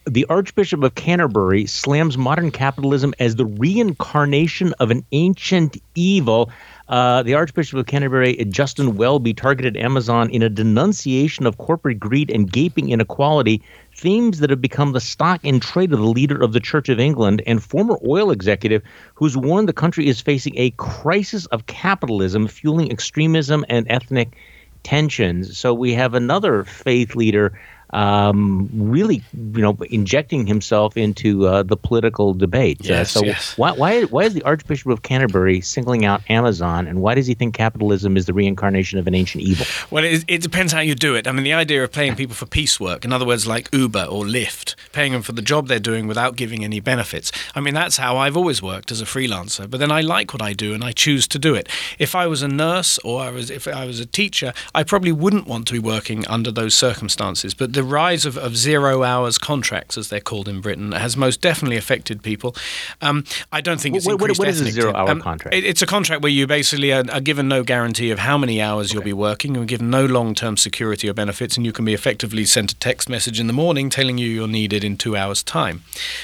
The 0.06 0.26
Archbishop 0.26 0.82
of 0.82 0.94
Canterbury 0.94 1.66
slams 1.66 2.16
modern 2.16 2.50
capitalism 2.50 3.14
as 3.18 3.36
the 3.36 3.46
reincarnation 3.46 4.72
of 4.74 4.90
an 4.90 5.04
ancient 5.12 5.78
evil. 5.94 6.50
Uh, 6.86 7.22
the 7.22 7.32
Archbishop 7.32 7.78
of 7.78 7.86
Canterbury, 7.86 8.36
Justin 8.44 8.96
Welby, 8.96 9.32
targeted 9.32 9.74
Amazon 9.74 10.28
in 10.28 10.42
a 10.42 10.50
denunciation 10.50 11.46
of 11.46 11.56
corporate 11.56 11.98
greed 11.98 12.30
and 12.30 12.50
gaping 12.52 12.90
inequality 12.90 13.62
themes 13.96 14.40
that 14.40 14.50
have 14.50 14.60
become 14.60 14.92
the 14.92 15.00
stock 15.00 15.42
in 15.44 15.60
trade 15.60 15.94
of 15.94 15.98
the 15.98 16.04
leader 16.04 16.42
of 16.42 16.52
the 16.52 16.60
Church 16.60 16.90
of 16.90 17.00
England 17.00 17.42
and 17.46 17.62
former 17.62 17.96
oil 18.06 18.30
executive 18.30 18.82
who's 19.14 19.34
warned 19.34 19.66
the 19.66 19.72
country 19.72 20.08
is 20.08 20.20
facing 20.20 20.52
a 20.58 20.70
crisis 20.72 21.46
of 21.46 21.64
capitalism 21.66 22.46
fueling 22.46 22.90
extremism 22.90 23.64
and 23.70 23.86
ethnic 23.88 24.36
tensions. 24.82 25.56
So 25.56 25.72
we 25.72 25.94
have 25.94 26.12
another 26.12 26.64
faith 26.64 27.16
leader 27.16 27.58
um, 27.94 28.68
really, 28.74 29.22
you 29.32 29.62
know, 29.62 29.76
injecting 29.88 30.46
himself 30.46 30.96
into 30.96 31.46
uh, 31.46 31.62
the 31.62 31.76
political 31.76 32.34
debate. 32.34 32.80
Uh, 32.82 32.94
yes, 32.94 33.16
uh, 33.16 33.20
so 33.20 33.24
yes. 33.24 33.56
why, 33.56 33.70
why 33.72 34.02
why 34.04 34.24
is 34.24 34.34
the 34.34 34.42
Archbishop 34.42 34.90
of 34.90 35.02
Canterbury 35.02 35.60
singling 35.60 36.04
out 36.04 36.20
Amazon, 36.28 36.88
and 36.88 37.00
why 37.00 37.14
does 37.14 37.26
he 37.26 37.34
think 37.34 37.54
capitalism 37.54 38.16
is 38.16 38.26
the 38.26 38.32
reincarnation 38.32 38.98
of 38.98 39.06
an 39.06 39.14
ancient 39.14 39.44
evil? 39.44 39.66
Well, 39.90 40.04
it, 40.04 40.24
it 40.26 40.42
depends 40.42 40.72
how 40.72 40.80
you 40.80 40.96
do 40.96 41.14
it. 41.14 41.28
I 41.28 41.32
mean, 41.32 41.44
the 41.44 41.52
idea 41.52 41.84
of 41.84 41.92
paying 41.92 42.16
people 42.16 42.34
for 42.34 42.46
piecework, 42.46 43.04
in 43.04 43.12
other 43.12 43.24
words, 43.24 43.46
like 43.46 43.72
Uber 43.72 44.04
or 44.04 44.24
Lyft, 44.24 44.74
paying 44.92 45.12
them 45.12 45.22
for 45.22 45.32
the 45.32 45.42
job 45.42 45.68
they're 45.68 45.78
doing 45.78 46.08
without 46.08 46.34
giving 46.34 46.64
any 46.64 46.80
benefits. 46.80 47.30
I 47.54 47.60
mean, 47.60 47.74
that's 47.74 47.98
how 47.98 48.16
I've 48.16 48.36
always 48.36 48.60
worked 48.60 48.90
as 48.90 49.00
a 49.00 49.04
freelancer. 49.04 49.70
But 49.70 49.78
then 49.78 49.92
I 49.92 50.00
like 50.00 50.32
what 50.32 50.42
I 50.42 50.52
do, 50.52 50.74
and 50.74 50.82
I 50.82 50.90
choose 50.90 51.28
to 51.28 51.38
do 51.38 51.54
it. 51.54 51.68
If 52.00 52.16
I 52.16 52.26
was 52.26 52.42
a 52.42 52.48
nurse 52.48 52.98
or 53.04 53.20
I 53.20 53.30
was 53.30 53.50
if 53.50 53.68
I 53.68 53.86
was 53.86 54.00
a 54.00 54.06
teacher, 54.06 54.52
I 54.74 54.82
probably 54.82 55.12
wouldn't 55.12 55.46
want 55.46 55.68
to 55.68 55.72
be 55.72 55.78
working 55.78 56.26
under 56.26 56.50
those 56.50 56.74
circumstances. 56.74 57.54
But 57.54 57.72
the 57.72 57.83
the 57.84 57.92
rise 57.92 58.24
of, 58.24 58.36
of 58.38 58.56
zero 58.56 59.02
hours 59.02 59.38
contracts, 59.38 59.98
as 59.98 60.08
they're 60.08 60.20
called 60.20 60.48
in 60.48 60.60
Britain, 60.60 60.92
has 60.92 61.16
most 61.16 61.40
definitely 61.40 61.76
affected 61.76 62.22
people. 62.22 62.54
Um, 63.00 63.24
I 63.52 63.60
don't 63.60 63.80
think 63.80 63.96
it's 63.96 64.06
what, 64.06 64.12
increased 64.14 64.38
what 64.38 64.48
is 64.48 64.60
a 64.60 64.70
zero 64.70 64.94
hour 64.94 65.10
um, 65.10 65.20
contract? 65.20 65.54
it- 65.54 65.64
it's 65.64 65.82
a 65.82 65.86
contract 65.86 66.22
where 66.22 66.32
you 66.32 66.46
basically 66.46 66.92
are, 66.92 67.04
are 67.10 67.20
given 67.20 67.48
no 67.48 67.62
guarantee 67.62 68.10
of 68.10 68.18
how 68.20 68.38
many 68.38 68.60
hours 68.60 68.92
you'll 68.92 69.02
be 69.02 69.12
working. 69.12 69.54
You're 69.54 69.64
given 69.64 69.90
no 69.90 70.04
long 70.06 70.34
term 70.34 70.56
security 70.56 71.08
or 71.08 71.14
benefits, 71.14 71.56
and 71.56 71.66
you 71.66 71.72
can 71.72 71.84
be 71.84 71.94
effectively 71.94 72.44
sent 72.44 72.72
a 72.72 72.76
text 72.76 73.08
message 73.08 73.38
in 73.40 73.46
the 73.46 73.52
morning 73.52 73.90
telling 73.90 74.18
you 74.18 74.28
you're 74.28 74.48
needed 74.48 74.84
in 74.84 74.96
two 74.96 75.16
hours' 75.16 75.42
time. 75.42 75.82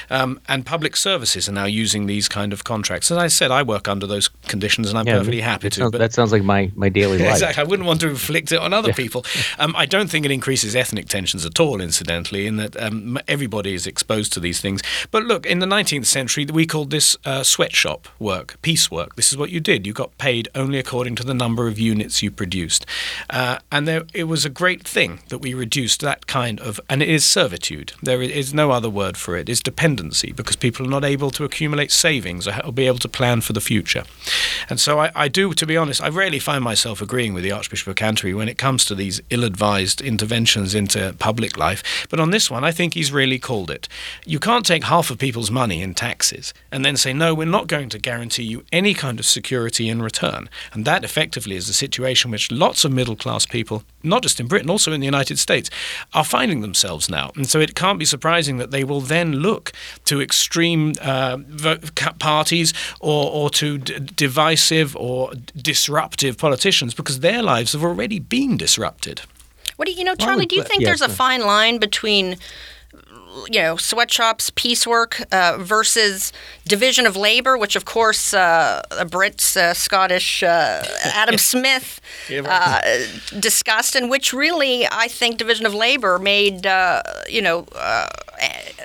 Um, 0.08 0.40
and 0.48 0.64
public 0.64 0.96
services 0.96 1.48
are 1.48 1.52
now 1.52 1.64
using 1.66 2.06
these 2.06 2.28
kind 2.28 2.52
of 2.52 2.64
contracts. 2.64 3.10
As 3.10 3.18
I 3.18 3.26
said, 3.28 3.50
I 3.50 3.62
work 3.62 3.88
under 3.88 4.06
those 4.06 4.28
conditions, 4.46 4.88
and 4.88 4.98
I'm 4.98 5.06
Yeah, 5.06 5.18
perfectly 5.18 5.40
happy 5.40 5.70
to. 5.70 5.80
sounds- 5.80 5.92
but 5.92 5.98
that 5.98 6.12
sounds 6.12 6.32
like 6.32 6.42
my, 6.42 6.70
my 6.74 6.88
daily 6.88 7.18
life. 7.24 7.32
Exactly. 7.32 7.60
I 7.62 7.64
wouldn't 7.66 7.86
want 7.86 8.00
to 8.00 8.08
inflict 8.08 8.52
it 8.52 8.58
on 8.58 8.72
other 8.72 8.92
people. 8.92 9.24
Um, 9.58 9.74
I 9.76 9.86
don't 9.86 10.08
think 10.08 10.24
it 10.24 10.30
increases 10.30 10.74
ethnic 10.76 11.06
tensions 11.08 11.44
at 11.50 11.60
all, 11.60 11.80
incidentally, 11.80 12.46
in 12.46 12.56
that 12.56 12.80
um, 12.80 13.18
everybody 13.28 13.74
is 13.74 13.86
exposed 13.86 14.32
to 14.32 14.40
these 14.40 14.60
things. 14.60 14.82
But 15.10 15.24
look, 15.24 15.46
in 15.46 15.58
the 15.58 15.66
19th 15.66 16.06
century, 16.06 16.46
we 16.46 16.66
called 16.66 16.90
this 16.90 17.16
uh, 17.24 17.42
sweatshop 17.42 18.08
work, 18.18 18.56
piecework. 18.62 19.16
This 19.16 19.32
is 19.32 19.38
what 19.38 19.50
you 19.50 19.60
did. 19.60 19.86
You 19.86 19.92
got 19.92 20.16
paid 20.18 20.48
only 20.54 20.78
according 20.78 21.16
to 21.16 21.24
the 21.24 21.34
number 21.34 21.66
of 21.66 21.78
units 21.78 22.22
you 22.22 22.30
produced. 22.30 22.86
Uh, 23.28 23.58
and 23.72 23.86
there, 23.86 24.02
it 24.14 24.24
was 24.24 24.44
a 24.44 24.50
great 24.50 24.86
thing 24.86 25.20
that 25.28 25.38
we 25.38 25.54
reduced 25.54 26.00
that 26.00 26.26
kind 26.26 26.60
of, 26.60 26.80
and 26.88 27.02
it 27.02 27.08
is 27.08 27.24
servitude. 27.24 27.92
There 28.02 28.22
is 28.22 28.54
no 28.54 28.70
other 28.70 28.90
word 28.90 29.16
for 29.16 29.36
it. 29.36 29.48
It's 29.48 29.60
dependency 29.60 30.32
because 30.32 30.56
people 30.56 30.86
are 30.86 30.90
not 30.90 31.04
able 31.04 31.30
to 31.32 31.44
accumulate 31.44 31.90
savings 31.90 32.46
or, 32.46 32.72
be 32.72 32.86
able 32.86 32.98
to 32.98 33.08
plan 33.08 33.40
for 33.40 33.52
the 33.52 33.60
future. 33.60 34.04
And 34.68 34.78
so 34.78 35.00
I, 35.00 35.10
I 35.14 35.28
do, 35.28 35.52
to 35.54 35.66
be 35.66 35.76
honest, 35.76 36.02
I 36.02 36.08
rarely 36.08 36.38
find 36.38 36.62
myself 36.62 37.02
agreeing 37.02 37.34
with 37.34 37.42
the 37.42 37.52
Archbishop 37.52 37.88
of 37.88 37.96
Canterbury 37.96 38.34
when 38.34 38.48
it 38.48 38.58
comes 38.58 38.84
to 38.84 38.94
these 38.94 39.20
ill 39.30 39.44
advised 39.44 40.00
interventions 40.00 40.74
into 40.74 41.14
public 41.18 41.29
life. 41.56 42.06
But 42.08 42.20
on 42.20 42.30
this 42.30 42.50
one, 42.50 42.64
I 42.64 42.72
think 42.72 42.94
he's 42.94 43.12
really 43.12 43.38
called 43.38 43.70
it. 43.70 43.88
You 44.24 44.38
can't 44.38 44.64
take 44.64 44.84
half 44.84 45.10
of 45.10 45.18
people's 45.18 45.50
money 45.50 45.82
in 45.82 45.94
taxes 45.94 46.52
and 46.72 46.84
then 46.84 46.96
say, 46.96 47.12
no, 47.12 47.34
we're 47.34 47.44
not 47.44 47.66
going 47.66 47.88
to 47.90 47.98
guarantee 47.98 48.42
you 48.42 48.64
any 48.72 48.94
kind 48.94 49.18
of 49.18 49.26
security 49.26 49.88
in 49.88 50.02
return. 50.02 50.48
And 50.72 50.84
that 50.84 51.04
effectively 51.04 51.56
is 51.56 51.66
the 51.66 51.72
situation 51.72 52.30
which 52.30 52.50
lots 52.50 52.84
of 52.84 52.92
middle 52.92 53.16
class 53.16 53.46
people, 53.46 53.84
not 54.02 54.22
just 54.22 54.40
in 54.40 54.48
Britain, 54.48 54.70
also 54.70 54.92
in 54.92 55.00
the 55.00 55.06
United 55.06 55.38
States, 55.38 55.70
are 56.14 56.24
finding 56.24 56.60
themselves 56.60 57.08
now. 57.08 57.32
And 57.36 57.48
so 57.48 57.60
it 57.60 57.74
can't 57.74 57.98
be 57.98 58.04
surprising 58.04 58.58
that 58.58 58.70
they 58.70 58.84
will 58.84 59.00
then 59.00 59.36
look 59.36 59.72
to 60.06 60.20
extreme 60.20 60.94
uh, 61.00 61.38
parties 62.18 62.72
or, 63.00 63.30
or 63.30 63.50
to 63.50 63.78
divisive 63.78 64.96
or 64.96 65.32
disruptive 65.56 66.38
politicians 66.38 66.94
because 66.94 67.20
their 67.20 67.42
lives 67.42 67.72
have 67.72 67.84
already 67.84 68.18
been 68.18 68.56
disrupted. 68.56 69.22
What 69.80 69.86
do 69.86 69.92
you, 69.92 69.98
you 70.00 70.04
know, 70.04 70.14
Charlie? 70.14 70.44
Do 70.44 70.56
you 70.56 70.62
think 70.62 70.82
yeah, 70.82 70.88
there's 70.88 71.00
a 71.00 71.08
fine 71.08 71.40
line 71.40 71.78
between, 71.78 72.36
you 73.50 73.60
know, 73.60 73.76
sweatshops, 73.76 74.50
piecework 74.50 75.22
uh, 75.32 75.56
versus 75.58 76.32
division 76.66 77.06
of 77.06 77.16
labor, 77.16 77.56
which 77.56 77.76
of 77.76 77.84
course 77.84 78.34
uh, 78.34 78.82
a 78.90 79.04
Brit, 79.04 79.56
uh, 79.56 79.74
Scottish 79.74 80.42
uh, 80.42 80.82
Adam 81.04 81.38
Smith 81.52 82.00
uh, 82.30 82.80
discussed, 83.38 83.94
and 83.94 84.10
which 84.10 84.32
really 84.32 84.86
I 84.86 85.08
think 85.08 85.38
division 85.38 85.66
of 85.66 85.74
labor 85.74 86.18
made, 86.18 86.66
uh, 86.66 87.02
you 87.28 87.42
know, 87.42 87.66
uh, 87.74 88.08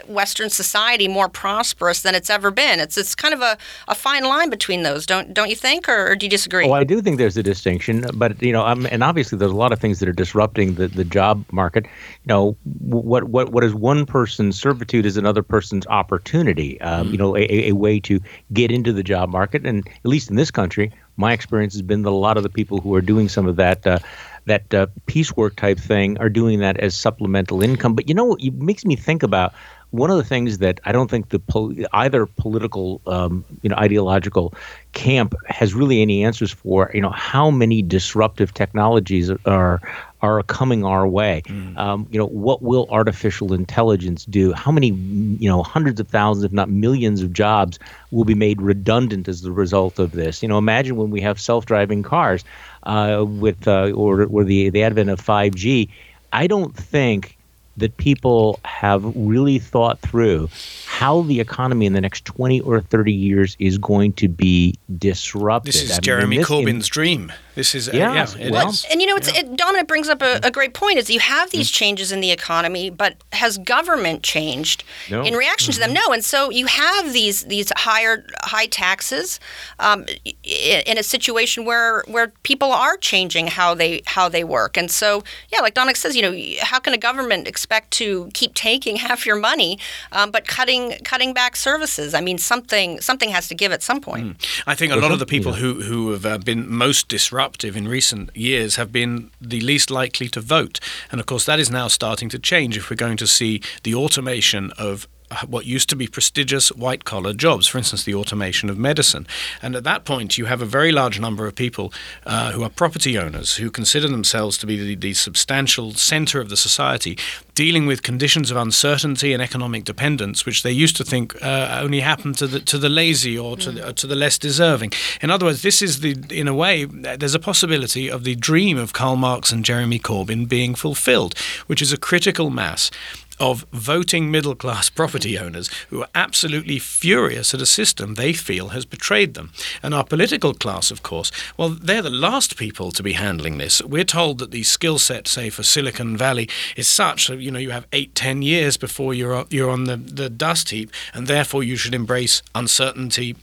Western 0.07 0.49
society 0.49 1.07
more 1.07 1.29
prosperous 1.29 2.01
than 2.01 2.15
it's 2.15 2.29
ever 2.29 2.51
been. 2.51 2.79
It's 2.79 2.97
it's 2.97 3.15
kind 3.15 3.33
of 3.33 3.41
a, 3.41 3.57
a 3.87 3.95
fine 3.95 4.23
line 4.23 4.49
between 4.49 4.83
those, 4.83 5.05
don't 5.05 5.33
don't 5.33 5.49
you 5.49 5.55
think, 5.55 5.87
or, 5.89 6.11
or 6.11 6.15
do 6.15 6.25
you 6.25 6.29
disagree? 6.29 6.67
Oh, 6.67 6.73
I 6.73 6.83
do 6.83 7.01
think 7.01 7.17
there's 7.17 7.37
a 7.37 7.43
distinction, 7.43 8.05
but 8.13 8.41
you 8.41 8.51
know, 8.51 8.65
um, 8.65 8.85
and 8.91 9.03
obviously 9.03 9.37
there's 9.37 9.51
a 9.51 9.55
lot 9.55 9.71
of 9.71 9.79
things 9.79 9.99
that 9.99 10.09
are 10.09 10.13
disrupting 10.13 10.75
the, 10.75 10.87
the 10.87 11.03
job 11.03 11.43
market. 11.51 11.85
You 11.85 12.27
know, 12.27 12.57
what 12.63 13.25
what 13.25 13.49
what 13.49 13.63
is 13.63 13.73
one 13.73 14.05
person's 14.35 14.59
servitude 14.59 15.05
is 15.05 15.15
another 15.15 15.41
person's 15.41 15.87
opportunity. 15.87 16.79
Um, 16.81 17.11
You 17.11 17.17
know, 17.17 17.37
a, 17.37 17.41
a- 17.41 17.69
a 17.69 17.71
way 17.71 17.99
to 18.01 18.19
get 18.51 18.69
into 18.71 18.91
the 18.91 19.03
job 19.03 19.29
market, 19.29 19.65
and 19.65 19.87
at 19.87 20.05
least 20.05 20.29
in 20.29 20.35
this 20.35 20.51
country, 20.51 20.91
my 21.15 21.31
experience 21.31 21.73
has 21.73 21.81
been 21.81 22.01
that 22.01 22.09
a 22.09 22.11
lot 22.27 22.35
of 22.35 22.43
the 22.43 22.49
people 22.49 22.81
who 22.81 22.93
are 22.95 23.01
doing 23.01 23.29
some 23.29 23.47
of 23.47 23.55
that. 23.55 23.87
Uh, 23.87 23.99
that 24.47 24.71
uh, 24.75 24.85
piecework 25.07 25.55
type 25.55 25.79
thing 25.79 26.19
are 26.19 26.29
doing 26.29 26.59
that 26.59 26.77
as 26.77 26.95
supplemental 26.95 27.63
income. 27.63 27.95
But 27.95 28.07
you 28.07 28.13
know, 28.13 28.35
it 28.39 28.53
makes 28.53 28.85
me 28.85 28.95
think 28.95 29.23
about 29.23 29.53
one 29.95 30.11
of 30.11 30.17
the 30.17 30.23
things 30.23 30.57
that 30.59 30.79
I 30.85 30.91
don't 30.91 31.09
think 31.09 31.29
the 31.29 31.39
pol- 31.39 31.73
either 31.93 32.25
political, 32.25 33.01
um, 33.07 33.45
you 33.61 33.69
know, 33.69 33.75
ideological 33.77 34.53
camp 34.93 35.33
has 35.47 35.73
really 35.73 36.01
any 36.01 36.23
answers 36.23 36.51
for. 36.51 36.91
You 36.93 37.01
know, 37.01 37.09
how 37.09 37.49
many 37.49 37.81
disruptive 37.81 38.53
technologies 38.53 39.31
are 39.45 39.81
are 40.21 40.43
coming 40.43 40.83
our 40.83 41.07
way? 41.07 41.43
Um, 41.77 42.07
you 42.11 42.17
know, 42.17 42.27
what 42.27 42.61
will 42.61 42.87
artificial 42.89 43.53
intelligence 43.53 44.25
do? 44.25 44.53
How 44.53 44.71
many, 44.71 44.87
you 44.87 45.47
know, 45.47 45.63
hundreds 45.63 45.99
of 45.99 46.07
thousands, 46.07 46.43
if 46.43 46.51
not 46.51 46.69
millions, 46.69 47.21
of 47.21 47.31
jobs 47.31 47.79
will 48.11 48.25
be 48.25 48.35
made 48.35 48.61
redundant 48.61 49.27
as 49.27 49.41
the 49.41 49.51
result 49.51 49.99
of 49.99 50.11
this? 50.11 50.41
You 50.41 50.49
know, 50.49 50.57
imagine 50.57 50.95
when 50.95 51.09
we 51.09 51.21
have 51.21 51.39
self-driving 51.39 52.03
cars 52.03 52.43
uh, 52.83 53.25
with 53.27 53.67
uh, 53.67 53.91
or 53.91 54.23
or 54.25 54.43
the 54.43 54.69
the 54.69 54.83
advent 54.83 55.09
of 55.09 55.21
5G. 55.21 55.89
I 56.33 56.47
don't 56.47 56.75
think 56.75 57.37
that 57.77 57.97
people 57.97 58.59
have 58.63 59.03
really 59.15 59.59
thought 59.59 59.99
through 59.99 60.49
how 60.85 61.21
the 61.23 61.39
economy 61.39 61.85
in 61.85 61.93
the 61.93 62.01
next 62.01 62.23
20 62.25 62.61
or 62.61 62.79
30 62.81 63.11
years 63.11 63.55
is 63.59 63.77
going 63.77 64.13
to 64.13 64.27
be 64.29 64.75
disrupted. 64.97 65.73
This 65.73 65.83
is 65.83 65.91
I 65.91 65.95
mean, 65.95 66.01
Jeremy 66.01 66.37
this- 66.37 66.49
in- 66.49 66.55
Corbyn's 66.55 66.87
dream. 66.87 67.31
This 67.55 67.73
is, 67.73 67.87
uh, 67.87 67.91
Yeah, 67.93 68.13
yeah, 68.13 68.27
it 68.47 68.51
well, 68.51 68.67
is. 68.69 68.85
And 68.91 68.99
you 68.99 69.07
know, 69.07 69.15
it's, 69.15 69.29
it, 69.29 69.55
Dominic 69.55 69.87
brings 69.87 70.09
up 70.09 70.21
a, 70.21 70.41
a 70.43 70.51
great 70.51 70.73
point: 70.73 70.97
is 70.99 71.09
you 71.09 71.21
have 71.21 71.51
these 71.51 71.69
Mm. 71.71 71.73
changes 71.73 72.11
in 72.11 72.19
the 72.19 72.31
economy, 72.31 72.89
but 72.89 73.15
has 73.31 73.57
government 73.57 74.23
changed 74.23 74.83
No. 75.09 75.23
in 75.23 75.35
reaction 75.35 75.73
to 75.73 75.79
them? 75.79 75.91
Mm-hmm. 75.93 76.07
No, 76.09 76.13
and 76.13 76.23
so 76.25 76.49
you 76.49 76.65
have 76.65 77.13
these 77.13 77.43
these 77.43 77.71
higher 77.77 78.25
high 78.43 78.65
taxes 78.65 79.39
um, 79.79 80.05
in 80.43 80.97
a 80.97 81.03
situation 81.03 81.63
where 81.63 82.03
where 82.07 82.33
people 82.43 82.73
are 82.73 82.97
changing 82.97 83.47
how 83.47 83.73
they 83.73 84.01
how 84.05 84.27
they 84.27 84.43
work, 84.43 84.75
and 84.75 84.91
so 84.91 85.23
yeah, 85.49 85.61
like 85.61 85.75
Dominic 85.75 85.95
says, 85.95 86.13
you 86.13 86.23
know, 86.23 86.35
how 86.61 86.79
can 86.79 86.93
a 86.93 86.97
government 86.97 87.47
expect 87.65 87.89
to 87.89 88.29
keep 88.33 88.53
taking 88.53 88.95
half 89.07 89.25
your 89.25 89.35
money, 89.35 89.79
um, 90.11 90.29
but 90.29 90.45
cutting 90.47 90.93
cutting 91.03 91.33
back 91.33 91.55
services? 91.55 92.13
I 92.13 92.21
mean, 92.21 92.37
something 92.37 93.01
something 93.01 93.29
has 93.29 93.47
to 93.47 93.55
give 93.55 93.71
at 93.71 93.81
some 93.81 93.99
point. 94.01 94.45
I 94.67 94.75
think 94.75 94.93
a 94.93 94.95
lot 94.95 95.11
of 95.11 95.19
the 95.19 95.25
people 95.25 95.53
who, 95.53 95.81
who 95.81 96.11
have 96.11 96.25
uh, 96.25 96.37
been 96.37 96.69
most 96.69 97.07
disruptive 97.07 97.75
in 97.75 97.87
recent 97.87 98.35
years 98.35 98.75
have 98.75 98.91
been 98.91 99.31
the 99.41 99.61
least 99.61 99.89
likely 99.89 100.29
to 100.29 100.41
vote. 100.41 100.79
And 101.11 101.19
of 101.19 101.25
course, 101.25 101.45
that 101.45 101.59
is 101.59 101.71
now 101.71 101.87
starting 101.87 102.29
to 102.29 102.39
change 102.39 102.77
if 102.77 102.89
we're 102.89 102.95
going 102.95 103.17
to 103.17 103.27
see 103.27 103.61
the 103.83 103.95
automation 103.95 104.71
of 104.77 105.07
what 105.47 105.65
used 105.65 105.89
to 105.89 105.95
be 105.95 106.07
prestigious 106.07 106.69
white 106.71 107.03
collar 107.03 107.33
jobs, 107.33 107.67
for 107.67 107.77
instance, 107.77 108.03
the 108.03 108.13
automation 108.13 108.69
of 108.69 108.77
medicine. 108.77 109.27
And 109.61 109.75
at 109.75 109.83
that 109.83 110.05
point, 110.05 110.37
you 110.37 110.45
have 110.45 110.61
a 110.61 110.65
very 110.65 110.91
large 110.91 111.19
number 111.19 111.47
of 111.47 111.55
people 111.55 111.91
uh, 112.25 112.51
who 112.51 112.63
are 112.63 112.69
property 112.69 113.17
owners 113.17 113.55
who 113.55 113.71
consider 113.71 114.07
themselves 114.07 114.57
to 114.59 114.67
be 114.67 114.77
the, 114.77 114.95
the 114.95 115.13
substantial 115.13 115.93
center 115.93 116.39
of 116.39 116.49
the 116.49 116.57
society, 116.57 117.17
dealing 117.55 117.85
with 117.85 118.03
conditions 118.03 118.51
of 118.51 118.57
uncertainty 118.57 119.33
and 119.33 119.41
economic 119.41 119.83
dependence, 119.83 120.45
which 120.45 120.63
they 120.63 120.71
used 120.71 120.95
to 120.97 121.03
think 121.03 121.41
uh, 121.43 121.79
only 121.81 122.01
happened 122.01 122.37
to 122.37 122.47
the 122.47 122.59
to 122.59 122.77
the 122.77 122.89
lazy 122.89 123.37
or 123.37 123.57
to 123.57 123.71
the, 123.71 123.93
to 123.93 124.07
the 124.07 124.15
less 124.15 124.37
deserving. 124.37 124.91
In 125.21 125.29
other 125.31 125.45
words, 125.45 125.61
this 125.61 125.81
is 125.81 126.01
the 126.01 126.15
in 126.29 126.47
a 126.47 126.53
way 126.53 126.85
there's 126.85 127.35
a 127.35 127.39
possibility 127.39 128.09
of 128.09 128.23
the 128.23 128.35
dream 128.35 128.77
of 128.77 128.93
Karl 128.93 129.15
Marx 129.15 129.51
and 129.51 129.65
Jeremy 129.65 129.99
Corbyn 129.99 130.47
being 130.47 130.75
fulfilled, 130.75 131.37
which 131.67 131.81
is 131.81 131.93
a 131.93 131.97
critical 131.97 132.49
mass 132.49 132.91
of 133.39 133.65
voting 133.71 134.31
middle 134.31 134.55
class 134.55 134.89
property 134.89 135.37
owners 135.37 135.69
who 135.89 136.01
are 136.01 136.09
absolutely 136.15 136.79
furious 136.79 137.53
at 137.53 137.61
a 137.61 137.65
system 137.65 138.13
they 138.13 138.33
feel 138.33 138.69
has 138.69 138.85
betrayed 138.85 139.33
them. 139.33 139.51
And 139.83 139.93
our 139.93 140.03
political 140.03 140.53
class, 140.53 140.91
of 140.91 141.03
course, 141.03 141.31
well, 141.57 141.69
they're 141.69 142.01
the 142.01 142.09
last 142.09 142.57
people 142.57 142.91
to 142.91 143.03
be 143.03 143.13
handling 143.13 143.57
this. 143.57 143.81
We're 143.81 144.03
told 144.03 144.39
that 144.39 144.51
the 144.51 144.63
skill 144.63 144.97
set, 144.97 145.27
say, 145.27 145.49
for 145.49 145.63
Silicon 145.63 146.17
Valley 146.17 146.49
is 146.75 146.87
such 146.87 147.27
that, 147.27 147.39
you 147.39 147.51
know, 147.51 147.59
you 147.59 147.71
have 147.71 147.87
eight, 147.91 148.15
ten 148.15 148.41
years 148.41 148.77
before 148.77 149.13
you're, 149.13 149.45
you're 149.49 149.69
on 149.69 149.85
the, 149.85 149.97
the 149.97 150.29
dust 150.29 150.69
heap, 150.69 150.91
and 151.13 151.27
therefore 151.27 151.63
you 151.63 151.75
should 151.75 151.93
embrace 151.93 152.41
uncertainty, 152.53 153.35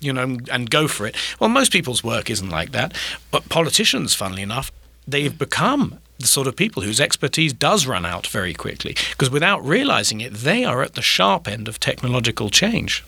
you 0.00 0.12
know, 0.12 0.38
and 0.50 0.70
go 0.70 0.88
for 0.88 1.06
it. 1.06 1.14
Well, 1.38 1.50
most 1.50 1.72
people's 1.72 2.02
work 2.02 2.30
isn't 2.30 2.50
like 2.50 2.72
that. 2.72 2.94
But 3.30 3.48
politicians, 3.48 4.14
funnily 4.14 4.42
enough, 4.42 4.72
they've 5.06 5.36
become 5.36 5.98
the 6.20 6.26
sort 6.26 6.46
of 6.46 6.56
people 6.56 6.82
whose 6.82 7.00
expertise 7.00 7.52
does 7.52 7.86
run 7.86 8.06
out 8.06 8.26
very 8.26 8.54
quickly 8.54 8.94
because 9.10 9.30
without 9.30 9.64
realizing 9.64 10.20
it, 10.20 10.32
they 10.32 10.64
are 10.64 10.82
at 10.82 10.94
the 10.94 11.02
sharp 11.02 11.48
end 11.48 11.68
of 11.68 11.80
technological 11.80 12.50
change. 12.50 13.04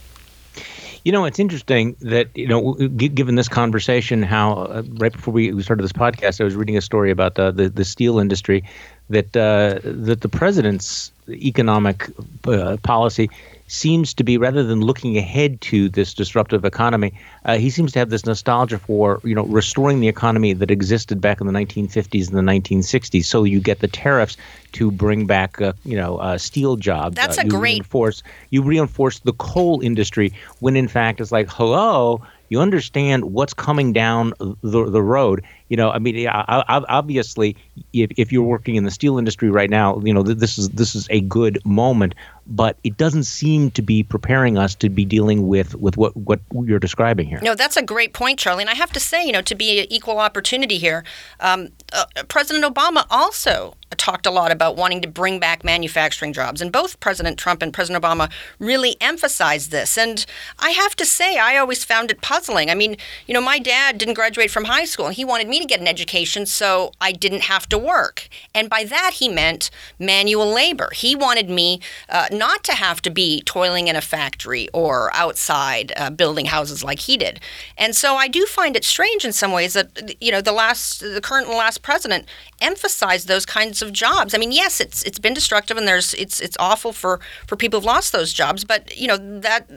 You 1.05 1.11
know, 1.11 1.25
it's 1.25 1.41
interesting 1.41 1.97
that 2.01 2.29
you 2.37 2.47
know, 2.47 2.75
given 2.75 3.35
this 3.35 3.49
conversation, 3.49 4.23
how 4.23 4.53
uh, 4.53 4.83
right 4.99 5.13
before 5.13 5.35
we 5.35 5.63
started 5.63 5.83
this 5.83 5.93
podcast, 5.93 6.41
I 6.41 6.45
was 6.45 6.55
reading 6.55 6.77
a 6.77 6.81
story 6.81 7.11
about 7.11 7.37
uh, 7.39 7.51
the 7.51 7.69
the 7.69 7.85
steel 7.85 8.21
industry 8.21 8.63
that 9.11 9.37
uh, 9.37 9.81
that 9.83 10.21
the 10.21 10.29
president's 10.29 11.11
economic 11.29 12.09
uh, 12.45 12.77
policy 12.83 13.31
seems 13.73 14.13
to 14.13 14.23
be 14.23 14.37
rather 14.37 14.63
than 14.63 14.83
looking 14.83 15.17
ahead 15.17 15.59
to 15.63 15.89
this 15.89 16.13
disruptive 16.13 16.65
economy, 16.65 17.15
uh, 17.47 17.57
he 17.57 17.71
seems 17.71 17.91
to 17.93 17.99
have 17.99 18.11
this 18.11 18.27
nostalgia 18.27 18.79
for 18.79 19.19
you 19.25 19.35
know 19.35 19.45
restoring 19.45 20.01
the 20.01 20.09
economy 20.09 20.53
that 20.53 20.71
existed 20.71 21.21
back 21.21 21.41
in 21.41 21.47
the 21.47 21.53
1950s 21.53 22.29
and 22.29 22.37
the 22.37 22.53
1960s. 22.53 23.25
So 23.25 23.45
you 23.45 23.61
get 23.61 23.81
the 23.81 23.89
tariffs 23.89 24.37
to 24.73 24.91
bring 24.91 25.27
back 25.27 25.61
uh, 25.61 25.73
you 25.85 25.97
know 25.97 26.19
uh, 26.19 26.37
steel 26.37 26.77
jobs. 26.77 27.17
That's 27.17 27.39
uh, 27.39 27.43
a 27.43 27.49
great 27.49 27.73
reinforce. 27.73 28.23
You 28.51 28.63
reinforce 28.63 29.21
the 29.21 29.33
coal 29.33 29.81
industry 29.81 30.35
when 30.61 30.77
in 30.77 30.89
fact 30.89 31.21
it's 31.21 31.33
like 31.33 31.49
hello. 31.49 32.23
You 32.51 32.61
understand 32.61 33.33
what's 33.33 33.55
coming 33.55 33.95
down 33.95 34.35
the, 34.39 34.91
the 34.91 35.03
road. 35.03 35.43
You 35.71 35.79
know, 35.79 35.91
I 35.91 35.99
mean, 35.99 36.29
obviously, 36.29 37.57
if, 37.95 38.11
if 38.19 38.31
you're 38.31 38.43
working 38.43 38.75
in 38.75 38.85
the 38.85 38.91
steel 38.91 39.17
industry 39.17 39.49
right 39.49 39.71
now, 39.71 39.99
you 40.01 40.13
know 40.13 40.23
this 40.23 40.59
is 40.59 40.69
this 40.69 40.95
is 40.95 41.07
a 41.09 41.23
good 41.23 41.65
moment 41.65 42.15
but 42.47 42.77
it 42.85 42.97
doesn't 42.97 43.25
seem 43.25 43.71
to 43.73 43.83
be 43.83 44.03
preparing 44.03 44.59
us 44.59 44.75
to 44.77 44.89
be 44.89 45.05
dealing 45.05 45.47
with 45.49 45.75
with 45.77 45.97
what 45.97 46.17
what 46.17 46.41
you're 46.65 46.79
describing 46.79 47.27
here. 47.27 47.41
No, 47.43 47.55
that's 47.55 47.77
a 47.77 47.83
great 47.83 48.13
point, 48.13 48.39
Charlie. 48.39 48.63
And 48.63 48.71
I 48.71 48.75
have 48.75 48.93
to 48.93 49.01
say, 49.01 49.25
you 49.25 49.33
know, 49.33 49.43
to 49.43 49.55
be 49.55 49.81
an 49.81 49.87
equal 49.91 50.19
opportunity 50.19 50.79
here, 50.79 51.05
um, 51.41 51.69
uh, 51.93 52.05
President 52.29 52.65
Obama 52.65 53.07
also 53.11 53.75
talked 53.97 54.27
a 54.27 54.31
lot 54.31 54.51
about 54.51 54.77
wanting 54.77 55.01
to 55.03 55.09
bring 55.09 55.39
back 55.39 55.65
manufacturing 55.65 56.33
jobs. 56.33 56.61
And 56.61 56.73
both 56.73 56.99
President 57.01 57.39
Trump 57.39 57.63
and 57.63 57.73
President 57.73 58.03
Obama 58.03 58.31
really 58.59 58.97
emphasized 59.01 59.71
this. 59.71 59.97
And 59.99 60.25
I 60.59 60.71
have 60.71 60.97
to 60.97 61.05
say, 61.05 61.39
I 61.39 61.57
always 61.57 61.85
found 61.85 62.11
it 62.11 62.21
puzzling. 62.21 62.71
I 62.71 62.75
mean, 62.75 62.97
you 63.27 63.35
know, 63.35 63.41
my 63.41 63.59
dad 63.59 63.99
didn't 63.99 64.15
graduate 64.15 64.51
from 64.51 64.65
high 64.65 64.85
school, 64.85 65.07
and 65.07 65.15
he 65.15 65.25
wanted 65.25 65.49
me 65.49 65.61
to 65.61 65.67
get 65.67 65.81
an 65.81 65.89
education 65.89 66.47
so 66.47 66.93
I 67.01 67.13
didn't 67.13 67.43
have 67.43 67.69
to 67.71 67.79
work. 67.79 68.29
And 68.55 68.69
by 68.69 68.85
that, 68.85 69.13
he 69.15 69.29
meant 69.29 69.71
manual 69.99 70.53
labor. 70.53 70.91
He 70.95 71.15
wanted 71.15 71.49
me 71.49 71.81
uh, 72.09 72.27
not 72.43 72.65
to 72.65 72.75
have 72.87 73.01
to 73.03 73.11
be 73.11 73.29
toiling 73.43 73.87
in 73.87 73.95
a 73.95 74.01
factory 74.01 74.69
or 74.73 74.95
outside 75.15 75.93
uh, 75.97 76.11
building 76.11 76.47
houses 76.47 76.83
like 76.83 77.01
he 77.09 77.17
did. 77.17 77.39
And 77.79 77.95
so 77.95 78.17
I 78.17 78.27
do 78.27 78.43
find 78.47 78.75
it 78.75 78.85
strange 78.85 79.25
in 79.25 79.33
some 79.33 79.53
ways 79.53 79.73
that, 79.75 79.89
you 80.21 80.33
know, 80.33 80.41
the 80.41 80.57
last, 80.63 81.01
the 81.01 81.21
current 81.21 81.47
and 81.47 81.57
last 81.57 81.83
president 81.83 82.27
emphasized 82.63 83.29
those 83.29 83.45
kinds 83.45 83.83
of 83.83 83.93
jobs. 83.93 84.35
I 84.35 84.39
mean, 84.39 84.53
yes, 84.53 84.81
it's 84.81 85.03
it's 85.03 85.19
been 85.19 85.35
destructive 85.35 85.77
and 85.77 85.87
there's 85.87 86.15
it's 86.15 86.41
it's 86.41 86.57
awful 86.59 86.93
for 86.93 87.21
for 87.47 87.57
people 87.57 87.81
who've 87.81 87.85
lost 87.97 88.13
those 88.13 88.33
jobs, 88.33 88.65
but 88.65 88.97
you 88.97 89.09
know 89.09 89.19
that 89.41 89.69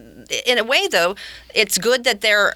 in 0.46 0.58
a 0.58 0.64
way 0.64 0.88
though, 0.88 1.16
it's 1.54 1.78
good 1.78 2.04
that 2.04 2.22
there 2.22 2.54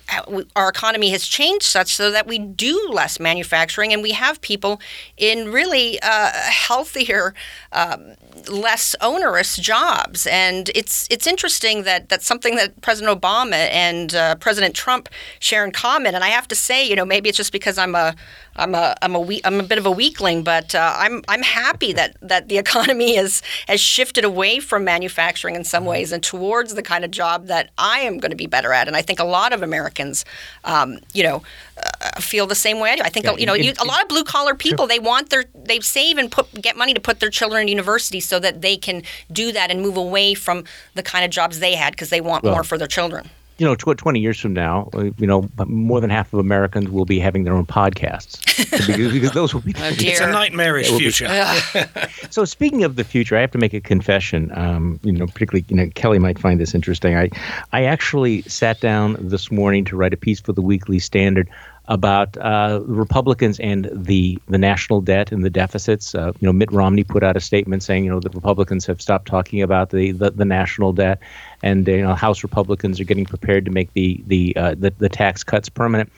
our 0.55 0.69
economy 0.69 1.09
has 1.09 1.25
changed 1.25 1.65
such 1.65 1.95
so 1.95 2.11
that 2.11 2.27
we 2.27 2.37
do 2.39 2.89
less 2.91 3.19
manufacturing 3.19 3.91
and 3.91 4.01
we 4.01 4.11
have 4.11 4.39
people 4.41 4.79
in 5.17 5.51
really 5.51 5.99
uh, 6.01 6.31
healthier, 6.67 7.33
um, 7.71 8.13
less 8.47 8.95
onerous 9.01 9.57
jobs. 9.57 10.27
And 10.27 10.69
it's 10.75 11.07
it's 11.09 11.27
interesting 11.27 11.83
that 11.83 12.09
that's 12.09 12.25
something 12.25 12.55
that 12.55 12.79
President 12.81 13.19
Obama 13.19 13.69
and 13.71 14.13
uh, 14.13 14.35
President 14.35 14.75
Trump 14.75 15.09
share 15.39 15.65
in 15.65 15.71
common. 15.71 16.15
And 16.15 16.23
I 16.23 16.29
have 16.29 16.47
to 16.49 16.55
say, 16.55 16.87
you 16.87 16.95
know, 16.95 17.05
maybe 17.05 17.29
it's 17.29 17.37
just 17.37 17.51
because 17.51 17.77
I'm 17.77 17.95
a 17.95 18.15
I'm 18.55 18.75
a 18.75 18.95
I'm 19.01 19.15
a 19.15 19.19
we, 19.19 19.41
I'm 19.43 19.59
a 19.59 19.63
bit 19.63 19.77
of 19.77 19.85
a 19.85 19.91
weakling, 19.91 20.43
but 20.43 20.75
uh, 20.75 20.93
I'm 20.97 21.23
I'm 21.27 21.41
happy 21.41 21.93
that 21.93 22.17
that 22.21 22.49
the 22.49 22.57
economy 22.65 23.15
has 23.15 23.41
has 23.67 23.81
shifted 23.81 24.23
away 24.23 24.59
from 24.59 24.83
manufacturing 24.83 25.55
in 25.55 25.63
some 25.63 25.85
ways 25.85 26.11
and 26.11 26.21
towards 26.21 26.75
the 26.75 26.83
kind 26.83 27.03
of 27.03 27.11
job 27.11 27.47
that 27.47 27.71
I 27.77 28.01
am 28.01 28.19
going 28.19 28.31
to 28.31 28.37
be 28.37 28.47
better 28.47 28.73
at. 28.73 28.87
And 28.87 28.95
I 28.95 29.01
think 29.01 29.19
a 29.19 29.25
lot 29.25 29.53
of 29.53 29.63
Americans, 29.63 30.25
um, 30.63 30.99
you 31.13 31.23
know, 31.23 31.43
uh, 31.77 31.88
feel 32.19 32.47
the 32.47 32.55
same 32.55 32.79
way 32.79 32.91
I 32.91 32.95
do. 32.95 33.01
I 33.03 33.09
think 33.09 33.25
yeah, 33.25 33.35
you 33.35 33.45
know 33.45 33.53
you, 33.53 33.73
a 33.79 33.85
lot 33.85 34.01
of 34.01 34.07
blue 34.07 34.23
collar 34.23 34.55
people 34.55 34.83
sure. 34.83 34.87
they 34.87 34.99
want 34.99 35.29
their 35.29 35.45
they 35.53 35.79
save 35.79 36.17
and 36.17 36.31
put 36.31 36.51
get 36.61 36.77
money 36.77 36.93
to 36.93 37.01
put 37.01 37.19
their 37.19 37.29
children 37.29 37.63
in 37.63 37.67
university 37.67 38.19
so 38.19 38.39
that 38.39 38.61
they 38.61 38.77
can 38.77 39.03
do 39.31 39.51
that 39.51 39.71
and 39.71 39.81
move 39.81 39.97
away 39.97 40.33
from 40.33 40.63
the 40.95 41.03
kind 41.03 41.25
of 41.25 41.31
jobs 41.31 41.59
they 41.59 41.75
had 41.75 41.91
because 41.93 42.09
they 42.09 42.21
want 42.21 42.43
well, 42.43 42.53
more 42.53 42.63
for 42.63 42.77
their 42.77 42.87
children 42.87 43.29
you 43.59 43.65
know, 43.65 43.75
20 43.75 44.19
years 44.21 44.39
from 44.39 44.53
now, 44.53 44.89
uh, 44.93 45.09
you 45.17 45.27
know, 45.27 45.49
more 45.67 45.99
than 45.99 46.09
half 46.09 46.33
of 46.33 46.39
Americans 46.39 46.89
will 46.89 47.03
be 47.03 47.19
having 47.19 47.43
their 47.43 47.53
own 47.53 47.65
podcasts 47.65 48.39
because, 48.87 49.11
because, 49.11 49.31
those 49.33 49.53
will 49.53 49.61
be. 49.61 49.73
oh, 49.77 49.81
it's 49.97 50.21
a 50.21 50.31
nightmarish 50.31 50.89
future. 50.89 51.27
so, 52.29 52.45
speaking 52.45 52.85
of 52.85 52.95
the 52.95 53.03
future, 53.03 53.35
I 53.35 53.41
have 53.41 53.51
to 53.51 53.57
make 53.57 53.73
a 53.73 53.81
confession. 53.81 54.49
Um, 54.57 54.99
you 55.03 55.11
know, 55.11 55.27
particularly, 55.27 55.65
you 55.67 55.75
know, 55.75 55.89
Kelly 55.93 56.19
might 56.19 56.39
find 56.39 56.57
this 56.57 56.73
interesting. 56.73 57.17
I, 57.17 57.29
I 57.73 57.83
actually 57.83 58.43
sat 58.43 58.79
down 58.79 59.17
this 59.19 59.51
morning 59.51 59.83
to 59.85 59.97
write 59.97 60.13
a 60.13 60.17
piece 60.17 60.39
for 60.39 60.53
the 60.53 60.61
Weekly 60.61 60.99
Standard 60.99 61.49
about 61.89 62.37
uh, 62.37 62.81
Republicans 62.85 63.59
and 63.59 63.89
the 63.91 64.39
the 64.47 64.57
national 64.57 65.01
debt 65.01 65.31
and 65.31 65.43
the 65.43 65.49
deficits. 65.49 66.13
Uh, 66.13 66.31
you 66.39 66.45
know, 66.45 66.53
Mitt 66.53 66.71
Romney 66.71 67.03
put 67.03 67.23
out 67.23 67.35
a 67.35 67.39
statement 67.39 67.83
saying, 67.83 68.05
you 68.05 68.11
know, 68.11 68.19
the 68.19 68.29
Republicans 68.29 68.85
have 68.85 69.01
stopped 69.01 69.27
talking 69.27 69.61
about 69.61 69.89
the 69.89 70.11
the, 70.11 70.29
the 70.31 70.45
national 70.45 70.93
debt, 70.93 71.19
and 71.63 71.87
you 71.87 72.01
know, 72.01 72.13
House 72.13 72.43
Republicans 72.43 72.99
are 72.99 73.05
getting 73.05 73.25
prepared 73.25 73.65
to 73.65 73.71
make 73.71 73.91
the 73.93 74.23
the, 74.27 74.55
uh, 74.55 74.75
the 74.77 74.93
the 74.99 75.09
tax 75.09 75.43
cuts 75.43 75.67
permanent. 75.67 76.11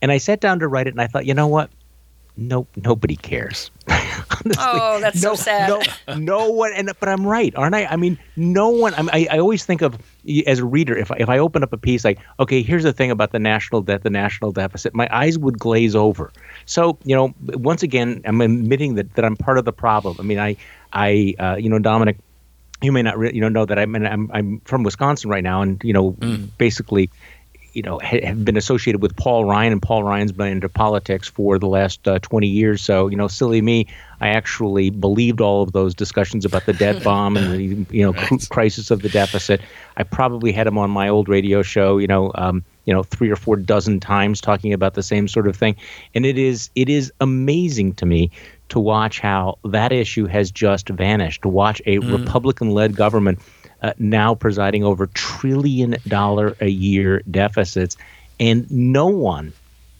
And 0.00 0.12
I 0.12 0.18
sat 0.18 0.40
down 0.40 0.60
to 0.60 0.68
write 0.68 0.86
it, 0.86 0.90
and 0.90 1.00
I 1.00 1.08
thought, 1.08 1.26
you 1.26 1.34
know 1.34 1.48
what? 1.48 1.70
Nope, 2.38 2.68
nobody 2.76 3.16
cares. 3.16 3.70
Honestly, 3.88 4.54
oh, 4.58 5.00
that's 5.00 5.22
no, 5.22 5.34
so 5.34 5.42
sad. 5.42 5.68
No, 6.06 6.16
no 6.16 6.50
one, 6.50 6.72
and 6.74 6.90
but 7.00 7.08
I'm 7.08 7.26
right, 7.26 7.54
aren't 7.56 7.74
I? 7.74 7.86
I 7.86 7.96
mean, 7.96 8.18
no 8.36 8.68
one. 8.68 8.92
I, 8.94 9.26
I 9.30 9.38
always 9.38 9.64
think 9.64 9.80
of 9.80 9.96
as 10.46 10.58
a 10.58 10.64
reader, 10.64 10.96
if 10.96 11.10
I, 11.10 11.16
if 11.18 11.30
I 11.30 11.38
open 11.38 11.62
up 11.62 11.72
a 11.72 11.78
piece 11.78 12.04
like, 12.04 12.18
okay, 12.38 12.62
here's 12.62 12.82
the 12.82 12.92
thing 12.92 13.10
about 13.10 13.32
the 13.32 13.38
national 13.38 13.80
debt, 13.80 14.02
the 14.02 14.10
national 14.10 14.52
deficit, 14.52 14.94
my 14.94 15.08
eyes 15.10 15.38
would 15.38 15.58
glaze 15.58 15.94
over. 15.94 16.30
So 16.66 16.98
you 17.04 17.16
know, 17.16 17.34
once 17.40 17.82
again, 17.82 18.20
I'm 18.26 18.42
admitting 18.42 18.96
that 18.96 19.14
that 19.14 19.24
I'm 19.24 19.36
part 19.36 19.56
of 19.56 19.64
the 19.64 19.72
problem. 19.72 20.16
I 20.18 20.22
mean, 20.22 20.38
I 20.38 20.56
I 20.92 21.34
uh, 21.38 21.56
you 21.56 21.70
know, 21.70 21.78
Dominic, 21.78 22.18
you 22.82 22.92
may 22.92 23.02
not 23.02 23.18
re- 23.18 23.32
you 23.32 23.40
know 23.40 23.48
know 23.48 23.64
that 23.64 23.78
I'm 23.78 23.94
I'm 23.94 24.30
I'm 24.32 24.60
from 24.60 24.82
Wisconsin 24.82 25.30
right 25.30 25.42
now, 25.42 25.62
and 25.62 25.82
you 25.82 25.94
know, 25.94 26.12
mm. 26.12 26.50
basically 26.58 27.08
you 27.76 27.82
know, 27.82 27.98
have 27.98 28.42
been 28.42 28.56
associated 28.56 29.02
with 29.02 29.14
Paul 29.16 29.44
Ryan, 29.44 29.72
and 29.72 29.82
Paul 29.82 30.02
Ryan's 30.02 30.32
been 30.32 30.46
into 30.46 30.68
politics 30.68 31.28
for 31.28 31.58
the 31.58 31.66
last 31.66 32.08
uh, 32.08 32.18
20 32.20 32.46
years. 32.46 32.80
So, 32.80 33.08
you 33.08 33.16
know, 33.18 33.28
silly 33.28 33.60
me, 33.60 33.86
I 34.18 34.28
actually 34.28 34.88
believed 34.88 35.42
all 35.42 35.62
of 35.62 35.72
those 35.72 35.94
discussions 35.94 36.46
about 36.46 36.64
the 36.64 36.72
debt 36.72 37.04
bomb 37.04 37.36
and 37.36 37.52
the, 37.52 37.94
you 37.94 38.02
know, 38.02 38.12
right. 38.12 38.48
crisis 38.48 38.90
of 38.90 39.02
the 39.02 39.10
deficit. 39.10 39.60
I 39.98 40.04
probably 40.04 40.52
had 40.52 40.66
him 40.66 40.78
on 40.78 40.90
my 40.90 41.10
old 41.10 41.28
radio 41.28 41.60
show, 41.60 41.98
you 41.98 42.06
know, 42.06 42.32
um, 42.34 42.64
you 42.86 42.94
know, 42.94 43.02
three 43.02 43.30
or 43.30 43.36
four 43.36 43.56
dozen 43.56 44.00
times 44.00 44.40
talking 44.40 44.72
about 44.72 44.94
the 44.94 45.02
same 45.02 45.28
sort 45.28 45.46
of 45.46 45.54
thing. 45.54 45.76
And 46.14 46.24
it 46.24 46.38
is, 46.38 46.70
it 46.76 46.88
is 46.88 47.12
amazing 47.20 47.92
to 47.96 48.06
me 48.06 48.30
to 48.70 48.80
watch 48.80 49.20
how 49.20 49.58
that 49.64 49.92
issue 49.92 50.24
has 50.26 50.50
just 50.50 50.88
vanished. 50.88 51.42
To 51.42 51.48
watch 51.50 51.82
a 51.84 51.98
mm. 51.98 52.18
Republican-led 52.18 52.96
government 52.96 53.38
uh, 53.82 53.92
now 53.98 54.34
presiding 54.34 54.84
over 54.84 55.06
trillion 55.08 55.96
dollar 56.06 56.56
a 56.60 56.68
year 56.68 57.22
deficits, 57.30 57.96
and 58.40 58.70
no 58.70 59.06
one 59.06 59.52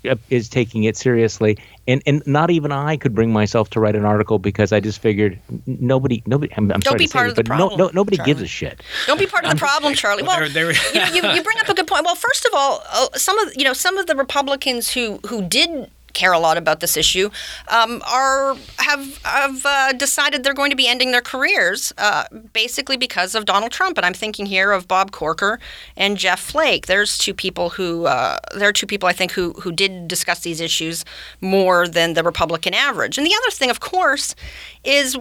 uh, 0.08 0.16
is 0.30 0.48
taking 0.48 0.84
it 0.84 0.96
seriously. 0.96 1.58
And 1.88 2.02
and 2.06 2.26
not 2.26 2.50
even 2.50 2.72
I 2.72 2.96
could 2.96 3.14
bring 3.14 3.32
myself 3.32 3.70
to 3.70 3.80
write 3.80 3.94
an 3.94 4.04
article 4.04 4.38
because 4.38 4.72
I 4.72 4.80
just 4.80 5.00
figured 5.00 5.38
nobody 5.66 6.22
nobody. 6.26 6.52
I'm, 6.56 6.70
I'm 6.72 6.80
Don't 6.80 6.98
be 6.98 7.06
part 7.06 7.26
this, 7.26 7.32
of 7.32 7.36
the 7.36 7.44
problem. 7.44 7.78
No, 7.78 7.86
no, 7.86 7.90
nobody 7.92 8.16
Charlie. 8.16 8.30
gives 8.30 8.42
a 8.42 8.46
shit. 8.46 8.82
Don't 9.06 9.18
be 9.18 9.26
part 9.26 9.44
of 9.44 9.50
the 9.50 9.56
problem, 9.56 9.94
Charlie. 10.02 10.22
Well, 10.22 10.38
they're, 10.38 10.48
they're 10.48 10.72
you, 10.72 11.22
know, 11.22 11.30
you, 11.30 11.36
you 11.36 11.42
bring 11.42 11.58
up 11.60 11.68
a 11.68 11.74
good 11.74 11.86
point. 11.86 12.04
Well, 12.04 12.14
first 12.14 12.44
of 12.46 12.52
all, 12.54 12.82
uh, 12.90 13.08
some 13.14 13.38
of 13.38 13.54
you 13.56 13.64
know 13.64 13.72
some 13.72 13.98
of 13.98 14.06
the 14.06 14.16
Republicans 14.16 14.92
who 14.92 15.18
who 15.26 15.42
did 15.42 15.90
care 16.16 16.32
a 16.32 16.38
lot 16.38 16.56
about 16.56 16.80
this 16.80 16.96
issue 16.96 17.30
um, 17.68 18.02
are 18.06 18.56
have 18.78 19.22
have 19.24 19.64
uh, 19.64 19.92
decided 19.92 20.42
they're 20.42 20.54
going 20.54 20.70
to 20.70 20.76
be 20.76 20.88
ending 20.88 21.12
their 21.12 21.20
careers 21.20 21.92
uh, 21.98 22.24
basically 22.52 22.96
because 22.96 23.34
of 23.34 23.44
Donald 23.44 23.70
Trump. 23.70 23.96
And 23.98 24.04
I'm 24.04 24.14
thinking 24.14 24.46
here 24.46 24.72
of 24.72 24.88
Bob 24.88 25.12
Corker 25.12 25.60
and 25.96 26.16
Jeff 26.16 26.40
Flake. 26.40 26.86
There's 26.86 27.18
two 27.18 27.34
people 27.34 27.70
who 27.70 28.06
uh, 28.06 28.38
there 28.56 28.68
are 28.68 28.72
two 28.72 28.86
people 28.86 29.08
I 29.08 29.12
think 29.12 29.32
who 29.32 29.52
who 29.62 29.70
did 29.70 30.08
discuss 30.08 30.40
these 30.40 30.60
issues 30.60 31.04
more 31.40 31.86
than 31.86 32.14
the 32.14 32.24
Republican 32.24 32.74
average. 32.74 33.18
And 33.18 33.26
the 33.26 33.34
other 33.34 33.50
thing, 33.52 33.70
of 33.70 33.80
course, 33.80 34.34
is 34.82 35.16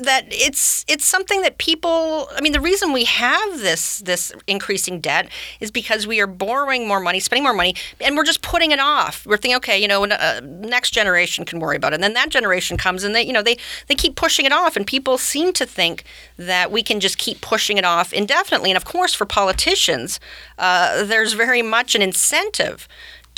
that 0.00 0.26
it's 0.30 0.84
it's 0.88 1.04
something 1.04 1.42
that 1.42 1.58
people 1.58 2.28
I 2.34 2.40
mean 2.40 2.52
the 2.52 2.60
reason 2.60 2.92
we 2.92 3.04
have 3.04 3.60
this 3.60 3.98
this 3.98 4.32
increasing 4.46 5.00
debt 5.00 5.28
is 5.60 5.70
because 5.70 6.06
we 6.06 6.20
are 6.20 6.26
borrowing 6.26 6.88
more 6.88 7.00
money, 7.00 7.20
spending 7.20 7.42
more 7.42 7.52
money, 7.54 7.74
and 8.00 8.16
we're 8.16 8.24
just 8.24 8.42
putting 8.42 8.70
it 8.70 8.80
off. 8.80 9.26
We're 9.26 9.36
thinking, 9.36 9.56
okay, 9.56 9.78
you 9.80 9.86
know, 9.86 10.04
uh, 10.04 10.40
next 10.42 10.92
generation 10.92 11.44
can 11.44 11.58
worry 11.58 11.76
about 11.76 11.92
it, 11.92 11.96
and 11.96 12.04
then 12.04 12.14
that 12.14 12.30
generation 12.30 12.76
comes, 12.76 13.04
and 13.04 13.14
they 13.14 13.22
you 13.22 13.32
know 13.32 13.42
they 13.42 13.58
they 13.88 13.94
keep 13.94 14.16
pushing 14.16 14.46
it 14.46 14.52
off, 14.52 14.76
and 14.76 14.86
people 14.86 15.18
seem 15.18 15.52
to 15.54 15.66
think 15.66 16.04
that 16.36 16.72
we 16.72 16.82
can 16.82 16.98
just 16.98 17.18
keep 17.18 17.40
pushing 17.40 17.76
it 17.76 17.84
off 17.84 18.12
indefinitely. 18.12 18.70
And 18.70 18.76
of 18.76 18.84
course, 18.84 19.14
for 19.14 19.26
politicians, 19.26 20.18
uh, 20.58 21.04
there's 21.04 21.34
very 21.34 21.62
much 21.62 21.94
an 21.94 22.02
incentive 22.02 22.88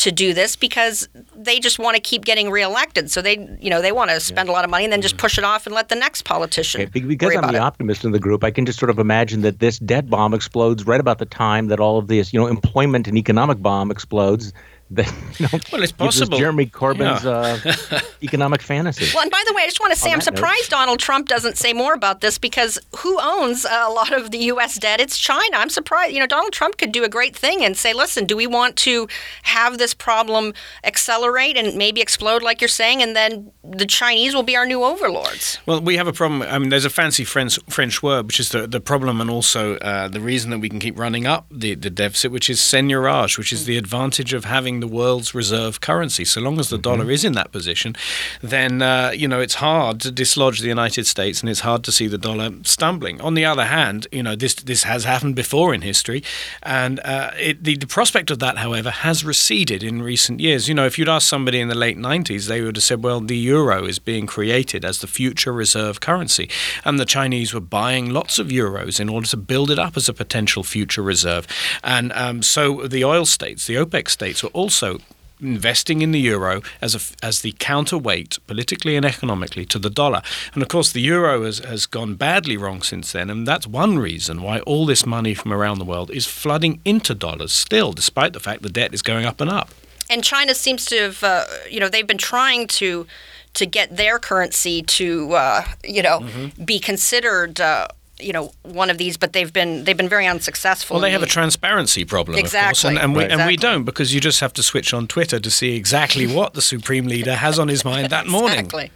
to 0.00 0.10
do 0.10 0.32
this 0.32 0.56
because 0.56 1.08
they 1.36 1.60
just 1.60 1.78
want 1.78 1.94
to 1.94 2.00
keep 2.00 2.24
getting 2.24 2.50
reelected. 2.50 3.10
So 3.10 3.20
they, 3.20 3.36
you 3.60 3.68
know, 3.68 3.82
they 3.82 3.92
want 3.92 4.10
to 4.10 4.18
spend 4.18 4.48
yeah. 4.48 4.52
a 4.52 4.54
lot 4.54 4.64
of 4.64 4.70
money 4.70 4.84
and 4.84 4.92
then 4.92 5.02
just 5.02 5.18
push 5.18 5.36
it 5.36 5.44
off 5.44 5.66
and 5.66 5.74
let 5.74 5.90
the 5.90 5.94
next 5.94 6.22
politician. 6.22 6.80
Okay, 6.80 7.00
because 7.00 7.36
I'm 7.36 7.52
the 7.52 7.58
it. 7.58 7.60
optimist 7.60 8.02
in 8.04 8.12
the 8.12 8.18
group, 8.18 8.42
I 8.42 8.50
can 8.50 8.64
just 8.64 8.78
sort 8.78 8.88
of 8.88 8.98
imagine 8.98 9.42
that 9.42 9.58
this 9.58 9.78
debt 9.78 10.08
bomb 10.08 10.32
explodes 10.32 10.86
right 10.86 11.00
about 11.00 11.18
the 11.18 11.26
time 11.26 11.68
that 11.68 11.80
all 11.80 11.98
of 11.98 12.08
this, 12.08 12.32
you 12.32 12.40
know, 12.40 12.46
employment 12.46 13.08
and 13.08 13.18
economic 13.18 13.60
bomb 13.60 13.90
explodes 13.90 14.54
that 14.92 15.06
you 15.38 15.46
know, 15.46 15.60
well, 15.72 15.82
it's 15.82 15.92
gives 15.92 15.92
us 15.92 15.92
possible. 16.20 16.38
Jeremy 16.38 16.66
Corbyn's 16.66 17.24
Yeah. 17.24 17.76
uh, 17.96 18.00
economic 18.22 18.62
fantasy. 18.62 19.06
Well, 19.14 19.22
and 19.22 19.30
by 19.30 19.42
the 19.46 19.54
way, 19.54 19.62
I 19.62 19.66
just 19.66 19.80
want 19.80 19.92
to 19.92 19.98
say 19.98 20.08
On 20.10 20.14
I'm 20.14 20.18
that 20.20 20.30
note- 20.32 20.36
surprised 20.38 20.70
Donald 20.70 20.98
Trump 20.98 21.28
doesn't 21.28 21.56
say 21.58 21.72
more 21.72 21.94
about 21.94 22.20
this 22.20 22.38
because 22.38 22.78
who 22.98 23.18
owns 23.20 23.64
a 23.64 23.88
lot 23.90 24.12
of 24.12 24.30
the 24.30 24.38
U.S. 24.38 24.78
debt? 24.78 25.00
It's 25.00 25.18
China. 25.18 25.56
I'm 25.56 25.70
surprised. 25.70 26.12
You 26.12 26.20
know, 26.20 26.26
Donald 26.26 26.52
Trump 26.52 26.76
could 26.78 26.92
do 26.92 27.04
a 27.04 27.08
great 27.08 27.36
thing 27.36 27.64
and 27.64 27.76
say, 27.76 27.92
listen, 27.92 28.24
do 28.26 28.36
we 28.36 28.46
want 28.46 28.76
to 28.78 29.08
have 29.42 29.78
this 29.78 29.94
problem 29.94 30.52
accelerate 30.84 31.56
and 31.56 31.76
maybe 31.76 32.00
explode, 32.00 32.42
like 32.42 32.60
you're 32.60 32.68
saying, 32.68 33.02
and 33.02 33.14
then 33.14 33.50
the 33.62 33.86
Chinese 33.86 34.34
will 34.34 34.42
be 34.42 34.56
our 34.56 34.66
new 34.66 34.82
overlords? 34.82 35.58
Well, 35.66 35.80
we 35.80 35.96
have 35.96 36.06
a 36.08 36.12
problem. 36.12 36.42
I 36.42 36.58
mean, 36.58 36.68
there's 36.70 36.84
a 36.84 36.90
fancy 36.90 37.24
French 37.24 37.58
French 37.68 38.02
word, 38.02 38.26
which 38.26 38.40
is 38.40 38.50
the, 38.50 38.66
the 38.66 38.80
problem, 38.80 39.20
and 39.20 39.30
also 39.30 39.76
uh, 39.76 40.08
the 40.08 40.20
reason 40.20 40.50
that 40.50 40.58
we 40.58 40.68
can 40.68 40.80
keep 40.80 40.98
running 40.98 41.26
up 41.26 41.46
the, 41.50 41.74
the 41.74 41.90
deficit, 41.90 42.32
which 42.32 42.50
is 42.50 42.60
seigniorage, 42.60 43.38
which 43.38 43.52
is 43.52 43.64
the 43.66 43.76
advantage 43.76 44.32
of 44.32 44.44
having 44.44 44.79
the 44.80 44.88
world's 44.88 45.34
reserve 45.34 45.80
currency. 45.80 46.24
So 46.24 46.40
long 46.40 46.58
as 46.58 46.70
the 46.70 46.78
dollar 46.78 47.10
is 47.10 47.24
in 47.24 47.32
that 47.32 47.52
position, 47.52 47.94
then 48.42 48.82
uh, 48.82 49.12
you 49.14 49.28
know 49.28 49.40
it's 49.40 49.56
hard 49.56 50.00
to 50.00 50.10
dislodge 50.10 50.60
the 50.60 50.68
United 50.68 51.06
States, 51.06 51.40
and 51.40 51.48
it's 51.48 51.60
hard 51.60 51.84
to 51.84 51.92
see 51.92 52.06
the 52.06 52.18
dollar 52.18 52.50
stumbling. 52.62 53.20
On 53.20 53.34
the 53.34 53.44
other 53.44 53.64
hand, 53.64 54.06
you 54.12 54.22
know 54.22 54.36
this 54.36 54.54
this 54.54 54.84
has 54.84 55.04
happened 55.04 55.36
before 55.36 55.74
in 55.74 55.82
history, 55.82 56.22
and 56.62 57.00
uh, 57.04 57.30
it, 57.38 57.64
the, 57.64 57.76
the 57.76 57.86
prospect 57.86 58.30
of 58.30 58.38
that, 58.38 58.58
however, 58.58 58.90
has 58.90 59.24
receded 59.24 59.82
in 59.82 60.02
recent 60.02 60.40
years. 60.40 60.68
You 60.68 60.74
know, 60.74 60.86
if 60.86 60.98
you'd 60.98 61.08
asked 61.08 61.28
somebody 61.28 61.60
in 61.60 61.68
the 61.68 61.74
late 61.74 61.96
90s, 61.98 62.48
they 62.48 62.60
would 62.60 62.76
have 62.76 62.82
said, 62.82 63.02
well, 63.02 63.20
the 63.20 63.36
euro 63.36 63.84
is 63.84 63.98
being 63.98 64.26
created 64.26 64.84
as 64.84 65.00
the 65.00 65.06
future 65.06 65.52
reserve 65.52 66.00
currency. 66.00 66.48
And 66.84 66.98
the 66.98 67.04
Chinese 67.04 67.54
were 67.54 67.60
buying 67.60 68.10
lots 68.10 68.38
of 68.38 68.48
euros 68.48 69.00
in 69.00 69.08
order 69.08 69.26
to 69.28 69.36
build 69.36 69.70
it 69.70 69.78
up 69.78 69.96
as 69.96 70.08
a 70.08 70.14
potential 70.14 70.62
future 70.62 71.02
reserve. 71.02 71.46
And 71.82 72.12
um, 72.12 72.42
so 72.42 72.86
the 72.86 73.04
oil 73.04 73.26
states, 73.26 73.66
the 73.66 73.76
OPEC 73.76 74.08
states, 74.08 74.42
were 74.42 74.50
also 74.70 74.98
investing 75.42 76.02
in 76.02 76.12
the 76.12 76.20
euro 76.20 76.60
as 76.82 76.94
a, 76.94 77.00
as 77.26 77.40
the 77.40 77.52
counterweight 77.58 78.38
politically 78.46 78.94
and 78.96 79.06
economically 79.06 79.64
to 79.64 79.78
the 79.78 79.88
dollar. 79.90 80.20
And 80.54 80.62
of 80.62 80.68
course, 80.68 80.92
the 80.92 81.00
euro 81.00 81.44
has, 81.44 81.58
has 81.60 81.86
gone 81.86 82.14
badly 82.14 82.56
wrong 82.58 82.82
since 82.82 83.12
then. 83.12 83.30
And 83.30 83.48
that's 83.48 83.66
one 83.66 83.98
reason 83.98 84.42
why 84.42 84.60
all 84.60 84.84
this 84.86 85.06
money 85.06 85.34
from 85.34 85.52
around 85.52 85.78
the 85.78 85.84
world 85.86 86.10
is 86.10 86.26
flooding 86.26 86.80
into 86.84 87.14
dollars 87.14 87.52
still, 87.52 87.92
despite 87.92 88.32
the 88.34 88.40
fact 88.40 88.62
the 88.62 88.68
debt 88.68 88.92
is 88.94 89.02
going 89.02 89.24
up 89.24 89.40
and 89.40 89.50
up. 89.50 89.70
And 90.10 90.22
China 90.22 90.54
seems 90.54 90.84
to 90.86 90.96
have, 90.96 91.24
uh, 91.24 91.44
you 91.70 91.80
know, 91.80 91.88
they've 91.88 92.06
been 92.06 92.18
trying 92.18 92.66
to 92.78 93.06
to 93.54 93.66
get 93.66 93.96
their 93.96 94.18
currency 94.20 94.82
to, 94.82 95.32
uh, 95.32 95.64
you 95.82 96.02
know, 96.02 96.20
Mm-hmm. 96.20 96.64
be 96.64 96.78
considered. 96.78 97.60
Uh, 97.60 97.88
you 98.22 98.32
know, 98.32 98.52
one 98.62 98.90
of 98.90 98.98
these, 98.98 99.16
but 99.16 99.32
they've 99.32 99.52
been 99.52 99.84
they've 99.84 99.96
been 99.96 100.08
very 100.08 100.26
unsuccessful. 100.26 100.94
Well, 100.94 101.02
they 101.02 101.08
in 101.08 101.12
have 101.14 101.22
a 101.22 101.26
transparency 101.26 102.04
problem, 102.04 102.34
of 102.36 102.42
course, 102.42 102.52
Exactly. 102.54 102.90
and, 102.90 102.98
and, 102.98 103.14
we, 103.16 103.22
Right. 103.22 103.32
and 103.32 103.46
we 103.46 103.56
don't 103.56 103.84
because 103.84 104.14
you 104.14 104.20
just 104.20 104.40
have 104.40 104.52
to 104.54 104.62
switch 104.62 104.92
on 104.94 105.06
Twitter 105.06 105.38
to 105.40 105.50
see 105.50 105.74
exactly 105.76 106.26
what 106.26 106.54
the 106.54 106.62
supreme 106.62 107.06
leader 107.06 107.34
has 107.34 107.58
on 107.58 107.68
his 107.68 107.84
mind 107.84 108.10
that 108.10 108.26
morning. 108.26 108.50
Exactly. 108.70 108.90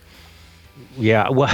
Yeah, 0.99 1.29
well, 1.29 1.49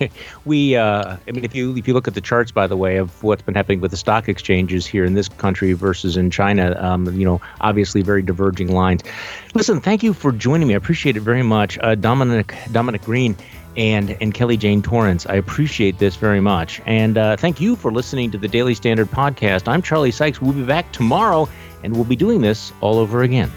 we. 0.44 0.76
Uh, 0.76 1.16
I 1.28 1.30
mean, 1.30 1.44
if 1.44 1.54
you 1.54 1.76
if 1.76 1.86
you 1.86 1.94
look 1.94 2.08
at 2.08 2.14
the 2.14 2.20
charts, 2.20 2.50
by 2.50 2.66
the 2.66 2.76
way, 2.76 2.96
of 2.96 3.22
what's 3.22 3.42
been 3.42 3.54
happening 3.54 3.80
with 3.80 3.90
the 3.92 3.96
stock 3.96 4.28
exchanges 4.28 4.84
here 4.84 5.04
in 5.04 5.14
this 5.14 5.28
country 5.28 5.72
versus 5.74 6.16
in 6.16 6.30
China, 6.30 6.76
um, 6.80 7.06
you 7.18 7.24
know, 7.24 7.40
obviously 7.60 8.02
very 8.02 8.22
diverging 8.22 8.72
lines. 8.72 9.02
Listen, 9.54 9.80
thank 9.80 10.02
you 10.02 10.12
for 10.12 10.32
joining 10.32 10.66
me. 10.68 10.74
I 10.74 10.76
appreciate 10.76 11.16
it 11.16 11.20
very 11.20 11.42
much, 11.44 11.78
uh, 11.82 11.94
Dominic 11.94 12.54
Dominic 12.72 13.02
Green. 13.02 13.36
And, 13.76 14.16
and 14.20 14.32
Kelly 14.32 14.56
Jane 14.56 14.82
Torrance. 14.82 15.26
I 15.26 15.34
appreciate 15.34 15.98
this 15.98 16.16
very 16.16 16.40
much. 16.40 16.80
And 16.86 17.18
uh, 17.18 17.36
thank 17.36 17.60
you 17.60 17.76
for 17.76 17.90
listening 17.92 18.30
to 18.30 18.38
the 18.38 18.48
Daily 18.48 18.74
Standard 18.74 19.10
Podcast. 19.10 19.68
I'm 19.68 19.82
Charlie 19.82 20.10
Sykes. 20.10 20.40
We'll 20.40 20.52
be 20.52 20.64
back 20.64 20.92
tomorrow, 20.92 21.48
and 21.82 21.94
we'll 21.94 22.04
be 22.04 22.16
doing 22.16 22.40
this 22.40 22.72
all 22.80 22.98
over 22.98 23.22
again. 23.22 23.50